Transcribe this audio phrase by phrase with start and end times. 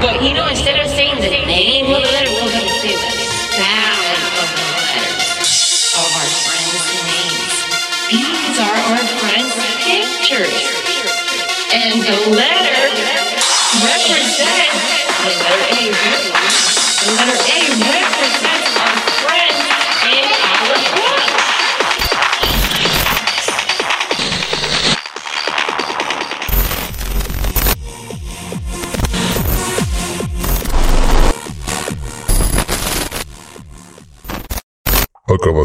[0.00, 3.10] But you know, instead of saying the name of the letter, we're gonna say the
[3.58, 5.26] sound of the letters
[5.98, 7.54] of our friends' names.
[8.06, 10.54] These are our friends' pictures.
[11.74, 12.82] And the letter
[13.82, 14.78] represents
[15.18, 15.90] the letter A.
[17.02, 18.47] The letter A represents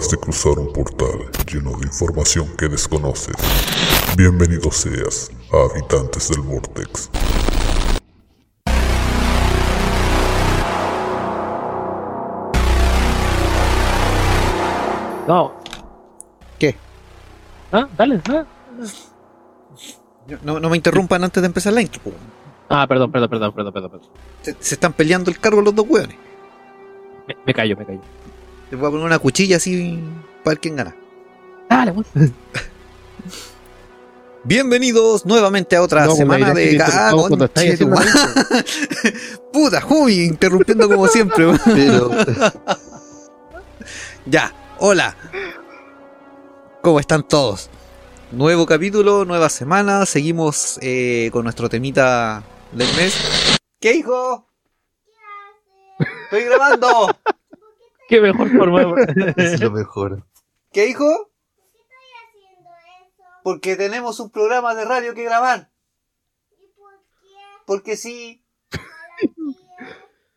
[0.03, 3.35] Acabas de cruzar un portal lleno de información que desconoces.
[4.17, 7.09] Bienvenido seas a Habitantes del Vortex.
[15.25, 15.53] No.
[16.59, 16.75] ¿Qué?
[17.71, 18.45] Ah, dale, ah.
[20.41, 22.01] No, no me interrumpan antes de empezar la intro.
[22.67, 23.91] Ah, perdón, perdón, perdón, perdón, perdón.
[23.91, 24.09] perdón.
[24.41, 26.17] Se, se están peleando el cargo los dos hueones.
[27.25, 28.01] Me, me callo, me callo.
[28.73, 29.99] Les voy a poner una cuchilla así
[30.43, 30.95] para ver quién gana.
[31.69, 32.05] Dale, weón.
[34.43, 37.85] Bienvenidos nuevamente a otra No, semana de madre.
[39.53, 41.45] Puta, Jumi, interrumpiendo como siempre.
[41.45, 41.61] weón.
[41.63, 42.09] Pero
[44.25, 45.15] ya, hola.
[46.81, 47.69] ¿Cómo están todos?
[48.31, 50.07] Nuevo capítulo, nueva semana.
[50.07, 53.15] Seguimos eh, con nuestro temita del mes.
[53.79, 54.47] ¿Qué hijo?
[56.23, 57.15] Estoy grabando.
[58.13, 58.95] Qué mejor forma.
[59.37, 60.23] es lo mejor.
[60.71, 61.31] ¿Qué hijo?
[63.43, 65.71] Porque tenemos un programa de radio que grabar.
[67.65, 68.45] Porque sí.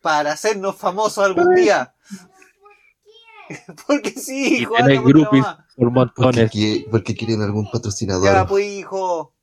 [0.01, 1.93] Para hacernos famosos algún día.
[3.87, 4.75] Porque sí, y hijo.
[4.75, 6.51] anda por por Porque, montones.
[6.91, 8.25] porque quieren algún patrocinador.
[8.25, 9.35] Ya, pues, hijo.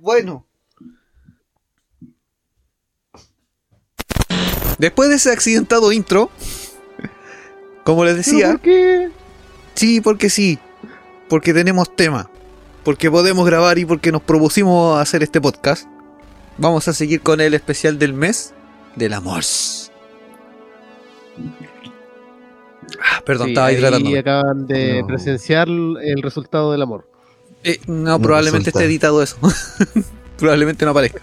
[0.00, 0.46] Bueno.
[4.78, 6.30] Después de ese accidentado intro,
[7.84, 9.10] como les decía, ¿Por qué?
[9.74, 10.58] sí, porque sí,
[11.28, 12.30] porque tenemos tema,
[12.82, 15.86] porque podemos grabar y porque nos propusimos hacer este podcast,
[16.58, 18.52] vamos a seguir con el especial del mes
[18.96, 19.42] del amor.
[23.02, 24.18] Ah, perdón, Sí, estaba ahí hidratándome.
[24.18, 25.06] acaban de No.
[25.06, 27.08] presenciar el resultado del amor.
[27.64, 28.80] Eh, no, No probablemente resulta.
[28.80, 29.36] esté editado eso.
[30.38, 31.20] probablemente no aparezca.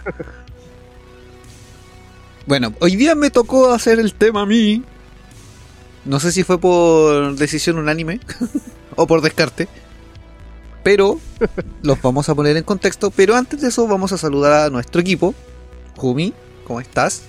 [2.46, 4.84] Bueno, hoy día me tocó hacer el tema a mí.
[6.06, 8.19] No sé si fue por decisión unánime
[8.96, 9.68] o por descarte.
[10.84, 11.19] Pero
[11.84, 13.12] los vamos a poner en contexto.
[13.12, 15.35] Pero antes de eso vamos a saludar a nuestro equipo.
[15.97, 16.34] Jumi,
[16.66, 17.24] ¿cómo estás?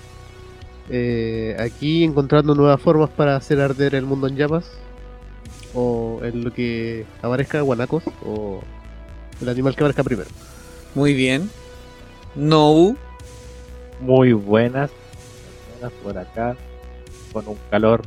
[0.89, 4.65] Eh, aquí encontrando nuevas formas para hacer arder el mundo en llamas.
[5.75, 8.03] O en lo que aparezca guanacos.
[8.25, 8.61] O
[9.39, 10.29] el animal que aparezca primero.
[10.95, 11.51] Muy bien.
[12.35, 12.97] Nou,
[13.99, 14.89] Muy buenas.
[15.89, 16.55] Por acá.
[17.31, 18.03] Con un calor.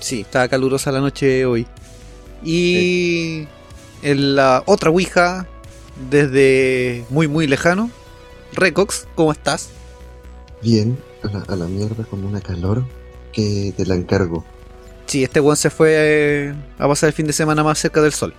[0.00, 1.66] Sí, estaba calurosa la noche hoy.
[2.44, 3.46] Y
[4.02, 5.46] en la otra Ouija,
[6.10, 7.90] desde muy muy lejano,
[8.52, 9.70] Recox, ¿cómo estás?
[10.62, 12.84] Bien, a la, a la mierda con una calor
[13.32, 14.44] que te la encargo.
[15.06, 18.12] Sí, este weón se fue eh, a pasar el fin de semana más cerca del
[18.12, 18.34] sol.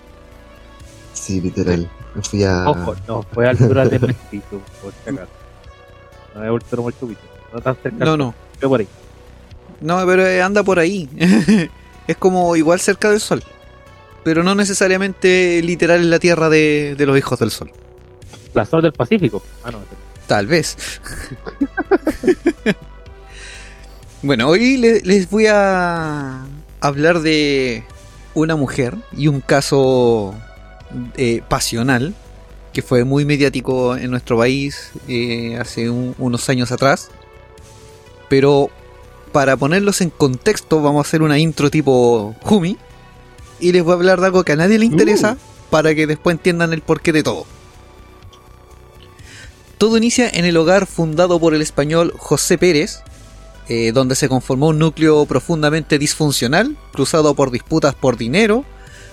[1.13, 1.89] Sí, literal.
[2.13, 2.69] Me fui a.
[2.69, 5.31] Ojo, no, fue a altura de Mestito, por si acaso.
[6.35, 7.21] No es ultra muy chubito.
[7.53, 8.03] No tan cerca.
[8.05, 8.87] No, no, por ahí.
[9.81, 11.07] no, pero eh, anda por ahí.
[12.07, 13.43] es como igual cerca del sol.
[14.23, 17.71] Pero no necesariamente literal en la tierra de, de los hijos del sol.
[18.53, 19.41] La zona del Pacífico.
[19.63, 19.79] Ah, no.
[20.27, 20.75] Tal vez.
[24.21, 26.45] bueno, hoy le- les voy a
[26.81, 27.83] hablar de
[28.33, 30.35] una mujer y un caso
[31.15, 32.13] eh, pasional
[32.73, 37.09] que fue muy mediático en nuestro país eh, hace un- unos años atrás.
[38.29, 38.69] Pero
[39.31, 42.77] para ponerlos en contexto vamos a hacer una intro tipo Jumi
[43.59, 45.37] y les voy a hablar de algo que a nadie le interesa
[45.69, 47.45] para que después entiendan el porqué de todo.
[49.77, 53.01] Todo inicia en el hogar fundado por el español José Pérez,
[53.69, 58.65] eh, donde se conformó un núcleo profundamente disfuncional, cruzado por disputas por dinero,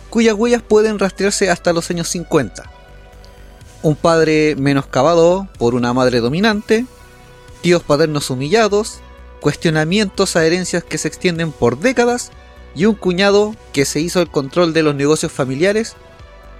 [0.08, 2.62] cuyas huellas pueden rastrearse hasta los años 50.
[3.82, 6.86] Un padre menoscabado por una madre dominante,
[7.60, 9.00] tíos paternos humillados,
[9.44, 12.30] cuestionamientos a herencias que se extienden por décadas
[12.74, 15.96] y un cuñado que se hizo el control de los negocios familiares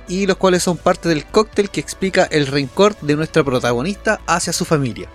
[0.06, 4.52] y los cuales son parte del cóctel que explica el rencor de nuestra protagonista hacia
[4.52, 5.08] su familia.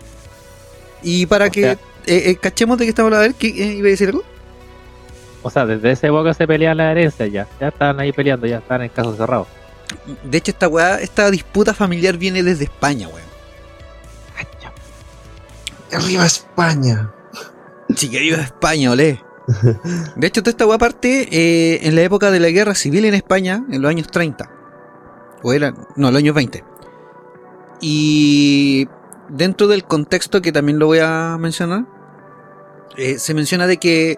[1.04, 1.72] Y para O que sea-
[2.08, 4.24] eh, eh, cachemos de qué estamos hablando, a ver, ¿qué, eh, ¿iba a decir algo?
[5.44, 7.48] O sea, desde esa época se pelean las herencias ya.
[7.62, 9.48] Ya estaban ahí peleando, ya estaban en casos cerrados.
[10.24, 13.30] De hecho, esta weá, esta disputa familiar viene desde España, weón.
[15.92, 17.12] ¡Arriba España!
[17.96, 19.24] Sí, que viva España, olé.
[20.16, 23.14] De hecho, toda esta weá parte eh, en la época de la guerra civil en
[23.14, 24.50] España, en los años 30.
[25.42, 26.64] O era, no, los años 20.
[27.82, 28.88] Y
[29.30, 31.86] dentro del contexto que también lo voy a mencionar,
[32.98, 34.18] eh, se menciona de que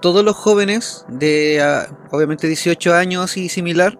[0.00, 3.96] todos los jóvenes de ah, obviamente 18 años y similar,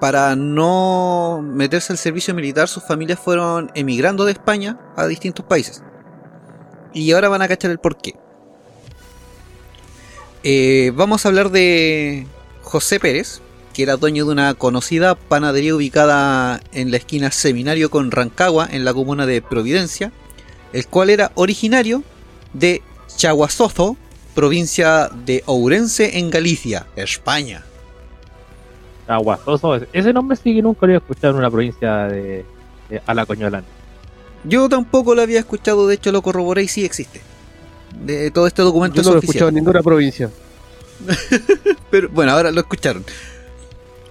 [0.00, 5.82] para no meterse al servicio militar, sus familias fueron emigrando de España a distintos países.
[6.92, 8.14] Y ahora van a cachar el porqué.
[10.42, 12.26] Eh, vamos a hablar de
[12.62, 13.40] José Pérez,
[13.74, 18.84] que era dueño de una conocida panadería ubicada en la esquina Seminario con Rancagua, en
[18.84, 20.12] la comuna de Providencia,
[20.72, 22.02] el cual era originario
[22.52, 23.96] de Chaguazozo,
[24.34, 27.64] provincia de Ourense, en Galicia, España.
[29.08, 29.80] Aguasoso.
[29.92, 32.44] Ese nombre sí que nunca lo había escuchado en una provincia de,
[32.88, 33.64] de Alacoñolán.
[34.48, 37.20] Yo tampoco lo había escuchado, de hecho lo corroboré y sí existe.
[38.04, 40.30] De todo este documento Yo es no lo he escuchado en ninguna provincia.
[41.90, 43.04] Pero bueno, ahora lo escucharon.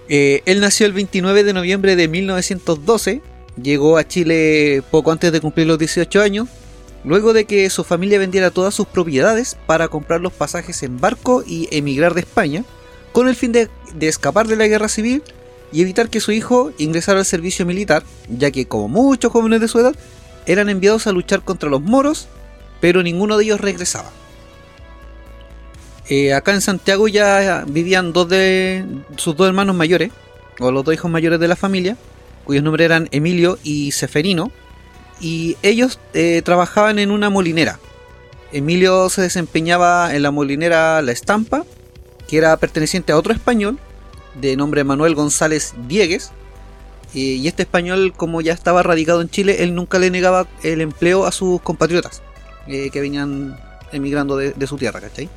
[0.08, 3.22] Eh, él nació el 29 de noviembre de 1912.
[3.60, 6.48] Llegó a Chile poco antes de cumplir los 18 años.
[7.04, 11.44] Luego de que su familia vendiera todas sus propiedades para comprar los pasajes en barco
[11.46, 12.64] y emigrar de España,
[13.12, 15.22] con el fin de, de escapar de la guerra civil
[15.72, 19.68] y evitar que su hijo ingresara al servicio militar, ya que como muchos jóvenes de
[19.68, 19.94] su edad,
[20.46, 22.28] eran enviados a luchar contra los moros,
[22.80, 24.10] pero ninguno de ellos regresaba.
[26.08, 28.84] Eh, acá en Santiago ya vivían dos de
[29.16, 30.12] sus dos hermanos mayores,
[30.60, 31.96] o los dos hijos mayores de la familia,
[32.44, 34.52] cuyos nombres eran Emilio y Seferino,
[35.20, 37.80] y ellos eh, trabajaban en una molinera.
[38.52, 41.64] Emilio se desempeñaba en la molinera La Estampa,
[42.28, 43.78] que era perteneciente a otro español,
[44.40, 46.30] de nombre Manuel González Diegues,
[47.20, 51.24] y este español, como ya estaba radicado en Chile, él nunca le negaba el empleo
[51.26, 52.22] a sus compatriotas
[52.66, 53.58] eh, que venían
[53.92, 55.28] emigrando de, de su tierra, ¿cachai?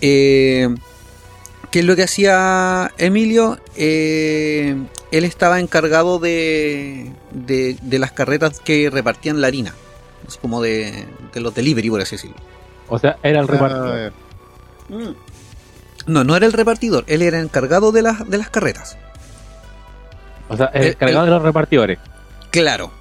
[0.00, 0.74] Eh,
[1.70, 3.58] ¿Qué es lo que hacía Emilio?
[3.76, 4.76] Eh,
[5.10, 9.74] él estaba encargado de, de, de las carretas que repartían la harina.
[10.26, 12.36] Así como de, de los delivery, por así decirlo.
[12.88, 14.12] O sea, era el repartidor.
[14.90, 15.12] Ah,
[16.06, 18.96] No, no era el repartidor, él era encargado de las, de las carretas.
[20.48, 21.98] O sea, el el- encargado de los repartidores.
[22.50, 22.92] Claro.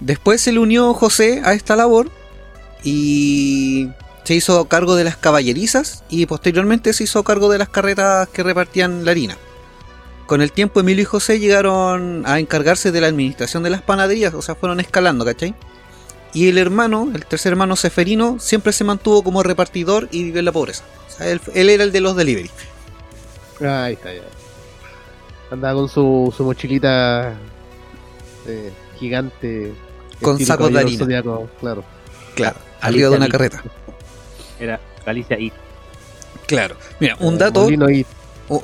[0.00, 2.10] Después se le unió José a esta labor
[2.84, 3.88] y
[4.24, 8.42] se hizo cargo de las caballerizas y posteriormente se hizo cargo de las carretas que
[8.42, 9.36] repartían la harina.
[10.26, 14.34] Con el tiempo Emilio y José llegaron a encargarse de la administración de las panaderías,
[14.34, 15.54] o sea, fueron escalando, ¿cachai?
[16.34, 20.44] Y el hermano, el tercer hermano Seferino, siempre se mantuvo como repartidor y vivió en
[20.44, 20.84] la pobreza.
[21.08, 22.50] O sea, él, él era el de los delivery.
[23.62, 24.20] Ah, Ahí está, ya.
[25.50, 27.34] Andaba con su, su mochilita
[28.46, 29.72] eh, gigante.
[30.20, 30.98] Con sacos de harina.
[30.98, 31.84] Zodiaco, claro.
[32.34, 33.62] Claro, arriba de una carreta.
[34.58, 35.52] Era Galicia y
[36.46, 36.76] Claro.
[37.00, 37.66] Mira, un Eh, dato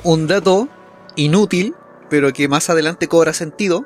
[0.03, 0.67] Un dato
[1.15, 1.75] inútil,
[2.09, 3.85] pero que más adelante cobra sentido,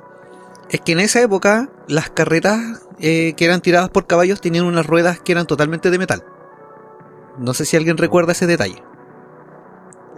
[0.70, 4.86] es que en esa época las carretas eh, que eran tiradas por caballos tenían unas
[4.86, 6.24] ruedas que eran totalmente de metal.
[7.38, 8.82] No sé si alguien recuerda ese detalle.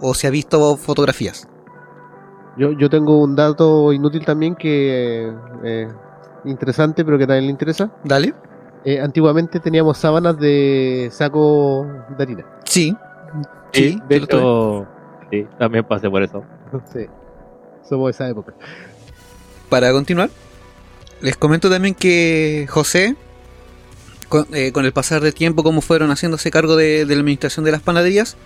[0.00, 1.48] O se ha visto fotografías.
[2.56, 5.32] Yo, yo tengo un dato inútil también que
[5.64, 5.88] eh,
[6.44, 7.90] interesante, pero que también le interesa.
[8.04, 8.34] Dale.
[8.84, 11.86] Eh, antiguamente teníamos sábanas de saco
[12.16, 12.46] de harina.
[12.64, 12.96] Sí.
[13.72, 14.86] Sí, Sí, de hecho,
[15.58, 16.44] también pasé por eso.
[16.92, 17.06] sí.
[17.88, 18.52] Somos de esa época.
[19.70, 20.28] Para continuar,
[21.22, 23.16] les comento también que José,
[24.28, 27.64] con, eh, con el pasar del tiempo, como fueron haciéndose cargo de, de la administración
[27.64, 28.36] de las panaderías,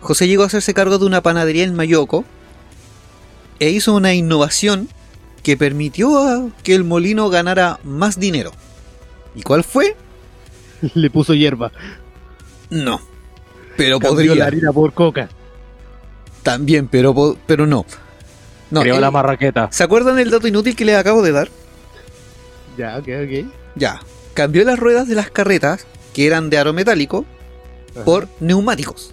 [0.00, 2.24] José llegó a hacerse cargo de una panadería en Mayoco
[3.60, 4.88] e hizo una innovación
[5.42, 8.52] que permitió a que el molino ganara más dinero.
[9.34, 9.96] ¿Y cuál fue?
[10.94, 11.72] Le puso hierba.
[12.70, 13.00] No.
[13.76, 14.34] Pero Cambió podría.
[14.34, 15.28] la harina por coca.
[16.42, 17.84] También, pero, pero no.
[18.70, 19.68] No, Creó él- la marraqueta.
[19.70, 21.48] ¿Se acuerdan del dato inútil que les acabo de dar?
[22.76, 23.52] Ya, ok, ok.
[23.76, 24.00] Ya.
[24.34, 27.24] Cambió las ruedas de las carretas, que eran de aro metálico,
[27.94, 28.04] Ajá.
[28.04, 29.12] por neumáticos.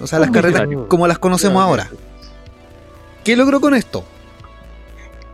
[0.00, 1.90] O sea, las Ah, carretas como las conocemos ahora.
[3.24, 4.04] ¿Qué logró con esto?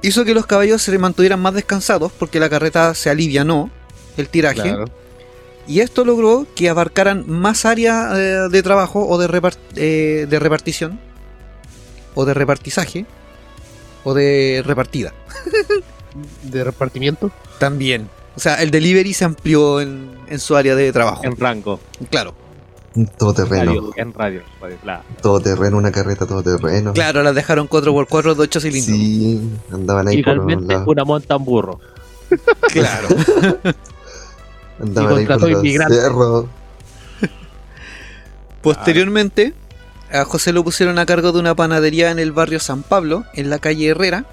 [0.02, 3.70] Hizo que los caballos se mantuvieran más descansados porque la carreta se alivianó
[4.16, 4.62] el tiraje.
[4.62, 4.84] Claro.
[5.66, 10.98] Y esto logró que abarcaran más área eh, de trabajo o de, eh, de repartición,
[12.14, 13.06] o de repartizaje,
[14.04, 15.12] o de repartida.
[16.42, 17.30] De repartimiento.
[17.60, 18.08] También.
[18.34, 21.22] O sea, el delivery se amplió en, en su área de trabajo.
[21.22, 21.78] En rango.
[22.10, 22.34] Claro.
[23.18, 23.64] Todo terreno.
[23.66, 24.42] Radio, en radio.
[24.60, 25.02] radio, claro.
[25.22, 26.92] Todo terreno, una carreta todo terreno.
[26.92, 28.96] Claro, las dejaron 4x4 de 8 cilindros.
[28.96, 29.40] Sí,
[29.72, 30.90] andaban ahí por un Finalmente lado.
[30.90, 31.80] una monta en burro.
[32.72, 33.08] Claro.
[34.82, 36.00] Andaban ahí por contrató los inmigrantes.
[36.00, 36.46] cerros.
[38.62, 39.54] Posteriormente,
[40.12, 43.50] a José lo pusieron a cargo de una panadería en el barrio San Pablo, en
[43.50, 44.24] la calle Herrera.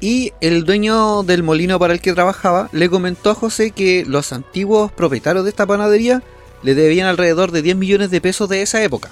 [0.00, 4.32] Y el dueño del molino para el que trabajaba le comentó a José que los
[4.32, 6.22] antiguos propietarios de esta panadería
[6.64, 9.10] le debían alrededor de 10 millones de pesos de esa época.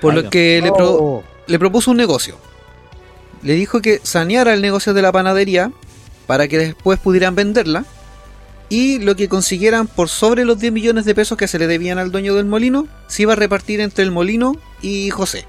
[0.00, 0.30] Por Ay, lo no.
[0.30, 2.36] que le, pro- Oh, le propuso un negocio.
[3.42, 5.70] Le dijo que saneara el negocio de la panadería
[6.26, 7.84] para que después pudieran venderla.
[8.70, 11.98] Y lo que consiguieran por sobre los 10 millones de pesos que se le debían
[11.98, 15.44] al dueño del molino, se iba a repartir entre el molino y José.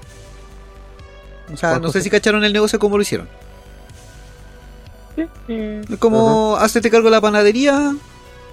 [1.52, 3.26] O sea, ¿Cuál no sé si cacharon el negocio como lo hicieron.
[5.16, 5.54] Sí, sí.
[5.94, 7.94] Es como, hazte cargo de la panadería,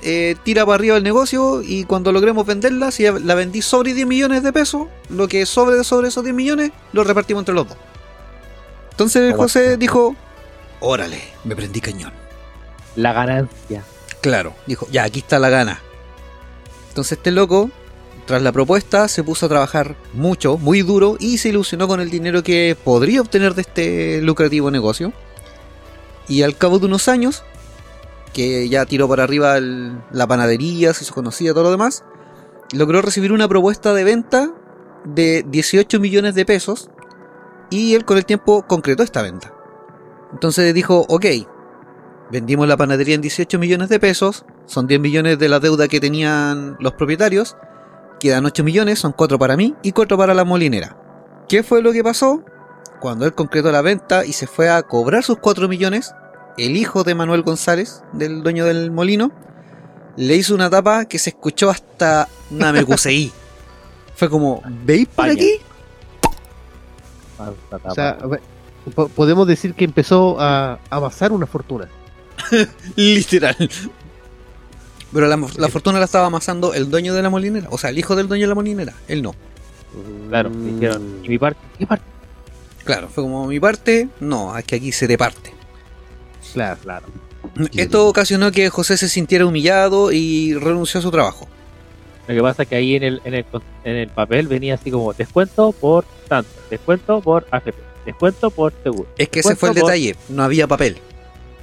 [0.04, 4.06] eh, tira para arriba el negocio y cuando logremos venderla, si la vendí sobre 10
[4.06, 7.70] millones de pesos, lo que sobre de sobre esos 10 millones, lo repartimos entre los
[7.70, 7.78] dos.
[8.92, 10.16] Entonces José dijo,
[10.82, 12.12] órale, me prendí cañón.
[12.96, 13.84] La ganancia.
[14.22, 15.82] Claro, dijo, ya, aquí está la gana.
[16.90, 17.72] Entonces este loco,
[18.26, 22.10] tras la propuesta, se puso a trabajar mucho, muy duro, y se ilusionó con el
[22.10, 25.14] dinero que podría obtener de este lucrativo negocio.
[26.28, 27.44] Y al cabo de unos años,
[28.34, 32.04] que ya tiró para arriba la panadería, se hizo conocida, todo lo demás,
[32.74, 34.52] logró recibir una propuesta de venta
[35.06, 36.90] de 18 millones de pesos,
[37.70, 39.54] y él con el tiempo concretó esta venta.
[40.34, 41.26] Entonces dijo, ok,
[42.34, 46.00] Vendimos la panadería en 18 millones de pesos, son 10 millones de la deuda que
[46.00, 47.58] tenían los propietarios,
[48.20, 50.98] quedan 8 millones, son 4 para mí y 4 para la molinera.
[51.48, 52.44] ¿Qué fue lo que pasó?
[53.00, 56.16] Cuando él concretó la venta y se fue a cobrar sus 4 millones,
[56.58, 59.32] el hijo de Manuel González, del dueño del molino,
[60.16, 63.32] le hizo una tapa que se escuchó hasta Namekuseí.
[64.16, 65.56] Fue como, ¿veis por aquí?
[67.84, 68.18] O sea,
[69.16, 71.88] podemos decir que empezó a amasar una fortuna.
[72.96, 73.56] Literal.
[75.12, 78.00] Pero la, la fortuna la estaba amasando el dueño de la molinera, o sea, el
[78.00, 79.36] hijo del dueño de la molinera, él no.
[80.30, 81.20] claro, Mm, dijeron.
[81.24, 81.60] ¿Y mi parte?
[81.78, 82.06] ¿Qué parte?
[82.84, 85.53] Claro, fue como mi parte, no, es que aquí se te parte.
[86.54, 86.80] Claro.
[86.84, 87.06] Claro.
[87.76, 91.48] Esto ocasionó que José se sintiera humillado y renunció a su trabajo.
[92.28, 93.46] Lo que pasa es que ahí en el, en el,
[93.84, 97.74] en el papel venía así como descuento por tanto, descuento por AFP,
[98.06, 99.10] descuento por seguro.
[99.18, 100.98] Es que ese fue el ¿Cuánto por- detalle, no había papel.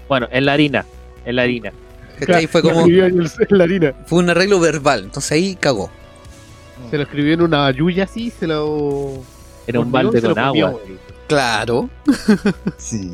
[0.07, 0.85] Bueno, en la harina,
[1.25, 1.73] en la harina.
[2.19, 2.47] ¿cachai?
[2.47, 3.95] Fue como, en, la harina.
[4.07, 5.91] fue un arreglo verbal, entonces ahí cagó.
[6.91, 9.15] Se lo escribió en una yuya así, se lo.
[9.67, 10.67] Era un balde con comió.
[10.67, 10.81] agua.
[11.27, 11.89] Claro.
[12.77, 13.13] Sí.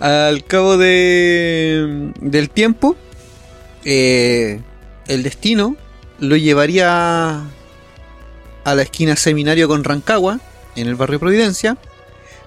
[0.00, 2.96] Al cabo de, del tiempo,
[3.84, 4.60] eh,
[5.08, 5.76] el destino
[6.18, 7.38] lo llevaría
[8.64, 10.40] a la esquina Seminario con Rancagua,
[10.74, 11.76] en el barrio Providencia.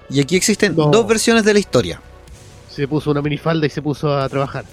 [0.08, 0.86] Y aquí existen No.
[0.90, 2.00] dos versiones de la historia.
[2.68, 4.64] Se puso una minifalda y se puso a trabajar.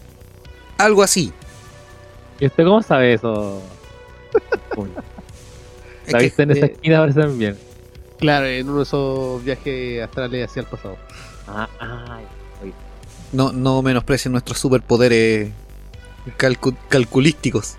[0.78, 1.32] Algo así.
[2.40, 3.62] ¿Y usted cómo sabe eso?
[6.06, 7.58] Es ¿La viste en esa eh, esquina ahora también?
[8.18, 10.98] Claro, en uno de esos viajes astrales hacia el pasado.
[11.48, 12.20] Ah, ah,
[13.32, 15.50] no, no menosprecien nuestros superpoderes
[16.38, 17.76] calcu- calculísticos.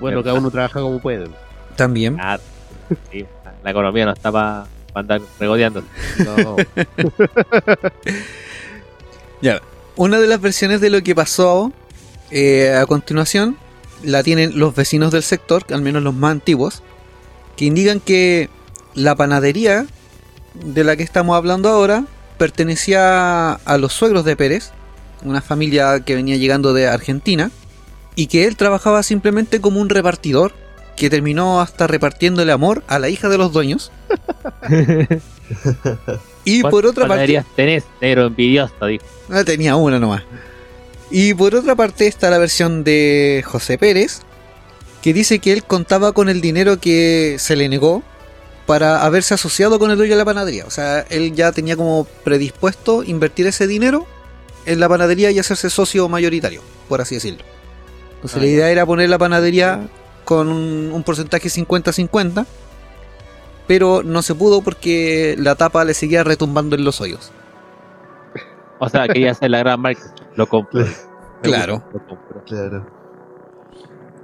[0.00, 1.28] Bueno, cada uno trabaja como puede.
[1.76, 2.18] También.
[3.10, 3.24] Sí,
[3.62, 5.82] la economía no está para andar regodeando.
[6.18, 6.56] No.
[9.40, 9.60] Ya,
[9.96, 11.72] una de las versiones de lo que pasó
[12.30, 13.56] eh, a continuación
[14.04, 16.82] la tienen los vecinos del sector, al menos los más antiguos,
[17.56, 18.48] que indican que
[18.94, 19.86] la panadería
[20.54, 22.04] de la que estamos hablando ahora
[22.42, 24.72] pertenecía a los suegros de Pérez,
[25.22, 27.52] una familia que venía llegando de Argentina,
[28.16, 30.50] y que él trabajaba simplemente como un repartidor
[30.96, 33.92] que terminó hasta repartiéndole amor a la hija de los dueños.
[36.44, 37.44] y por otra parte...
[37.54, 38.86] tenés, negro envidioso?
[38.86, 39.04] Dijo.
[39.30, 40.24] Ah, tenía una nomás.
[41.12, 44.22] Y por otra parte está la versión de José Pérez,
[45.00, 48.02] que dice que él contaba con el dinero que se le negó
[48.66, 50.64] para haberse asociado con el dueño de la panadería.
[50.66, 54.06] O sea, él ya tenía como predispuesto invertir ese dinero
[54.66, 57.44] en la panadería y hacerse socio mayoritario, por así decirlo.
[58.16, 59.88] Entonces Ah, la idea era poner la panadería
[60.24, 62.46] con un, un porcentaje 50-50,
[63.66, 67.32] pero no se pudo porque la tapa le seguía retumbando en los hoyos.
[68.78, 70.14] O sea, quería hacer la gran marca.
[70.36, 70.84] Lo compró.
[71.42, 71.82] Claro.
[71.92, 72.44] lo compró.
[72.44, 72.86] Claro.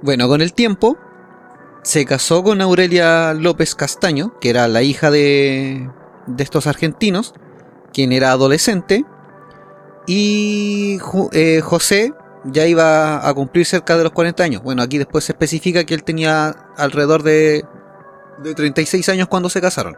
[0.01, 0.97] Bueno, con el tiempo
[1.83, 5.89] se casó con Aurelia López Castaño, que era la hija de,
[6.27, 7.33] de estos argentinos,
[7.93, 9.05] quien era adolescente,
[10.07, 10.97] y
[11.33, 12.13] eh, José
[12.45, 14.63] ya iba a cumplir cerca de los 40 años.
[14.63, 17.63] Bueno, aquí después se especifica que él tenía alrededor de,
[18.41, 19.97] de 36 años cuando se casaron.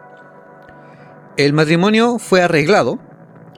[1.38, 2.98] El matrimonio fue arreglado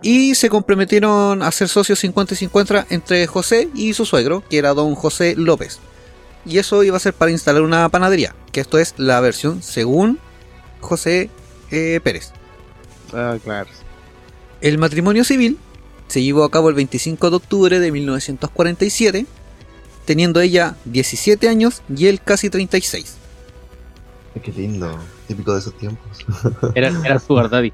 [0.00, 4.58] Y se comprometieron a ser socios 50 y 50 entre José y su suegro, que
[4.58, 5.80] era don José López.
[6.46, 10.18] Y eso iba a ser para instalar una panadería, que esto es la versión según
[10.80, 11.30] José
[11.70, 12.32] eh, Pérez.
[13.12, 13.70] Ah, claro.
[14.60, 15.58] El matrimonio civil
[16.08, 19.26] se llevó a cabo el 25 de octubre de 1947,
[20.04, 23.16] teniendo ella 17 años y él casi 36.
[24.42, 24.98] Qué lindo,
[25.28, 26.06] típico de esos tiempos.
[26.74, 27.72] Era, era Sugar Daddy.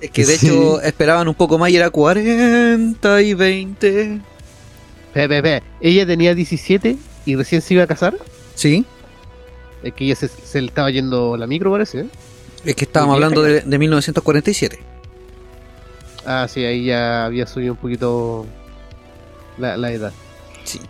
[0.00, 0.46] Es que de Sí.
[0.46, 4.20] hecho esperaban un poco más y era 40 y 20.
[5.12, 5.62] Pe, pe, pe.
[5.80, 6.96] Ella tenía 17
[7.26, 8.16] y recién se iba a casar.
[8.54, 8.86] Sí,
[9.82, 12.00] Es que ella se, se le estaba yendo la micro, parece.
[12.00, 12.06] ¿eh?
[12.64, 14.78] es que estábamos hablando de, de 1947.
[16.24, 18.46] Ah, sí, ahí ya había subido un poquito
[19.58, 20.12] la, la edad.
[20.64, 20.80] Sí,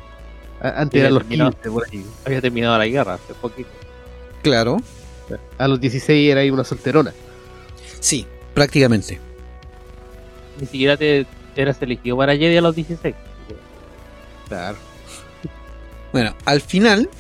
[0.62, 1.50] A- Antes eran los terminó.
[1.50, 2.06] 15, por ahí.
[2.24, 3.68] Había terminado la guerra hace poquito.
[4.42, 4.78] claro.
[5.58, 7.12] A los 16 era ahí una solterona.
[7.98, 8.24] Sí,
[8.54, 9.18] prácticamente.
[10.60, 11.26] Ni siquiera te
[11.56, 13.12] eras elegido para Jedi a los 16.
[14.48, 14.76] Claro.
[16.16, 17.10] Bueno, al final,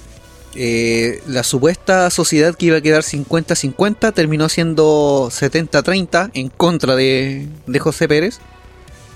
[0.54, 7.46] eh, la supuesta sociedad que iba a quedar 50-50 terminó siendo 70-30 en contra de,
[7.66, 8.38] de José Pérez,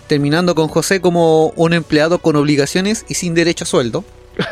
[0.06, 4.04] terminando con José como un empleado con obligaciones y sin derecho a sueldo.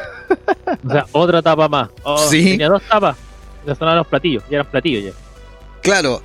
[0.86, 1.90] O sea, otra tapa más.
[2.04, 2.44] Oh, Sí.
[2.44, 3.18] Tenía dos tapas.
[3.66, 4.42] Ya sonaban los platillos.
[4.50, 5.12] Ya eran platillos ya.
[5.82, 6.22] Claro,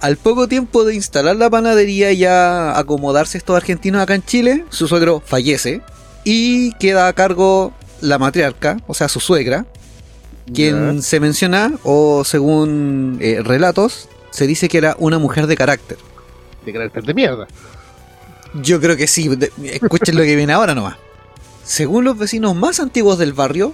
[0.00, 4.64] al poco tiempo de instalar la panadería y ya acomodarse estos argentinos acá en Chile,
[4.70, 5.82] su suegro fallece
[6.22, 9.66] y queda a cargo la matriarca, o sea, su suegra,
[10.52, 15.96] quien se menciona, o según eh, relatos, se dice que era una mujer de carácter.
[16.66, 17.46] De carácter de mierda.
[18.62, 20.96] Yo creo que sí, de- escuchen lo que viene ahora nomás.
[21.64, 23.72] Según los vecinos más antiguos del barrio,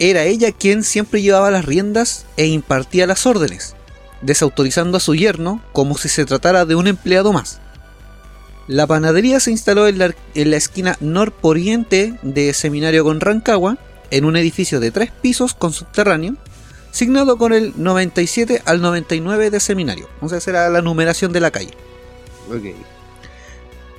[0.00, 3.74] era ella quien siempre llevaba las riendas e impartía las órdenes,
[4.22, 7.60] desautorizando a su yerno como si se tratara de un empleado más.
[8.68, 13.78] La panadería se instaló en la, en la esquina norporiente de Seminario con Rancagua,
[14.10, 16.36] en un edificio de tres pisos con subterráneo,
[16.90, 20.08] signado con el 97 al 99 de Seminario.
[20.20, 21.72] O sea, esa era la numeración de la calle.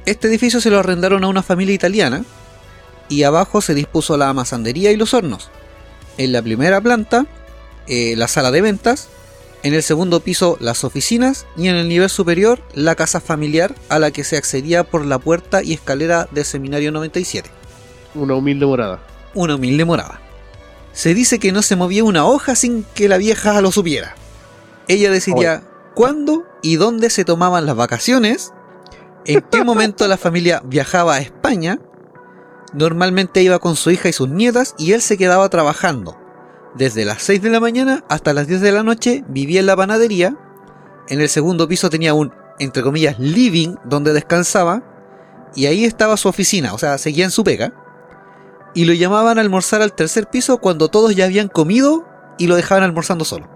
[0.06, 2.24] Este edificio se lo arrendaron a una familia italiana
[3.10, 5.50] y abajo se dispuso la amasandería y los hornos.
[6.18, 7.26] En la primera planta,
[7.88, 9.10] eh, la sala de ventas,
[9.64, 14.00] en el segundo piso las oficinas y en el nivel superior la casa familiar a
[14.00, 17.50] la que se accedía por la puerta y escalera del Seminario 97,
[18.16, 19.00] Una humilde morada.
[19.34, 20.22] una humilde morada.
[20.94, 24.16] Se dice que no se movía una hoja sin que la vieja lo supiera.
[24.88, 28.52] Ella decidía cuándo y dónde se tomaban las vacaciones,
[29.26, 31.80] en qué momento la familia viajaba a España.
[32.74, 36.18] Normalmente iba con su hija y sus nietas y él se quedaba trabajando.
[36.76, 39.76] Desde las 6 de la mañana hasta las 10 de la noche vivía en la
[39.76, 40.36] panadería.
[41.08, 44.84] En el segundo piso tenía un, entre comillas, living donde descansaba.
[45.56, 47.74] Y ahí estaba su oficina, o sea, seguía en su pega.
[48.76, 52.06] Y lo llamaban a almorzar al tercer piso cuando todos ya habían comido
[52.38, 53.50] y lo dejaban almorzando solo.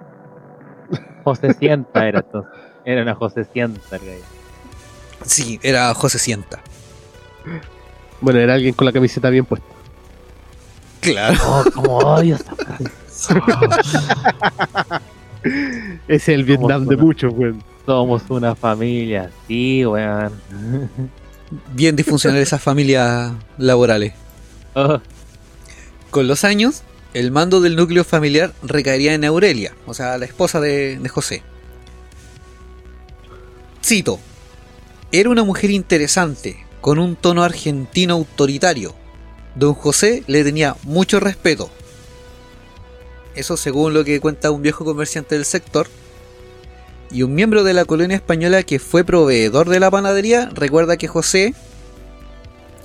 [1.23, 2.52] José Sienta era entonces.
[2.84, 3.95] Era una José Sienta.
[3.95, 4.23] el gallo.
[5.26, 6.60] Sí, era José Sienta.
[8.19, 9.67] Bueno, era alguien con la camiseta bien puesta.
[11.02, 11.38] Claro.
[11.45, 13.03] Oh, como odio esa frase.
[16.08, 17.62] Es el Vietnam de muchos, weón.
[17.86, 19.30] Somos una familia.
[19.48, 20.32] Sí, weón.
[21.74, 24.14] Bien disfuncional esas familias laborales.
[24.76, 25.00] Oh,
[26.10, 26.82] Con los años,
[27.14, 31.44] el mando del núcleo familiar recaería en Aurelia, o sea, la esposa de, de José.
[33.86, 34.20] Cito,
[35.12, 38.96] era una mujer interesante, con un tono argentino autoritario.
[39.54, 41.70] Don José le tenía mucho respeto.
[43.36, 45.88] Eso según lo que cuenta un viejo comerciante del sector.
[47.12, 51.08] Y un miembro de la colonia española que fue proveedor de la panadería recuerda que
[51.08, 51.54] José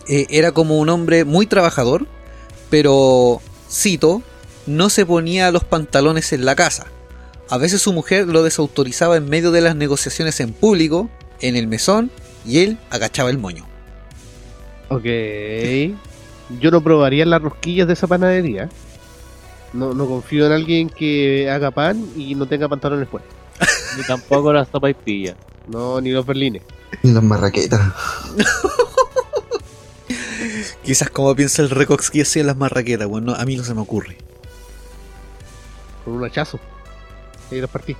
[0.08, 2.06] eh, era como un hombre muy trabajador,
[2.70, 4.22] pero, cito,
[4.66, 6.86] no se ponía los pantalones en la casa.
[7.50, 11.08] A veces su mujer lo desautorizaba en medio de las negociaciones en público,
[11.40, 12.10] en el mesón,
[12.46, 13.66] y él agachaba el moño.
[14.88, 15.04] Ok.
[16.60, 18.68] Yo no probaría las rosquillas de esa panadería.
[19.72, 23.34] No, no confío en alguien que haga pan y no tenga pantalones puestos.
[23.96, 25.36] ni tampoco la sopa y pilla.
[25.66, 26.62] No, ni los berlines.
[27.02, 27.80] Y las marraquetas.
[30.82, 33.82] Quizás como piensa el Recox que hacía las marraquetas, bueno, a mí no se me
[33.82, 34.16] ocurre.
[36.04, 36.58] Con un hachazo.
[37.50, 37.94] Ahí los partí.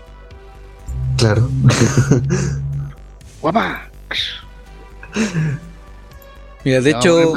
[1.19, 1.51] Claro.
[3.43, 3.91] ¡Guapa!
[6.65, 7.35] Mira, de hecho,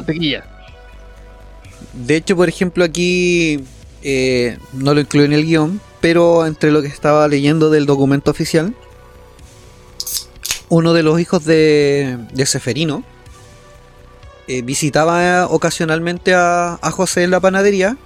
[1.93, 3.63] de hecho, por ejemplo, aquí
[4.03, 8.31] eh, no lo incluí en el guion, pero entre lo que estaba leyendo del documento
[8.31, 8.75] oficial,
[10.69, 13.03] uno de los hijos de, de Seferino
[14.47, 17.97] eh, visitaba ocasionalmente a, a José en la panadería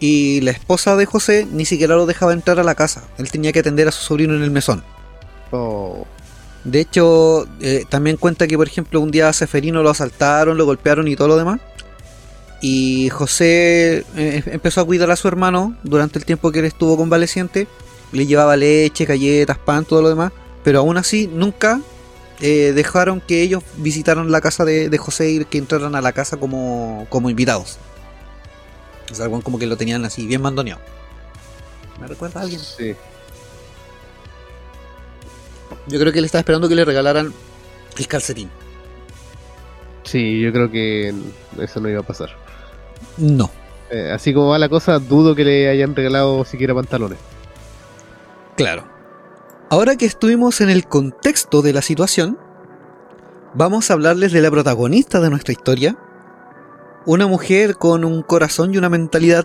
[0.00, 3.04] y la esposa de José ni siquiera lo dejaba entrar a la casa.
[3.18, 4.82] Él tenía que atender a su sobrino en el mesón.
[5.52, 6.06] Oh,
[6.64, 10.64] De hecho, eh, también cuenta que, por ejemplo, un día a Seferino lo asaltaron, lo
[10.64, 11.60] golpearon y todo lo demás.
[12.62, 16.96] Y José eh, empezó a cuidar a su hermano durante el tiempo que él estuvo
[16.96, 17.66] convaleciente.
[18.12, 20.32] Le llevaba leche, galletas, pan, todo lo demás.
[20.62, 21.80] Pero aún así, nunca
[22.40, 26.12] eh, dejaron que ellos visitaran la casa de, de José y que entraran a la
[26.12, 27.78] casa como, como invitados.
[29.10, 30.80] O sea, como que lo tenían así, bien mandoneado.
[32.00, 32.60] ¿Me recuerda a alguien?
[32.60, 32.94] sí.
[35.88, 37.32] Yo creo que él estaba esperando que le regalaran
[37.98, 38.48] el calcetín.
[40.04, 41.12] Sí, yo creo que
[41.58, 42.30] eso no iba a pasar.
[43.18, 43.50] No.
[43.90, 47.18] Eh, así como va la cosa, dudo que le hayan regalado siquiera pantalones.
[48.56, 48.84] Claro.
[49.70, 52.38] Ahora que estuvimos en el contexto de la situación,
[53.54, 55.96] vamos a hablarles de la protagonista de nuestra historia.
[57.04, 59.44] Una mujer con un corazón y una mentalidad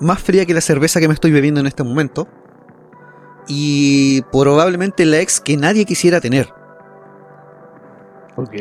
[0.00, 2.28] más fría que la cerveza que me estoy bebiendo en este momento.
[3.48, 6.52] Y probablemente la ex que nadie quisiera tener.
[8.36, 8.54] Ok.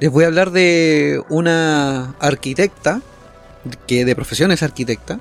[0.00, 3.02] Les voy a hablar de una arquitecta,
[3.86, 5.18] que de profesión es arquitecta,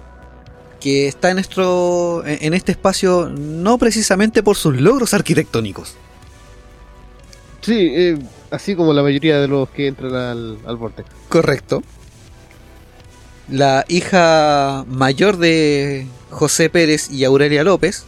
[0.80, 5.96] que está en, nuestro, en este espacio no precisamente por sus logros arquitectónicos.
[7.62, 8.20] Sí, eh,
[8.52, 11.10] así como la mayoría de los que entran al, al Vortex.
[11.28, 11.82] Correcto.
[13.50, 18.06] La hija mayor de José Pérez y Aurelia López,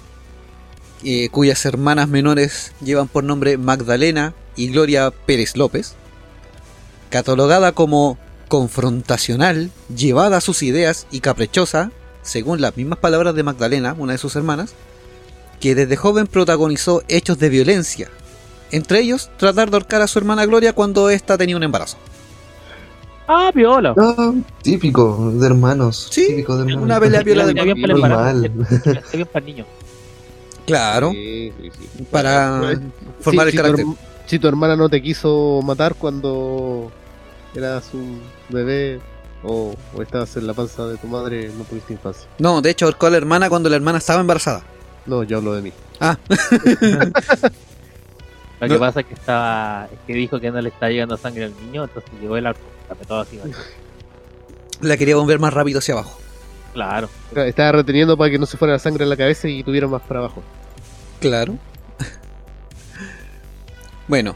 [1.03, 5.95] eh, cuyas hermanas menores llevan por nombre Magdalena y Gloria Pérez López,
[7.09, 8.17] catalogada como
[8.47, 11.91] confrontacional, llevada a sus ideas y caprichosa,
[12.21, 14.73] según las mismas palabras de Magdalena, una de sus hermanas,
[15.59, 18.09] que desde joven protagonizó hechos de violencia,
[18.71, 21.97] entre ellos tratar de ahorcar a su hermana Gloria cuando ésta tenía un embarazo.
[23.27, 23.93] Ah, piola.
[23.97, 26.07] Ah, típico de hermanos.
[26.09, 26.83] Sí, típico de hermanos.
[26.83, 28.45] una pelea viola de el Normal.
[28.45, 28.75] embarazo.
[28.89, 29.65] Está bien para el niño.
[30.65, 32.03] Claro, Sí, sí, sí.
[32.11, 32.79] para Pues,
[33.21, 33.85] formar el carácter.
[34.29, 36.91] Si tu hermana no te quiso matar cuando
[37.55, 38.99] eras un bebé
[39.43, 42.29] o, o estabas en la panza de tu madre, no tuviste infancia.
[42.37, 44.61] No, de hecho ahorcó a la hermana cuando la hermana estaba embarazada.
[45.05, 45.73] No, yo hablo de mí.
[45.99, 46.17] Ah,
[48.59, 48.73] Lo No.
[48.73, 51.53] que pasa es que estaba, es que dijo que no le está llegando sangre al
[51.65, 52.59] niño, entonces llegó el arco,
[53.07, 53.37] todo así.
[53.37, 53.53] ¿vale?
[54.81, 56.19] la quería volver más rápido hacia abajo.
[56.73, 57.09] Claro.
[57.35, 60.01] Estaba reteniendo para que no se fuera la sangre en la cabeza y tuviera más
[60.03, 60.43] para abajo.
[61.19, 61.55] Claro.
[64.09, 64.35] Bueno,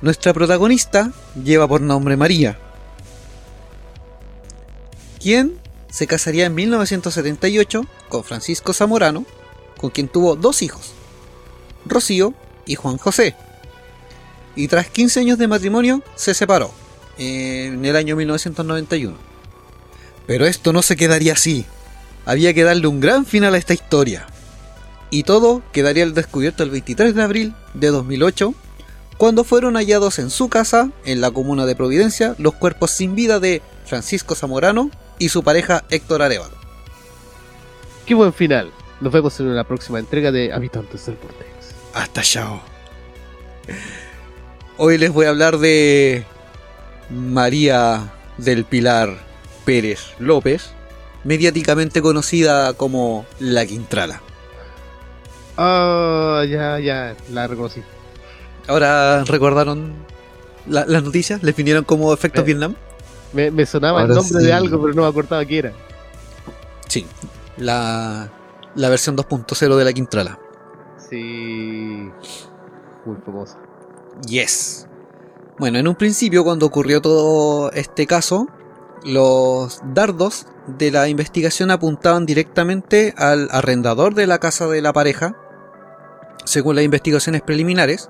[0.00, 1.12] nuestra protagonista
[1.44, 2.58] lleva por nombre María,
[5.22, 5.58] quien
[5.90, 9.26] se casaría en 1978 con Francisco Zamorano,
[9.76, 10.92] con quien tuvo dos hijos,
[11.84, 12.32] Rocío
[12.64, 13.36] y Juan José.
[14.54, 16.72] Y tras 15 años de matrimonio se separó
[17.18, 19.18] en el año 1991.
[20.26, 21.66] Pero esto no se quedaría así.
[22.24, 24.26] Había que darle un gran final a esta historia.
[25.10, 28.54] Y todo quedaría al descubierto el 23 de abril de 2008,
[29.16, 33.40] cuando fueron hallados en su casa, en la comuna de Providencia, los cuerpos sin vida
[33.40, 36.54] de Francisco Zamorano y su pareja Héctor Arevalo.
[38.04, 38.70] ¡Qué buen final!
[39.00, 41.74] Nos vemos en una próxima entrega de Habitantes del Vortex.
[41.94, 42.60] Hasta chao.
[44.78, 46.24] Hoy les voy a hablar de
[47.10, 49.18] María del Pilar
[49.64, 50.70] Pérez López,
[51.24, 54.22] mediáticamente conocida como La Quintrala.
[55.56, 57.82] Ah, ya, ya, la reconocí.
[58.68, 59.94] Ahora recordaron
[60.66, 62.46] la- las noticias, les vinieron como efectos Eh.
[62.46, 62.74] Vietnam.
[63.32, 64.46] Me, me sonaba el nombre sí.
[64.46, 65.72] de algo, pero no me acordaba qué era.
[66.88, 67.06] Sí,
[67.56, 68.30] la,
[68.74, 70.38] la versión 2.0 de La Quintrala.
[71.10, 72.08] Sí.
[73.04, 73.58] Muy famosa.
[74.26, 74.86] Yes.
[75.58, 78.48] Bueno, en un principio, cuando ocurrió todo este caso,
[79.04, 85.36] los dardos de la investigación apuntaban directamente al arrendador de la casa de la pareja,
[86.46, 88.08] según las investigaciones preliminares.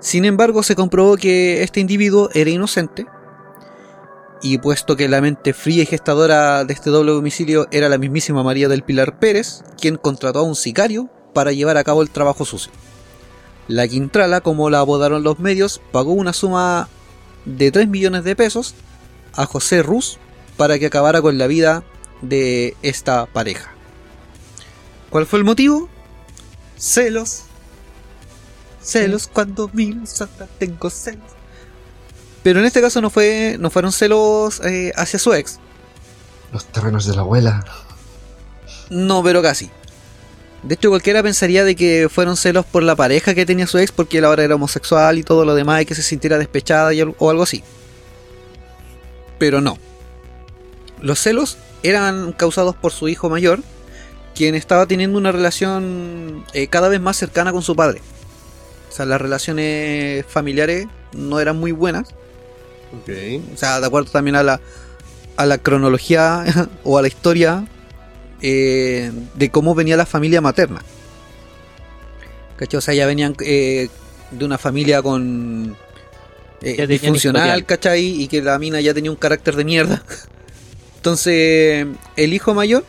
[0.00, 3.06] Sin embargo, se comprobó que este individuo era inocente,
[4.42, 8.42] y puesto que la mente fría y gestadora de este doble homicidio era la mismísima
[8.42, 12.46] María del Pilar Pérez, quien contrató a un sicario para llevar a cabo el trabajo
[12.46, 12.72] sucio.
[13.68, 16.88] La Quintrala, como la apodaron los medios, pagó una suma
[17.44, 18.74] de 3 millones de pesos
[19.34, 20.18] a José Ruz
[20.56, 21.84] para que acabara con la vida
[22.22, 23.72] de esta pareja.
[25.10, 25.88] ¿Cuál fue el motivo?
[26.80, 27.42] Celos.
[28.82, 31.30] Celos cuando miro Santa tengo celos.
[32.42, 35.60] Pero en este caso no fue no fueron celos eh, hacia su ex.
[36.52, 37.64] Los terrenos de la abuela.
[38.88, 39.70] No, pero casi.
[40.62, 43.92] De hecho, cualquiera pensaría de que fueron celos por la pareja que tenía su ex
[43.92, 47.02] porque él ahora era homosexual y todo lo demás y que se sintiera despechada y
[47.02, 47.62] o algo así.
[49.38, 49.78] Pero no.
[51.00, 53.60] Los celos eran causados por su hijo mayor,
[54.40, 58.00] quien estaba teniendo una relación eh, cada vez más cercana con su padre.
[58.88, 62.08] O sea, las relaciones familiares no eran muy buenas.
[63.02, 63.10] Ok.
[63.52, 64.58] O sea, de acuerdo también a la,
[65.36, 66.46] a la cronología
[66.84, 67.66] o a la historia
[68.40, 70.80] eh, de cómo venía la familia materna.
[72.56, 72.78] ¿Cachai?
[72.78, 73.90] O sea, ya venían eh,
[74.30, 75.76] de una familia con
[76.62, 77.66] eh, disfuncional.
[77.66, 78.22] ¿cachai?
[78.22, 80.02] Y que la mina ya tenía un carácter de mierda.
[80.96, 82.86] Entonces, el hijo mayor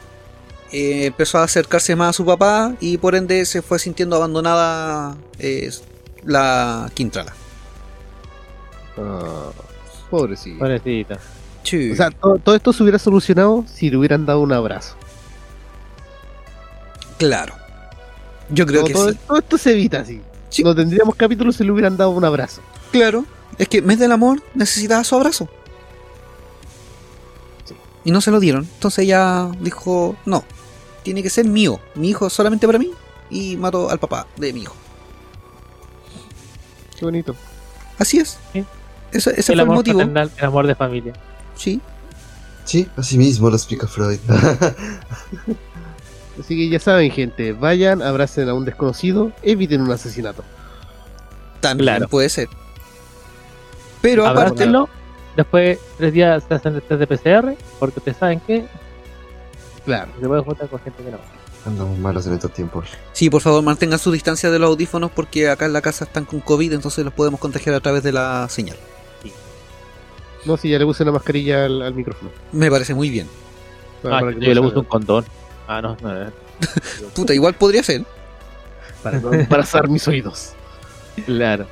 [0.72, 5.16] eh, empezó a acercarse más a su papá y por ende se fue sintiendo abandonada
[5.40, 5.70] eh,
[6.24, 7.34] la Quintrala.
[8.98, 9.52] Ah,
[10.10, 10.60] pobrecito.
[10.60, 11.18] Pobrecita.
[11.64, 11.92] Sí.
[11.92, 14.96] O sea, todo, todo esto se hubiera solucionado si le hubieran dado un abrazo.
[17.18, 17.56] claro.
[18.54, 19.18] Yo creo todo, que todo- sí.
[19.28, 20.20] todo esto se evita así.
[20.50, 20.62] Sí.
[20.64, 22.62] No tendríamos capítulos si le hubieran dado un abrazo.
[22.92, 23.24] Claro,
[23.58, 25.48] es que mes del amor necesitaba su abrazo.
[27.64, 27.74] Sí.
[28.04, 28.64] Y no se lo dieron.
[28.74, 30.44] Entonces ella dijo, no,
[31.04, 31.80] tiene que ser mío.
[31.96, 32.92] Mi hijo solamente para mí.
[33.30, 34.76] Y mató al papá de mi hijo.
[36.98, 37.36] Qué bonito.
[37.98, 38.38] Así es.
[38.54, 38.66] Sí.
[39.12, 40.00] Ese, ese el fue el amor motivo.
[40.00, 41.14] paternal, el amor de familia.
[41.56, 41.82] Sí.
[42.66, 44.20] Sí, así mismo lo explica Freud.
[46.40, 50.44] Así que ya saben, gente, vayan, abracen a un desconocido, eviten un asesinato.
[51.60, 52.08] También Claro.
[52.08, 52.48] puede ser.
[54.02, 54.90] Pero aparte, Abrácenlo.
[55.36, 57.56] Después, tres días se hacen el test de PCR.
[57.80, 58.66] Porque ustedes saben que
[59.86, 60.12] Claro.
[60.20, 61.18] se puede juntar con gente que no.
[61.66, 62.88] Andamos malos en estos tiempos.
[63.14, 66.26] sí, por favor, mantengan su distancia de los audífonos porque acá en la casa están
[66.26, 68.78] con COVID, entonces los podemos contagiar a través de la señal.
[70.44, 72.32] No, si ya le puse una mascarilla al, al micrófono.
[72.52, 73.28] Me parece muy bien.
[74.02, 75.26] Para- Ah, para que yo le puse se- un condón.
[75.68, 76.14] Ah, no, no.
[76.26, 76.32] no.
[77.16, 78.04] Puta, igual podría ser.
[79.04, 80.54] Para no embarazar mis oídos.
[81.28, 81.68] Claro.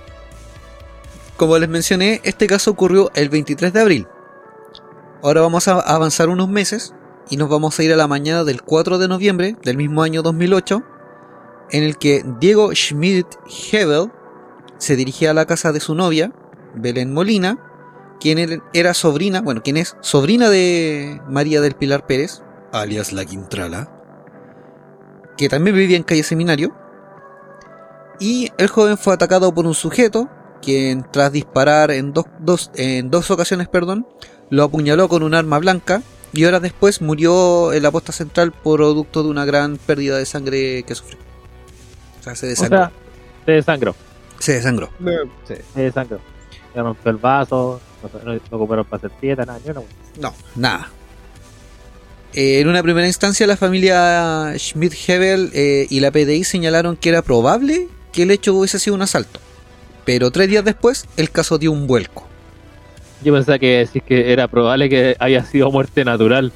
[1.36, 4.08] Como les mencioné, este caso ocurrió el 23 de abril.
[5.24, 6.94] Ahora vamos a avanzar unos meses
[7.30, 10.22] y nos vamos a ir a la mañana del 4 de noviembre del mismo año
[10.22, 10.84] 2008,
[11.72, 13.28] en el que Diego Schmidt
[13.72, 14.12] Hebel
[14.78, 16.32] se dirigía a la casa de su novia,
[16.76, 17.60] Belén Molina,
[18.20, 23.26] quien er- era sobrina, bueno, quien es sobrina de María del Pilar Pérez, alias La
[23.26, 23.92] Quintrala,
[25.38, 26.76] que también vivía en calle Seminario.
[28.20, 30.28] Y el joven fue atacado por un sujeto
[30.62, 34.06] quien tras disparar en dos, dos- en dos ocasiones, perdón,
[34.50, 36.02] lo apuñaló con un arma blanca
[36.34, 40.84] y horas después murió en la posta central producto de una gran pérdida de sangre
[40.84, 41.18] que sufrió.
[42.20, 42.78] O sea, se O desangró.
[42.78, 42.92] sea,
[43.46, 43.96] se desangró.
[44.40, 44.90] se desangró.
[45.48, 45.54] Sí.
[45.74, 46.20] Se desangró.
[46.74, 47.82] Se rompió el vaso.
[48.24, 49.60] No, comieron para hacer dieta, nada.
[50.20, 50.90] No, nada.
[52.34, 57.22] Eh, en una primera instancia, la familia Schmidt-Hebel eh, y la PDI señalaron que era
[57.24, 59.40] probable que el hecho hubiese sido un asalto.
[60.06, 62.28] Pero tres días después, el caso dio un vuelco.
[63.24, 66.52] Yo pensaba que decir que era probable que haya sido muerte natural.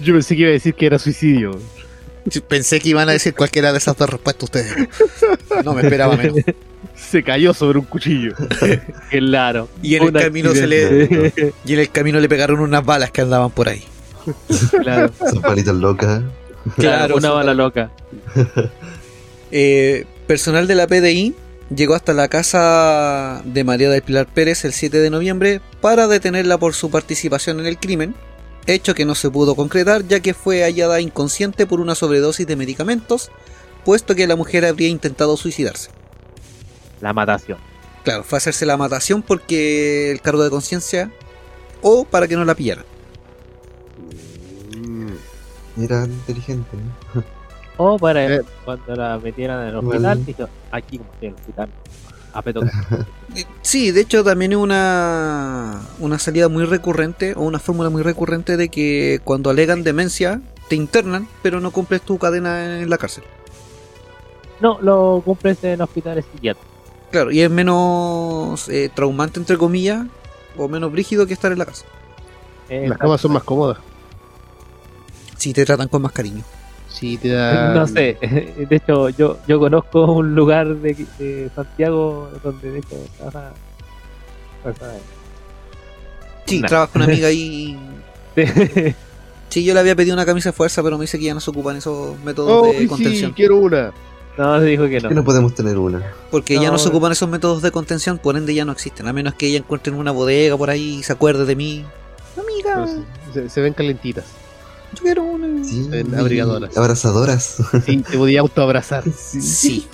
[0.00, 1.58] Yo pensé que iba a decir que era suicidio.
[2.48, 4.88] Pensé que iban a decir cualquiera de esas dos respuestas ustedes.
[5.64, 6.38] No me esperaba menos.
[6.96, 8.34] Se cayó sobre un cuchillo.
[9.10, 9.68] Claro.
[9.82, 11.52] Y en el camino se le-.
[11.64, 13.84] Y en el camino le pegaron unas balas que andaban por ahí.
[14.82, 15.12] claro.
[15.14, 16.22] Esas palitas locas.
[16.76, 17.90] Claro, una bala loca.
[19.50, 21.34] Eh, personal de la PDI
[21.70, 26.58] llegó hasta la casa de María del Pilar Pérez el 7 de noviembre para detenerla
[26.58, 28.14] por su participación en el crimen,
[28.66, 32.56] hecho que no se pudo concretar ya que fue hallada inconsciente por una sobredosis de
[32.56, 33.30] medicamentos,
[33.84, 35.90] puesto que la mujer habría intentado suicidarse.
[37.00, 37.58] La matación.
[38.02, 41.10] Claro, fue a hacerse la matación porque el cargo de conciencia
[41.82, 42.84] o para que no la pillaran.
[45.76, 46.76] Era inteligente,
[47.14, 47.24] ¿no?
[47.76, 48.42] O para Eh.
[48.64, 50.24] cuando la metieran en el hospital, Bueno.
[50.26, 51.68] dijo, aquí como estoy en el hospital.
[52.32, 52.60] A peto.
[53.36, 58.02] Eh, Sí, de hecho también es una, una salida muy recurrente o una fórmula muy
[58.02, 62.96] recurrente de que cuando alegan demencia te internan, pero no cumples tu cadena en la
[62.98, 63.24] cárcel.
[64.60, 66.70] No, lo cumples en hospitales psiquiátricos.
[67.10, 70.06] Claro, y es menos eh, traumante, entre comillas,
[70.56, 71.86] o menos brígido que estar en la cárcel.
[72.68, 73.78] Eh, Las camas son más cómodas.
[75.36, 76.42] Si te tratan con más cariño.
[76.94, 77.74] Sí, te da.
[77.74, 78.16] No sé,
[78.70, 83.52] de hecho yo yo conozco un lugar de, de Santiago donde de hecho trabaja.
[86.46, 86.68] Sí, Nah.
[86.68, 87.76] trabajo con una amiga ahí.
[88.36, 88.94] Sí.
[89.60, 91.38] Sí, yo le había pedido una camisa de fuerza, pero me dice que ya no
[91.38, 93.32] se ocupan esos métodos Oh, de sí, contención.
[93.32, 93.92] quiero una.
[94.36, 95.20] No, se dijo que ¿Por qué no.
[95.20, 96.02] no podemos tener una?
[96.32, 99.06] Porque ya No, se ocupan esos métodos de contención, por ende ya no existen.
[99.06, 101.84] A menos que ella encuentre en una bodega por ahí y se acuerde de mí.
[102.36, 102.88] Amiga.
[103.32, 104.24] Se- se ven calentitas.
[104.94, 105.64] Yo quiero una.
[105.64, 106.76] Sí, En abrigadoras.
[106.76, 107.62] Abrazadoras.
[107.84, 109.04] Sí, te podía autoabrazar.
[109.16, 109.88] Sí, Sí,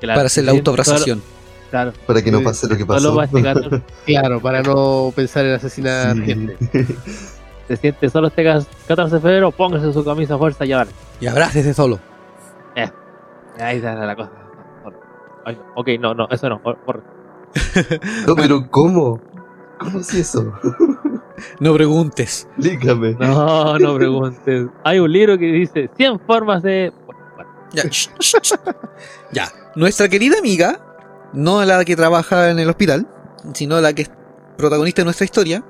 [0.00, 1.22] Claro, para hacer la autoabrazación.
[1.70, 1.92] Claro.
[2.06, 3.14] Para que no pase lo que Solo pasó.
[3.14, 3.82] masticando.
[4.06, 6.22] Claro, para no pensar en asesinar Sí.
[6.22, 6.56] gente.
[7.68, 10.86] Se siente solo este 14 de febrero, póngase su camisa fuerza y ya
[11.20, 11.98] Y abrácese solo.
[13.58, 14.30] Ahí está la cosa.
[15.46, 15.62] Ay, no.
[15.80, 16.62] Ok, no, no, eso no.
[16.62, 17.00] cor- corre.
[18.26, 19.20] No, pero ¿cómo?
[19.80, 20.52] ¿Cómo es eso?
[21.60, 22.48] No preguntes.
[22.56, 23.14] Explícame.
[23.18, 24.68] No, no preguntes.
[24.84, 26.92] Hay un libro que dice 100 formas de.
[27.06, 27.84] Bueno, Ya,
[29.32, 29.52] ya.
[29.74, 30.80] Nuestra querida amiga,
[31.32, 33.06] no la que trabaja en el hospital,
[33.54, 34.10] sino la que es
[34.56, 35.64] protagonista de nuestra historia,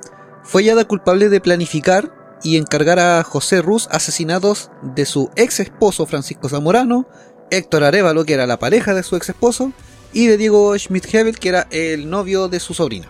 [0.45, 6.07] fue hallada culpable de planificar y encargar a José Ruz asesinatos de su ex esposo
[6.07, 7.09] Francisco Zamorano,
[7.51, 9.73] Héctor Arevalo, que era la pareja de su ex esposo,
[10.13, 13.09] y de Diego Schmidt-Hebel, que era el novio de su sobrina.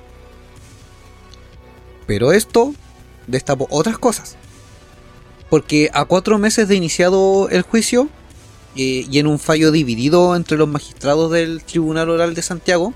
[2.06, 2.74] Pero esto
[3.26, 4.36] destapó otras cosas.
[5.50, 8.08] Porque a cuatro meses de iniciado el juicio,
[8.76, 12.92] eh, y en un fallo dividido entre los magistrados del Tribunal Oral de Santiago,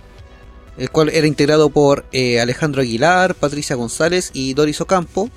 [0.76, 5.30] el cual era integrado por eh, Alejandro Aguilar, Patricia González y Doris Ocampo,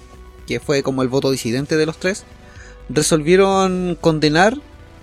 [0.48, 2.26] que fue como el voto disidente de los tres,
[2.90, 4.58] resolvieron condenar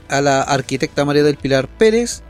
[0.09, 2.22] a la arquitecta María del Pilar Pérez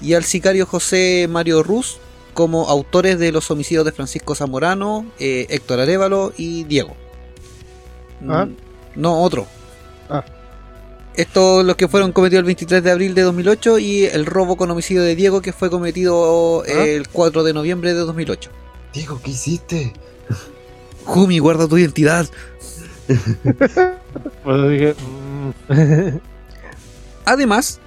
[0.00, 1.98] y al sicario José Mario Ruz
[2.36, 6.94] como autores de los homicidios de Francisco Zamorano, eh, Héctor Arevalo y Diego.
[8.28, 8.44] Ah.
[8.44, 8.56] Mm,
[9.00, 9.46] No, otro.
[10.10, 10.22] Ah.
[11.14, 14.70] Estos los que fueron cometidos el 23 de abril de 2008 y el robo con
[14.70, 16.84] homicidio de Diego que fue cometido Ah.
[16.84, 18.50] el 4 de noviembre de 2008.
[18.92, 19.94] Diego, ¿qué hiciste?
[21.06, 22.26] Jumi, guarda tu identidad.
[24.44, 24.94] pues dije.
[25.70, 26.18] mm,
[27.24, 27.80] Además,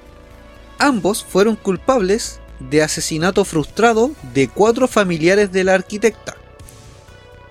[0.80, 6.36] ambos fueron culpables de asesinato frustrado de cuatro familiares de la arquitecta.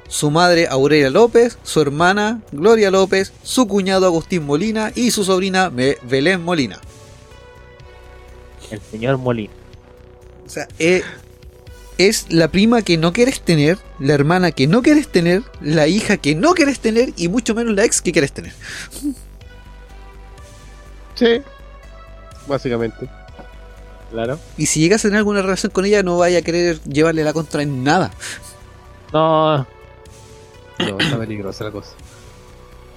[0.08, 5.70] Su madre Aurelia López, su hermana Gloria López, su cuñado Agustín Molina y su sobrina
[5.70, 6.80] Belén Molina.
[8.70, 9.52] el señor Molina.
[10.46, 11.02] O sea, eh,
[11.98, 16.16] es la prima que no quieres tener, la hermana que no quieres tener, la hija
[16.16, 18.52] que no quieres tener y mucho menos la ex que quieres tener.
[21.16, 21.42] Sí.
[22.46, 23.10] Básicamente.
[24.10, 24.38] Claro.
[24.56, 27.32] Y si llegas a tener alguna relación con ella, no vaya a querer llevarle la
[27.32, 28.10] contra en nada.
[29.12, 29.58] No,
[30.78, 31.90] No, está peligrosa la cosa.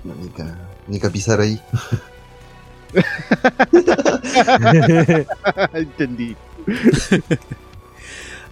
[0.04, 1.60] No, Nica, Nica pisar ahí.
[5.74, 6.36] Entendí.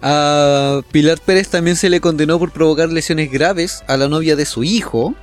[0.02, 4.46] A Pilar Pérez también se le condenó por provocar lesiones graves a la novia de
[4.46, 5.14] su hijo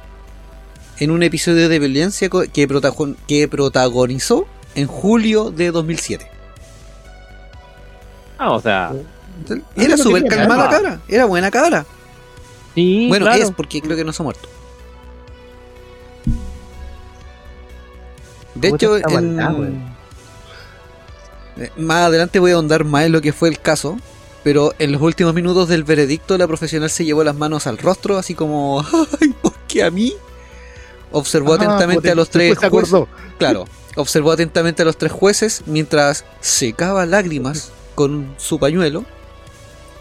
[0.99, 6.31] en un episodio de violencia co- que, protagon- que protagonizó en julio de 2007.
[8.38, 8.92] Ah, o sea,
[9.77, 10.70] Era súper calmada calma.
[10.70, 11.87] cabra, era buena cabra.
[12.75, 13.42] sí, Bueno, claro.
[13.42, 14.49] es porque creo que no se ha muerto.
[18.55, 19.94] De ¿Cómo hecho, en-
[21.59, 23.99] eh, más adelante voy a ahondar más en lo que fue el caso.
[24.44, 28.16] Pero en los últimos minutos del veredicto, la profesional se llevó las manos al rostro,
[28.16, 28.81] así como,
[29.20, 30.12] ¡ay, ¿por qué a mí?
[31.11, 32.64] Observó Ah, atentamente a los tres jueces.
[32.64, 33.09] acordó.
[33.38, 33.64] Claro,
[33.96, 39.04] observó atentamente a los tres jueces mientras secaba lágrimas con su pañuelo.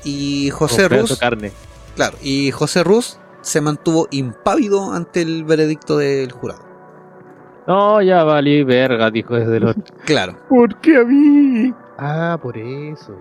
[0.04, 1.52] Y José Ruz, carne.
[1.96, 6.62] claro, y José Ruz se mantuvo impávido ante el veredicto del jurado.
[7.68, 9.84] No, ya valí verga, dijo desde el otro.
[10.06, 10.38] Claro.
[10.48, 11.74] ¿Por qué a mí?
[11.98, 13.16] Ah, por eso.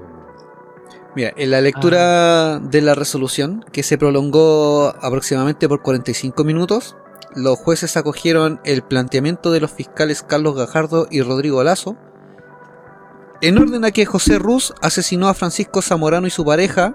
[1.16, 6.96] Mira, en la lectura de la resolución, que se prolongó aproximadamente por 45 minutos,
[7.36, 11.96] los jueces acogieron el planteamiento de los fiscales Carlos Gajardo y Rodrigo Lazo,
[13.46, 16.94] en orden a que José Ruz asesinó a Francisco Zamorano y su pareja,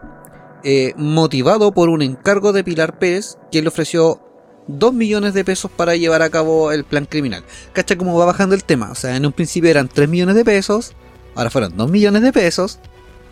[0.64, 4.20] eh, motivado por un encargo de Pilar Pérez, quien le ofreció
[4.68, 7.44] 2 millones de pesos para llevar a cabo el plan criminal.
[7.74, 8.92] ¿Cacha cómo va bajando el tema?
[8.92, 10.94] O sea, en un principio eran 3 millones de pesos,
[11.36, 12.80] ahora fueron 2 millones de pesos,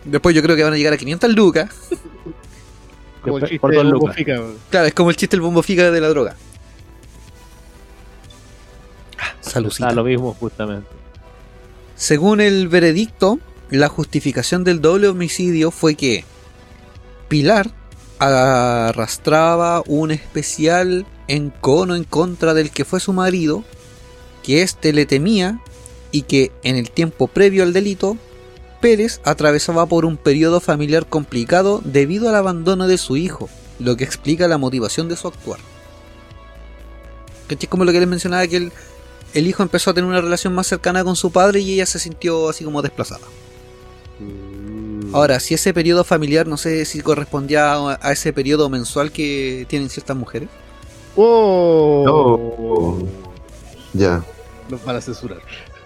[0.04, 1.70] después yo creo que van a llegar a 500 lucas.
[3.22, 4.16] Como el Después, chiste por de dos Bobo lucas.
[4.16, 4.40] Fica.
[4.70, 6.36] Claro, es como el chiste del bombo fica de la droga.
[9.18, 9.92] Ah, Está Salucita.
[9.92, 10.88] lo mismo, justamente.
[11.98, 13.40] Según el veredicto,
[13.70, 16.24] la justificación del doble homicidio fue que
[17.26, 17.72] Pilar
[18.20, 23.64] arrastraba un especial encono en contra del que fue su marido,
[24.44, 25.60] que éste le temía
[26.12, 28.16] y que en el tiempo previo al delito,
[28.80, 34.04] Pérez atravesaba por un periodo familiar complicado debido al abandono de su hijo, lo que
[34.04, 35.58] explica la motivación de su actuar.
[37.48, 37.68] ¿Cachai?
[37.68, 38.72] Como lo que les mencionaba que el,
[39.34, 41.98] el hijo empezó a tener una relación más cercana con su padre y ella se
[41.98, 43.26] sintió así como desplazada.
[44.20, 45.14] Mm.
[45.14, 49.64] Ahora, si ese periodo familiar, no sé si correspondía a, a ese periodo mensual que
[49.68, 50.48] tienen ciertas mujeres.
[51.16, 52.98] ¡Oh!
[53.00, 53.08] No.
[53.94, 54.22] Ya.
[54.68, 55.38] Nos van a censurar.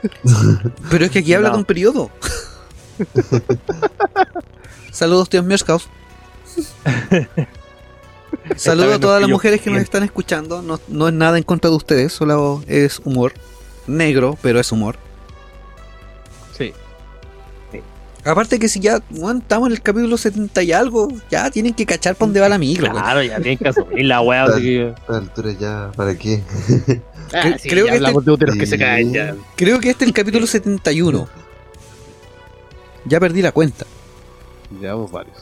[0.90, 1.54] Pero es que aquí habla No.
[1.54, 2.10] de un periodo.
[4.90, 5.88] Saludos, tíos Mierskaus.
[8.56, 10.62] Saludos a todas las mujeres que nos están escuchando.
[10.62, 13.32] No, no es nada en contra de ustedes, solo es humor.
[13.86, 14.96] Negro, pero es humor.
[16.56, 16.72] Sí.
[18.24, 19.00] Aparte que si ya
[19.40, 22.58] estamos en el capítulo 70 y algo, ya tienen que cachar para dónde va la
[22.58, 22.88] micro.
[22.90, 24.44] Claro, ya tienen que asumir la weá.
[24.44, 26.42] así que- A esta altura ya, ¿para qué?
[27.34, 28.78] Ah, sí, creo que este- de úteros que se Sí.
[28.78, 29.34] caen ya.
[29.56, 31.28] Creo que este es el capítulo 71.
[33.06, 33.86] Ya perdí la cuenta.
[34.80, 35.36] Llevamos varios.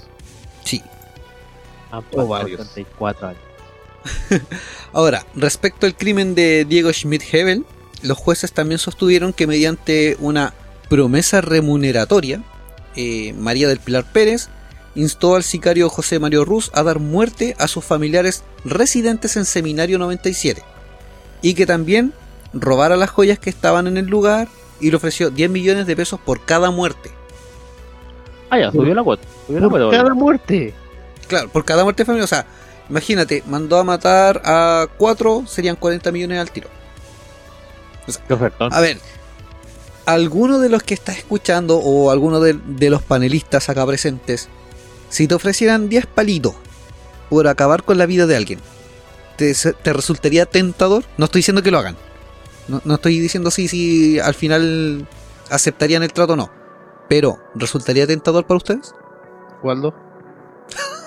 [0.64, 0.80] Sí.
[1.90, 2.56] Han pasado varios.
[2.72, 3.42] 34 años.
[4.92, 7.64] Ahora, respecto al crimen de Diego Schmidt-Hebel,
[8.02, 10.54] los jueces también sostuvieron que mediante una
[10.88, 12.42] promesa remuneratoria,
[12.96, 14.48] eh, María del Pilar Pérez
[14.94, 19.98] instó al sicario José Mario Ruz a dar muerte a sus familiares residentes en Seminario
[19.98, 20.62] 97
[21.42, 22.12] y que también
[22.52, 24.48] robara las joyas que estaban en el lugar
[24.80, 27.10] y le ofreció 10 millones de pesos por cada muerte.
[28.50, 29.22] Ah, ya, subió la cuota.
[29.46, 29.96] Subió la Por cuota.
[29.96, 30.74] cada muerte.
[31.30, 32.44] Claro, por cada muerte de familia, o sea,
[32.88, 36.68] imagínate, mandó a matar a 4, serían 40 millones al tiro.
[38.26, 38.74] Qué ofertón.
[38.74, 38.98] A ver,
[40.06, 44.48] alguno de los que está escuchando o alguno de, de los panelistas acá presentes,
[45.08, 46.56] si te ofrecieran 10 palitos
[47.28, 48.58] por acabar con la vida de alguien,
[49.36, 51.04] ¿te, te resultaría tentador?
[51.16, 51.96] No estoy diciendo que lo hagan.
[52.66, 55.06] No, no estoy diciendo si, si al final
[55.48, 56.50] aceptarían el trato o no.
[57.08, 58.96] Pero, ¿resultaría tentador para ustedes?
[59.62, 59.94] ¿Cuándo?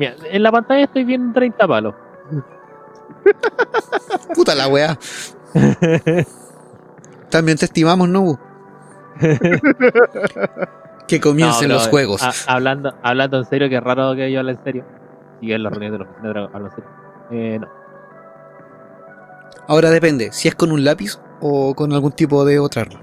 [0.00, 1.94] Mira, en la pantalla estoy viendo 30 palos.
[4.34, 4.98] Puta la weá.
[7.28, 8.40] También te estimamos, ¿no?
[11.06, 12.22] que comiencen No, los juegos.
[12.22, 14.84] a- hablando, hablando en serio, que es raro que yo hable en serio.
[15.42, 16.90] Y en la reunión de los de hablo en serio.
[17.30, 17.68] Eh, no.
[19.68, 23.02] Ahora depende, si es con un lápiz o con algún tipo de otra arma.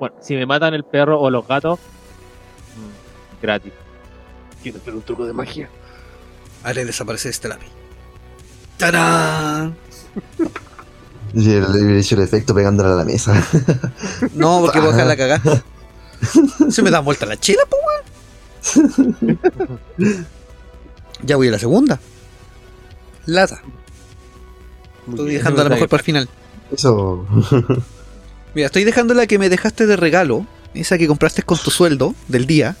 [0.00, 3.72] Bueno, si me matan el perro o los gatos, mm, gratis.
[4.60, 5.68] Quiero hacer un truco de magia.
[6.66, 7.68] Haré desaparecer este lápiz.
[8.76, 9.76] ¡Tarán!
[11.34, 13.34] Y el, le hecho el efecto pegándole a la mesa.
[14.34, 15.62] No, porque voy a dejar la cagada.
[16.70, 17.76] Se me da vuelta la chela, po,
[19.98, 20.18] weón.
[21.22, 22.00] Ya voy a la segunda.
[23.26, 23.60] Lata.
[25.10, 26.28] Estoy dejando a lo mejor para el final.
[26.72, 27.26] Eso.
[28.54, 30.46] Mira, estoy dejando la que me dejaste de regalo.
[30.72, 32.76] Esa que compraste con tu sueldo del día.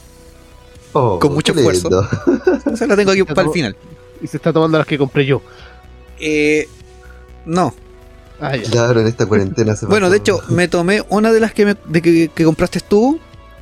[0.94, 1.90] Oh, Con mucho esfuerzo.
[1.90, 2.08] lindo.
[2.72, 3.76] Esa la tengo aquí para el final.
[4.22, 5.42] Y se está tomando las que compré yo.
[6.18, 6.68] Eh,
[7.44, 7.74] no.
[8.40, 8.70] Ah, ya.
[8.70, 10.12] Claro, en esta cuarentena se Bueno, pasó.
[10.12, 13.18] de hecho, me tomé una de las que, me- de que, que compraste tú,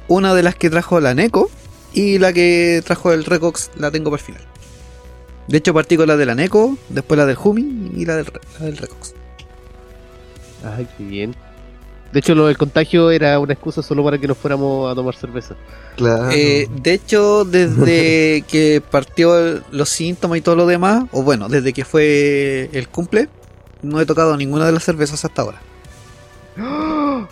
[0.09, 1.51] una de las que trajo la Neko
[1.93, 4.43] y la que trajo el Recox la tengo para el final.
[5.47, 8.27] De hecho, partí con la de la Neko, después la del Humi y la del,
[8.59, 9.15] la del Recox.
[10.65, 11.35] Ay, qué bien.
[12.15, 15.15] De hecho, lo del contagio era una excusa solo para que nos fuéramos a tomar
[15.17, 15.57] cerveza.
[15.97, 16.31] Claro.
[16.31, 21.49] Eh, de hecho, desde que partió el- los síntomas y todo lo demás, o bueno,
[21.49, 23.29] desde que fue el cumple,
[23.83, 25.61] no he tocado ninguna de las cervezas hasta ahora.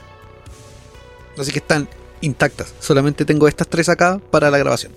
[1.39, 1.89] Así que están
[2.21, 2.75] intactas.
[2.81, 4.93] Solamente tengo estas tres acá para la grabación.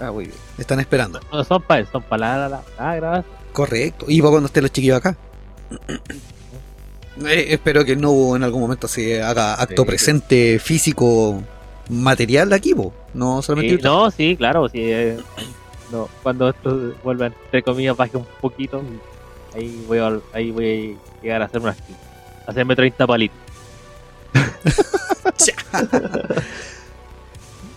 [0.00, 0.36] Ah, muy bien.
[0.58, 1.20] Están esperando.
[1.30, 3.34] No son para son para la, la, la, la grabación.
[3.52, 4.06] Correcto.
[4.08, 5.16] Y para cuando estén los chiquillos acá.
[7.26, 9.86] Eh, espero que no en algún momento se haga acto Sí.
[9.88, 11.42] presente físico
[11.88, 12.92] material aquí, po.
[13.14, 14.68] no solamente Sí, no, sí, claro.
[14.68, 15.18] Sí, eh,
[15.90, 18.82] no, cuando esto vuelva, entre comillas, baje un poquito,
[19.54, 21.76] ahí voy a, ahí voy a llegar a hacer una
[22.46, 23.36] hacerme 30 palitos.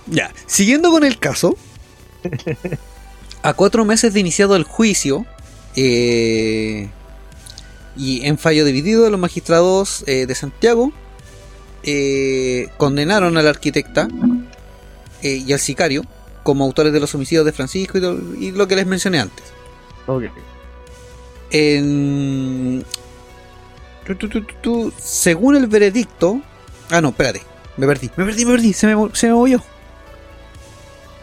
[0.06, 1.56] Ya, siguiendo con el caso,
[3.42, 5.26] a cuatro meses de iniciado el juicio,
[5.78, 6.90] eh,
[7.98, 10.92] y en fallo dividido, los magistrados eh, de Santiago
[11.84, 14.08] eh, condenaron a la arquitecta
[15.22, 16.04] eh, y al sicario
[16.44, 19.46] como autores de los homicidios de Francisco y, lo- y lo que les mencioné antes.
[20.08, 20.24] Ok.
[21.52, 22.84] En...
[24.06, 24.16] tu,
[24.62, 26.42] tu, según el veredicto...
[26.90, 27.42] Ah, no, espérate.
[27.78, 28.74] Me perdí, me perdí, me perdí.
[28.74, 29.64] Se me, se me movió.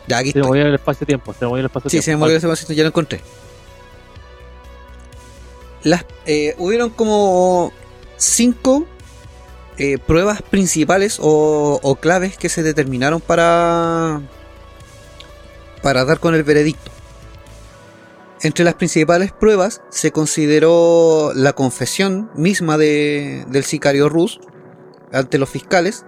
[0.08, 2.02] Ya, aquí Se me movió el espacio-tiempo, se me movió el espacio-tiempo.
[2.02, 3.20] Sí, se me movió ese vasito, ya lo encontré.
[5.82, 7.72] Las, eh, hubieron como
[8.16, 8.86] cinco
[9.78, 14.20] eh, pruebas principales o, o claves que se determinaron para,
[15.82, 16.90] para dar con el veredicto.
[18.42, 24.40] Entre las principales pruebas se consideró la confesión misma de- del sicario Rus
[25.12, 26.04] ante los fiscales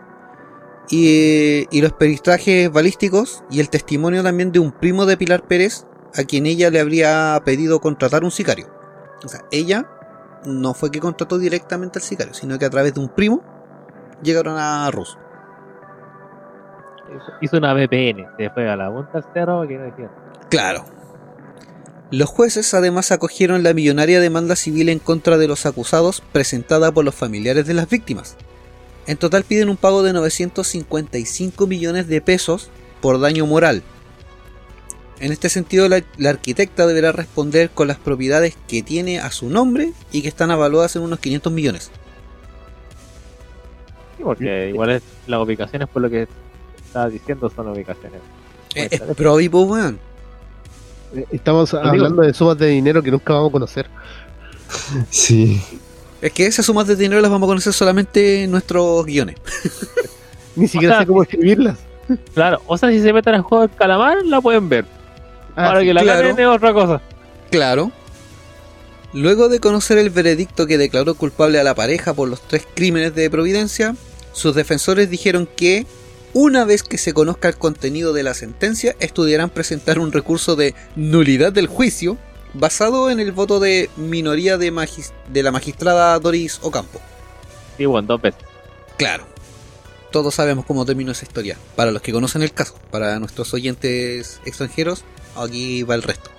[0.90, 5.84] y, y los peritajes balísticos y el testimonio también de un primo de Pilar Pérez
[6.14, 8.70] a quien ella le habría pedido contratar un sicario.
[9.24, 9.88] O sea, ella
[10.44, 13.42] no fue que contrató directamente al sicario, sino que a través de un primo
[14.22, 15.16] llegaron a Rus.
[17.40, 20.10] Hizo una VPN, se fue a la punta del cerro que no decía.
[20.48, 20.84] Claro.
[22.10, 27.04] Los jueces además acogieron la millonaria demanda civil en contra de los acusados presentada por
[27.04, 28.36] los familiares de las víctimas.
[29.06, 32.70] En total piden un pago de 955 millones de pesos
[33.00, 33.82] por daño moral.
[35.22, 39.48] En este sentido, la, la arquitecta deberá responder con las propiedades que tiene a su
[39.48, 41.92] nombre y que están avaluadas en unos 500 millones.
[44.16, 46.26] Sí, porque igual es, las ubicaciones, por lo que
[46.84, 48.20] estaba diciendo, son ubicaciones.
[48.74, 50.00] Eh, Es, probi, po, weón.
[51.14, 53.86] Eh, Estamos hablando de sumas de dinero que nunca vamos a conocer.
[55.10, 55.62] Sí.
[56.20, 59.36] Es que esas sumas de dinero las vamos a conocer solamente en nuestros guiones.
[60.56, 61.78] Ni siquiera sea, sé cómo escribirlas.
[62.34, 64.84] Claro, o sea, si se meten al juego del calamar, la pueden ver.
[65.56, 66.20] Ah, Ahora que la claro.
[66.28, 67.00] ganen es otra cosa.
[67.50, 67.92] Claro.
[69.12, 73.14] Luego de conocer el veredicto que declaró culpable a la pareja por los tres crímenes
[73.14, 73.94] de Providencia,
[74.32, 75.86] sus defensores dijeron que,
[76.32, 80.74] una vez que se conozca el contenido de la sentencia, estudiarán presentar un recurso de
[80.96, 82.16] nulidad del juicio
[82.54, 86.98] basado en el voto de minoría de, magis- de la magistrada Doris Ocampo.
[87.76, 88.40] Sí, bueno, dos veces.
[88.96, 89.26] Claro.
[90.10, 91.56] Todos sabemos cómo terminó esa historia.
[91.76, 95.04] Para los que conocen el caso, para nuestros oyentes extranjeros,
[95.36, 96.30] aquí va el resto.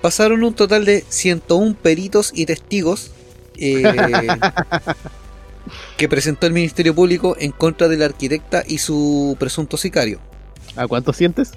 [0.00, 3.10] Pasaron un total de 101 peritos y testigos
[3.56, 3.82] eh,
[5.96, 10.20] que presentó el Ministerio Público en contra de la arquitecta y su presunto sicario.
[10.76, 11.52] ¿A cuánto sientes?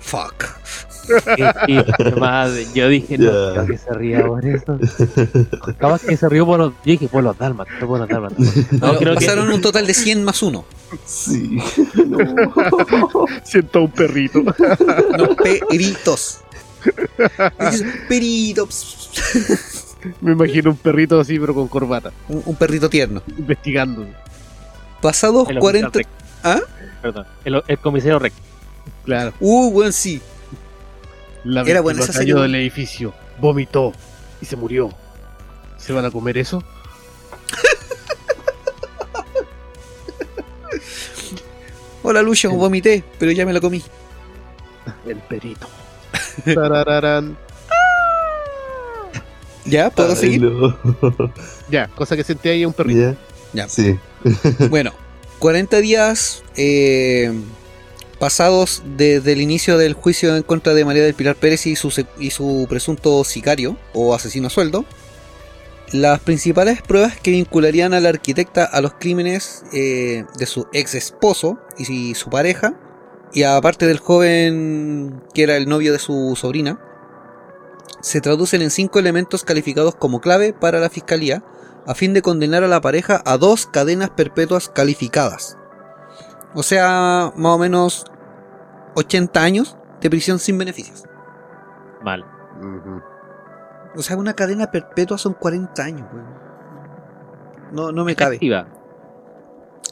[0.00, 0.44] Fuck.
[2.74, 4.78] Yo dije, no, creo que se ría por eso.
[5.78, 6.72] Capaz que se rió por los.
[6.84, 8.38] Dije, por los dálmatas, por los dálmatas.
[8.72, 9.54] No, pasaron que.
[9.54, 10.64] un total de 100 más 1.
[11.04, 11.58] Sí.
[13.44, 14.42] Siento un perrito.
[17.60, 19.10] Dices, Peritos.
[20.20, 23.22] Me imagino un perrito así, pero con corbata, Un, un perrito tierno.
[23.38, 24.06] investigando.
[25.02, 25.98] Pasados El oficial 40.
[25.98, 26.10] Rex.
[26.44, 26.60] ¿Ah?
[27.02, 28.36] Perdón, el, el comisario Rex.
[29.04, 29.32] Claro.
[29.40, 30.20] Uh, buen sí.
[31.44, 33.92] La Era buena esa cayó del edificio, vomitó
[34.40, 34.90] y se murió.
[35.76, 36.62] ¿Se van a comer eso?
[42.02, 43.82] Hola Lucio, vomité, pero ya me la comí.
[45.06, 45.66] El perito.
[46.44, 47.36] Tarararán.
[49.64, 49.90] ¿Ya?
[49.90, 50.42] ¿Puedo Ay, seguir?
[50.42, 50.76] no.
[51.68, 53.16] Ya, cosa que sentí ahí un perrito.
[53.52, 53.64] ¿Ya?
[53.64, 53.68] Ya.
[53.68, 53.98] Sí.
[54.70, 54.92] Bueno,
[55.38, 57.32] 40 días eh,
[58.18, 61.92] pasados desde el inicio del juicio en contra de María del Pilar Pérez y su,
[62.18, 64.84] y su presunto sicario o asesino a sueldo,
[65.92, 70.94] las principales pruebas que vincularían a la arquitecta a los crímenes eh, de su ex
[70.94, 72.74] esposo y su pareja,
[73.32, 76.80] y aparte del joven que era el novio de su sobrina,
[78.00, 81.44] se traducen en cinco elementos calificados como clave para la fiscalía
[81.86, 85.56] a fin de condenar a la pareja a dos cadenas perpetuas calificadas.
[86.54, 88.04] O sea, más o menos
[88.94, 91.04] 80 años de prisión sin beneficios.
[92.02, 92.24] Mal.
[92.58, 93.15] Ujú.
[93.96, 96.26] O sea, una cadena perpetua son 40 años, weón.
[97.72, 98.36] No, no me cabe.
[98.36, 98.68] Efectiva.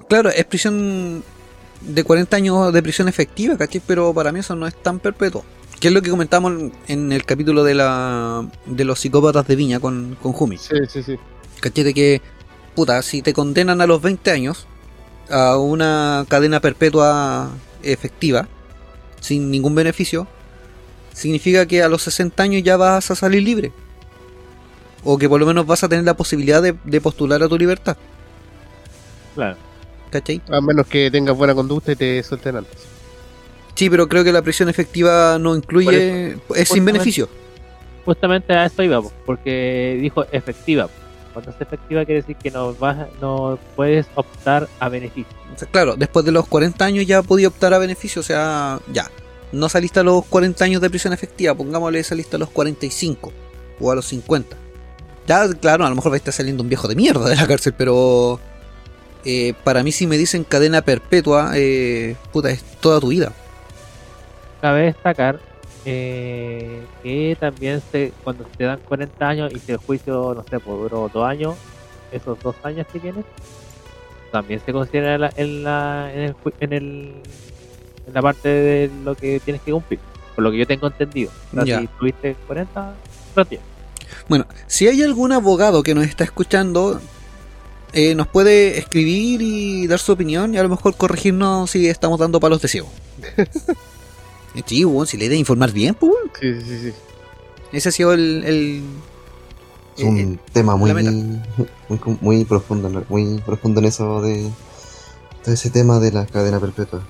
[0.08, 1.24] Claro, es prisión
[1.80, 3.82] de 40 años de prisión efectiva, ¿cachai?
[3.86, 5.44] Pero para mí eso no es tan perpetuo.
[5.80, 9.80] Que es lo que comentamos en el capítulo de la de los psicópatas de Viña
[9.80, 10.56] con, con Jumi.
[10.58, 11.16] Sí, sí, sí.
[11.60, 11.84] ¿Cachai?
[11.84, 12.22] De que,
[12.74, 14.66] puta, si te condenan a los 20 años
[15.30, 17.50] a una cadena perpetua
[17.82, 18.48] efectiva,
[19.20, 20.26] sin ningún beneficio,
[21.12, 23.72] significa que a los 60 años ya vas a salir libre.
[25.04, 27.58] O que por lo menos vas a tener la posibilidad de, de postular a tu
[27.58, 27.96] libertad.
[29.34, 29.56] Claro.
[30.10, 30.40] ¿Cachai?
[30.50, 32.94] A menos que tengas buena conducta y te suelten antes.
[33.74, 36.38] Sí, pero creo que la prisión efectiva no incluye.
[36.54, 37.28] es sin beneficio.
[38.04, 40.88] Justamente a esto iba, po, porque dijo efectiva.
[41.32, 45.36] Cuando es efectiva quiere decir que no vas, no puedes optar a beneficio.
[45.52, 48.20] O sea, claro, después de los 40 años ya podía optar a beneficio.
[48.20, 49.10] O sea, ya.
[49.50, 53.32] No saliste a los 40 años de prisión efectiva, pongámosle saliste a los 45
[53.80, 54.56] o a los 50.
[55.26, 57.46] Ya, claro, a lo mejor va a estar saliendo un viejo de mierda de la
[57.46, 58.38] cárcel, pero
[59.24, 63.32] eh, para mí si me dicen cadena perpetua, eh, puta, es toda tu vida.
[64.60, 65.40] Cabe destacar
[65.86, 70.60] eh, que también se, cuando te dan 40 años y si el juicio, no sé,
[70.60, 71.54] pues duró dos años,
[72.12, 73.24] esos dos años que tienes,
[74.30, 77.14] también se considera en la, en, la, en, el, en, el-
[78.06, 79.98] en la parte de lo que tienes que cumplir.
[80.34, 81.30] Por lo que yo tengo entendido.
[81.52, 81.80] O sea, Ya.
[81.80, 82.92] Si tuviste 40,
[83.36, 83.62] retiro.
[84.28, 87.00] Bueno, si hay algún abogado que nos está escuchando,
[87.92, 92.18] eh, nos puede escribir y dar su opinión y a lo mejor corregirnos si estamos
[92.18, 92.88] dando palos de ciego.
[94.66, 96.30] sí, weón, si le de informar bien, pues, weón.
[96.40, 96.92] Sí, sí, sí.
[97.72, 98.44] Ese ha sido el.
[98.44, 98.82] el-
[99.96, 101.40] Es un eh, tema muy, muy,
[102.20, 104.50] muy profundo, muy profundo en eso de
[105.42, 107.02] todo ese tema de la cadena perpetua.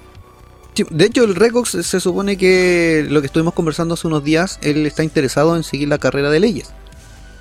[0.91, 4.85] de hecho, el Regox se supone que lo que estuvimos conversando hace unos días, él
[4.87, 6.73] está interesado en seguir la carrera de leyes.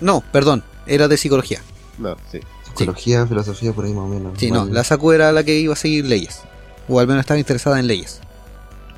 [0.04, 1.62] No, perdón, era de psicología.
[1.97, 2.39] No, sí.
[2.76, 4.34] Psicología, filosofía, por ahí más o menos.
[4.38, 6.41] Sí, no, la Saku era la que iba a seguir leyes.
[6.89, 8.20] O al menos estaba interesada en leyes.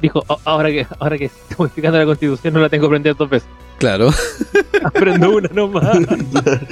[0.01, 3.15] Dijo, "A- ahora que ahora que estoy modificando la constitución no la tengo que aprender
[3.15, 3.47] dos veces.
[3.77, 4.09] Claro,
[4.83, 5.97] Aprendo una nomás.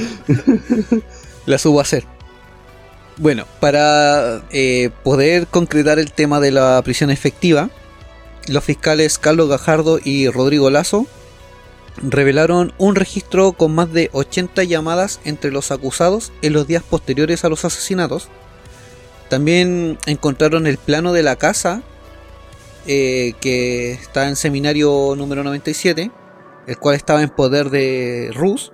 [1.46, 2.06] la subo a hacer.
[3.18, 7.70] Bueno, para eh, poder concretar el tema de la prisión efectiva,
[8.48, 11.06] los fiscales Carlos Gajardo y Rodrigo Lazo
[12.02, 17.44] revelaron un registro con más de 80 llamadas entre los acusados en los días posteriores
[17.44, 18.30] a los asesinatos.
[19.30, 21.84] También encontraron el plano de la casa
[22.86, 26.12] eh, que está en seminario número 97,
[26.68, 28.72] el cual estaba en poder de Rus,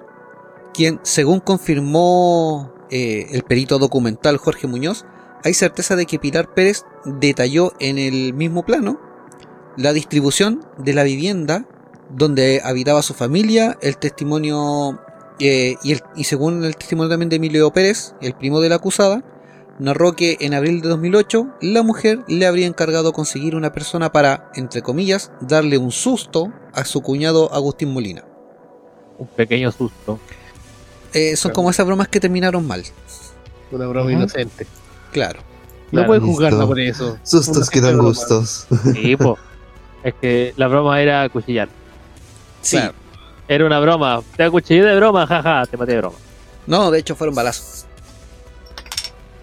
[0.74, 5.06] quien, según confirmó eh, el perito documental Jorge Muñoz,
[5.44, 9.00] hay certeza de que Pilar Pérez detalló en el mismo plano
[9.78, 11.66] la distribución de la vivienda
[12.10, 15.00] donde habitaba su familia, el testimonio
[15.40, 18.76] eh, y, el- y según el testimonio también de Emilio Pérez, el primo de la
[18.76, 19.24] acusada,
[19.80, 24.52] narró que en abril de 2008 la mujer le habría encargado conseguir una persona para,
[24.56, 28.26] entre comillas, darle un susto a su cuñado Agustín Molina.
[29.18, 30.20] Un pequeño susto.
[31.14, 32.84] Eh, son como esas bromas que terminaron mal,
[33.72, 34.68] Una broma inocente.
[35.12, 35.40] claro.
[35.92, 36.08] No Claro.
[36.08, 37.18] puedes juzgarla por eso.
[37.24, 38.10] Sustos Una que dan broma.
[38.10, 38.68] gustos.
[38.94, 39.38] Sí, po.
[40.04, 41.68] Es que la broma era cuchillar.
[42.62, 42.78] Sí.
[42.78, 42.94] Claro.
[43.48, 44.22] Era una broma.
[44.38, 46.16] Te acuchillé de broma, jaja, te maté de broma.
[46.68, 47.86] No, de hecho fueron balazos.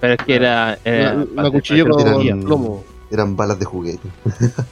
[0.00, 0.78] Pero es que era.
[0.84, 2.84] era para- cuchillo para- con Eran- plomo.
[3.10, 4.08] Eran balas de juguete.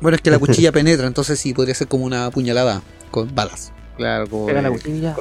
[0.00, 3.72] Bueno, es que la cuchilla penetra, entonces sí podría ser como una puñalada con balas.
[3.96, 4.46] Claro, como.
[4.46, 5.16] Pega la cuchilla.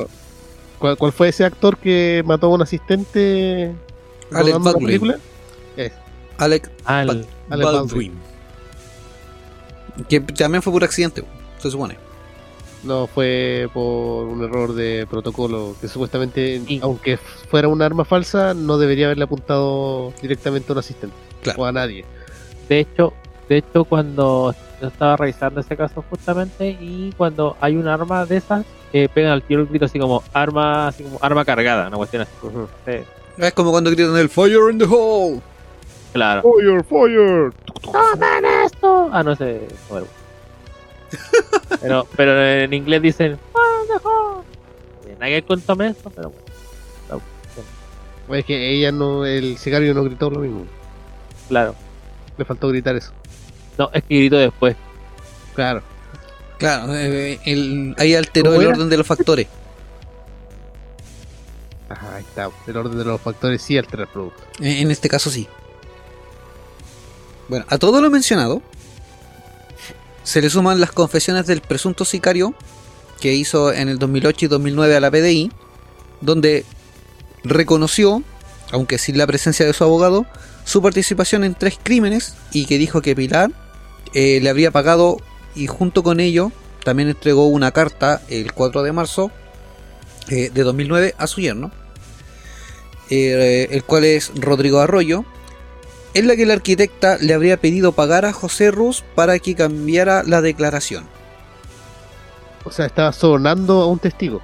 [0.78, 3.74] ¿Cuál, cuál fue ese actor que mató a un asistente
[4.32, 4.86] Alec la Baldwin.
[4.86, 5.18] película?
[6.38, 8.14] Alec, Al, Bal- Alec Baldwin.
[10.10, 11.24] Que también fue por accidente,
[11.68, 11.98] se supone.
[12.84, 16.80] No, fue por un error de protocolo que supuestamente, Sí.
[16.84, 21.62] aunque fuera un arma falsa, no debería haberle apuntado directamente a un asistente Claro.
[21.62, 22.06] o a nadie.
[22.70, 23.14] de hecho,
[23.50, 28.38] de hecho, cuando yo estaba revisando ese caso justamente y cuando hay un arma de
[28.38, 31.98] esas, eh, pegan al tiro el grito así como arma, así como arma cargada, una
[31.98, 32.32] cuestión así.
[32.86, 32.92] Sí,
[33.38, 35.42] Es como cuando gritan el fire in the hole.
[36.14, 36.42] claro.
[36.44, 37.54] Fire, fire.
[37.82, 39.10] ¡Tomen esto!
[39.12, 39.68] Ah, no sé.
[39.90, 40.08] Bueno.
[41.82, 44.44] Pero, pero en inglés dicen "Fire in the hole".
[45.08, 46.32] Eh, Nadie contó esto, pero
[48.28, 50.66] bueno, Es que ella no, el sicario no gritó lo mismo.
[51.48, 51.76] claro.
[52.38, 53.12] Le faltó gritar eso.
[53.78, 54.76] No, es que grito después.
[55.54, 55.82] Claro.
[56.58, 58.76] Claro, eh, el- ahí alteró ¿Cómo el era?
[58.76, 59.48] orden de los factores.
[61.90, 62.50] Ajá, ahí está.
[62.68, 64.42] El orden de los factores sí altera el producto.
[64.60, 65.48] En en este caso sí.
[67.48, 68.62] Bueno, a todo lo mencionado,
[70.26, 72.54] se le suman las confesiones del presunto sicario
[73.22, 75.52] que hizo en el 2008 y 2009 a la PDI,
[76.20, 76.66] donde
[77.44, 78.24] reconoció,
[78.72, 80.26] aunque sin la presencia de su abogado,
[80.66, 83.52] su participación en tres crímenes y que dijo que Pilar
[84.14, 85.18] eh, le habría pagado
[85.56, 86.52] y junto con ello
[86.84, 89.32] también entregó una carta el 4 de marzo
[90.30, 91.72] eh, de 2009 a su yerno,
[93.12, 95.24] eh, el cual es Rodrigo Arroyo,
[96.16, 100.24] en la que la arquitecta le habría pedido pagar a José Ruz para que cambiara
[100.24, 101.06] la declaración.
[102.64, 104.42] O sea, estaba sobornando a un testigo.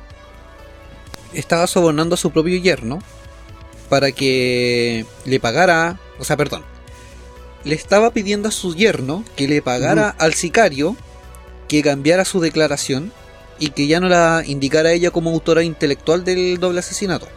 [1.33, 2.99] Estaba sobornando a su propio yerno
[3.87, 6.63] para que le pagara, o sea, perdón,
[7.63, 10.97] le estaba pidiendo a su yerno que le pagara al sicario
[11.69, 13.13] que cambiara su declaración
[13.59, 17.29] y que ya no la indicara ella como autora intelectual del doble asesinato.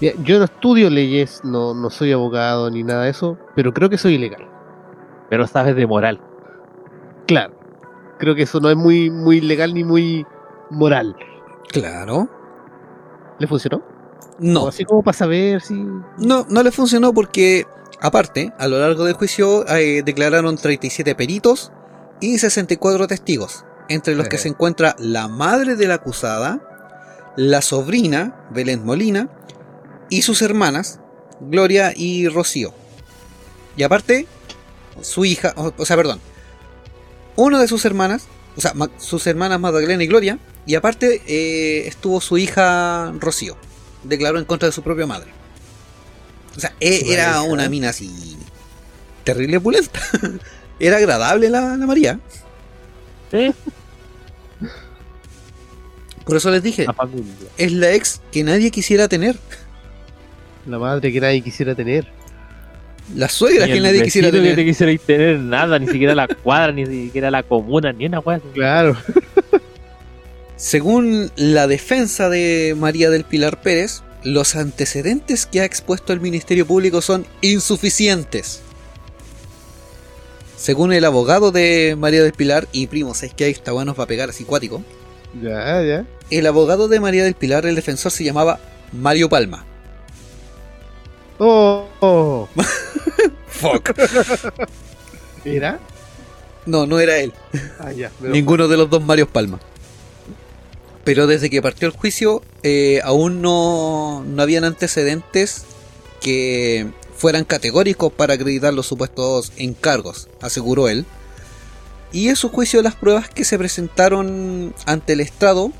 [0.00, 3.88] Mira, Yo no estudio leyes, no, no soy abogado ni nada de eso, pero creo
[3.90, 4.48] que soy ilegal.
[5.30, 6.20] Pero sabes de moral.
[7.26, 7.54] Claro.
[8.18, 10.26] Creo que eso no es muy, muy legal ni muy
[10.70, 11.16] moral.
[11.72, 12.28] Claro.
[13.38, 13.78] ¿Le funcionó?
[13.78, 13.82] O
[14.38, 15.74] No, así como para saber si.
[16.18, 17.66] No, no le funcionó porque,
[18.00, 21.72] aparte, a lo largo del juicio eh, declararon 37 peritos
[22.20, 24.44] y 64 testigos, entre los que Ejé.
[24.44, 26.60] se encuentra la madre de la acusada,
[27.36, 29.28] la sobrina, Belén Molina,
[30.10, 31.00] y sus hermanas,
[31.40, 32.72] Gloria y Rocío.
[33.76, 34.26] Y aparte,
[35.02, 36.20] su hija, o, o sea, perdón,
[37.36, 38.26] una de sus hermanas,
[38.56, 43.56] o sea, ma- sus hermanas Magdalena y Gloria, y aparte eh, estuvo su hija Rocío
[44.04, 45.30] declaró en contra de su propia madre.
[46.56, 47.68] O sea, e- era una ¿eh?
[47.68, 48.36] mina así.
[49.24, 49.98] terrible pulenta.
[50.78, 52.20] era agradable la, la María.
[53.30, 53.52] Sí.
[56.24, 56.86] Por eso les dije,
[57.58, 59.38] es la ex que nadie quisiera tener.
[60.66, 62.06] La madre que nadie quisiera tener.
[63.14, 64.50] La suegra que nadie quisiera tener.
[64.50, 68.20] que te quisiera tener nada, ni siquiera la cuadra, ni siquiera la comuna, ni una
[68.20, 68.40] weá.
[68.54, 68.96] Claro.
[70.56, 76.66] Según la defensa de María del Pilar Pérez, los antecedentes que ha expuesto el Ministerio
[76.66, 78.62] Público son insuficientes.
[80.56, 84.06] Según el abogado de María del Pilar, y primos, es que ahí está bueno para
[84.06, 84.82] pegar así cuático,
[85.42, 86.06] Ya, ya.
[86.30, 88.60] el abogado de María del Pilar, el defensor, se llamaba
[88.92, 89.66] Mario Palma.
[91.38, 92.48] Oh, oh.
[93.46, 93.90] Fuck.
[95.44, 95.78] ¿Era?
[96.66, 97.32] No, no era él.
[97.78, 98.10] Ah, ya.
[98.20, 99.60] Ninguno de los dos Marios Palma.
[101.04, 105.64] Pero desde que partió el juicio, eh, aún no, no habían antecedentes
[106.20, 111.04] que fueran categóricos para acreditar los supuestos encargos, aseguró él.
[112.12, 115.72] Y en su juicio las pruebas que se presentaron ante el Estado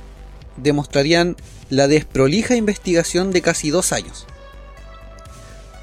[0.56, 1.36] demostrarían
[1.70, 4.26] la desprolija investigación de casi dos años.